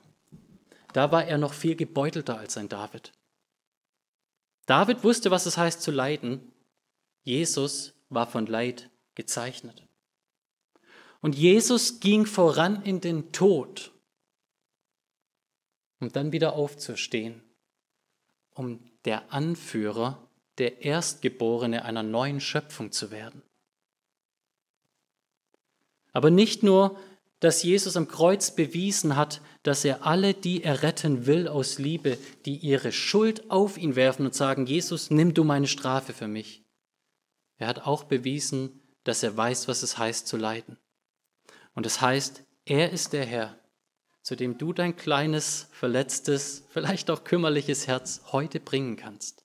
da 0.95 1.12
war 1.12 1.27
er 1.27 1.37
noch 1.37 1.53
viel 1.53 1.77
gebeutelter 1.77 2.39
als 2.39 2.57
ein 2.57 2.70
David. 2.70 3.12
David 4.64 5.05
wusste, 5.05 5.31
was 5.31 5.45
es 5.45 5.59
heißt 5.59 5.83
zu 5.83 5.91
leiden. 5.91 6.55
Jesus 7.23 7.93
war 8.09 8.27
von 8.27 8.47
Leid 8.47 8.89
gezeichnet. 9.14 9.87
Und 11.20 11.37
Jesus 11.37 12.01
ging 12.01 12.25
voran 12.25 12.83
in 12.83 13.03
den 13.03 13.31
Tod, 13.31 13.93
um 16.01 16.11
dann 16.11 16.33
wieder 16.33 16.55
aufzustehen, 16.55 17.43
um 18.55 18.81
der 19.05 19.35
Anführer, 19.35 20.27
der 20.57 20.81
Erstgeborene 20.81 21.85
einer 21.85 22.03
neuen 22.03 22.41
Schöpfung 22.41 22.91
zu 22.91 23.11
werden. 23.11 23.43
Aber 26.13 26.31
nicht 26.31 26.63
nur 26.63 26.97
dass 27.43 27.65
Jesus 27.65 27.97
am 27.97 28.07
Kreuz 28.07 28.55
bewiesen 28.55 29.17
hat, 29.17 29.41
dass 29.65 29.85
er 29.85 30.07
alle, 30.07 30.33
die 30.33 30.63
er 30.63 30.85
retten 30.85 31.27
will 31.27 31.49
aus 31.49 31.81
Liebe, 31.81 32.17
die 32.47 32.57
ihre 32.57 32.93
Schuld 32.93 33.51
auf 33.51 33.77
ihn 33.77 33.97
werfen 33.97 34.25
und 34.27 34.33
sagen, 34.33 34.65
Jesus, 34.65 35.11
nimm 35.11 35.35
du 35.35 35.43
meine 35.43 35.67
Strafe 35.67 36.13
für 36.13 36.29
mich. 36.29 36.65
Er 37.57 37.67
hat 37.67 37.85
auch 37.85 38.05
bewiesen, 38.05 38.81
dass 39.03 39.25
er 39.25 39.37
weiß, 39.37 39.67
was 39.67 39.83
es 39.83 39.99
heißt 39.99 40.29
zu 40.29 40.37
leiden. 40.37 40.79
Und 41.75 41.85
es 41.85 42.01
heißt, 42.01 42.45
er 42.65 42.93
ist 42.93 43.13
der 43.13 43.27
Herr, 43.27 43.59
zu 44.23 44.37
dem 44.37 44.57
du 44.57 44.73
dein 44.73 44.95
kleines, 44.95 45.67
verletztes, 45.73 46.63
vielleicht 46.69 47.11
auch 47.11 47.25
kümmerliches 47.25 47.89
Herz 47.89 48.23
heute 48.31 48.61
bringen 48.61 48.95
kannst. 48.95 49.45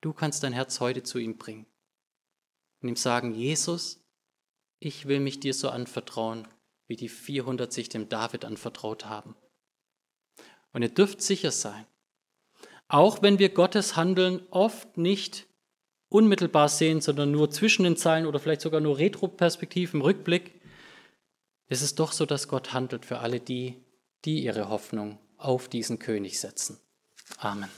Du 0.00 0.14
kannst 0.14 0.42
dein 0.42 0.54
Herz 0.54 0.80
heute 0.80 1.02
zu 1.02 1.18
ihm 1.18 1.36
bringen 1.36 1.66
und 2.80 2.88
ihm 2.88 2.96
sagen, 2.96 3.34
Jesus, 3.34 4.07
ich 4.80 5.06
will 5.06 5.20
mich 5.20 5.40
dir 5.40 5.54
so 5.54 5.70
anvertrauen, 5.70 6.46
wie 6.86 6.96
die 6.96 7.08
400 7.08 7.72
sich 7.72 7.88
dem 7.88 8.08
David 8.08 8.44
anvertraut 8.44 9.06
haben. 9.06 9.36
Und 10.72 10.82
ihr 10.82 10.88
dürft 10.88 11.22
sicher 11.22 11.50
sein, 11.50 11.86
auch 12.88 13.22
wenn 13.22 13.38
wir 13.38 13.50
Gottes 13.50 13.96
Handeln 13.96 14.46
oft 14.50 14.96
nicht 14.96 15.46
unmittelbar 16.08 16.68
sehen, 16.68 17.00
sondern 17.00 17.30
nur 17.30 17.50
zwischen 17.50 17.82
den 17.82 17.96
Zeilen 17.96 18.26
oder 18.26 18.38
vielleicht 18.38 18.62
sogar 18.62 18.80
nur 18.80 18.98
Retroperspektiv 18.98 19.92
im 19.92 20.00
Rückblick, 20.00 20.60
ist 21.68 21.82
es 21.82 21.94
doch 21.94 22.12
so, 22.12 22.24
dass 22.24 22.48
Gott 22.48 22.72
handelt 22.72 23.04
für 23.04 23.18
alle 23.18 23.40
die, 23.40 23.84
die 24.24 24.42
ihre 24.42 24.70
Hoffnung 24.70 25.18
auf 25.36 25.68
diesen 25.68 25.98
König 25.98 26.40
setzen. 26.40 26.80
Amen. 27.36 27.68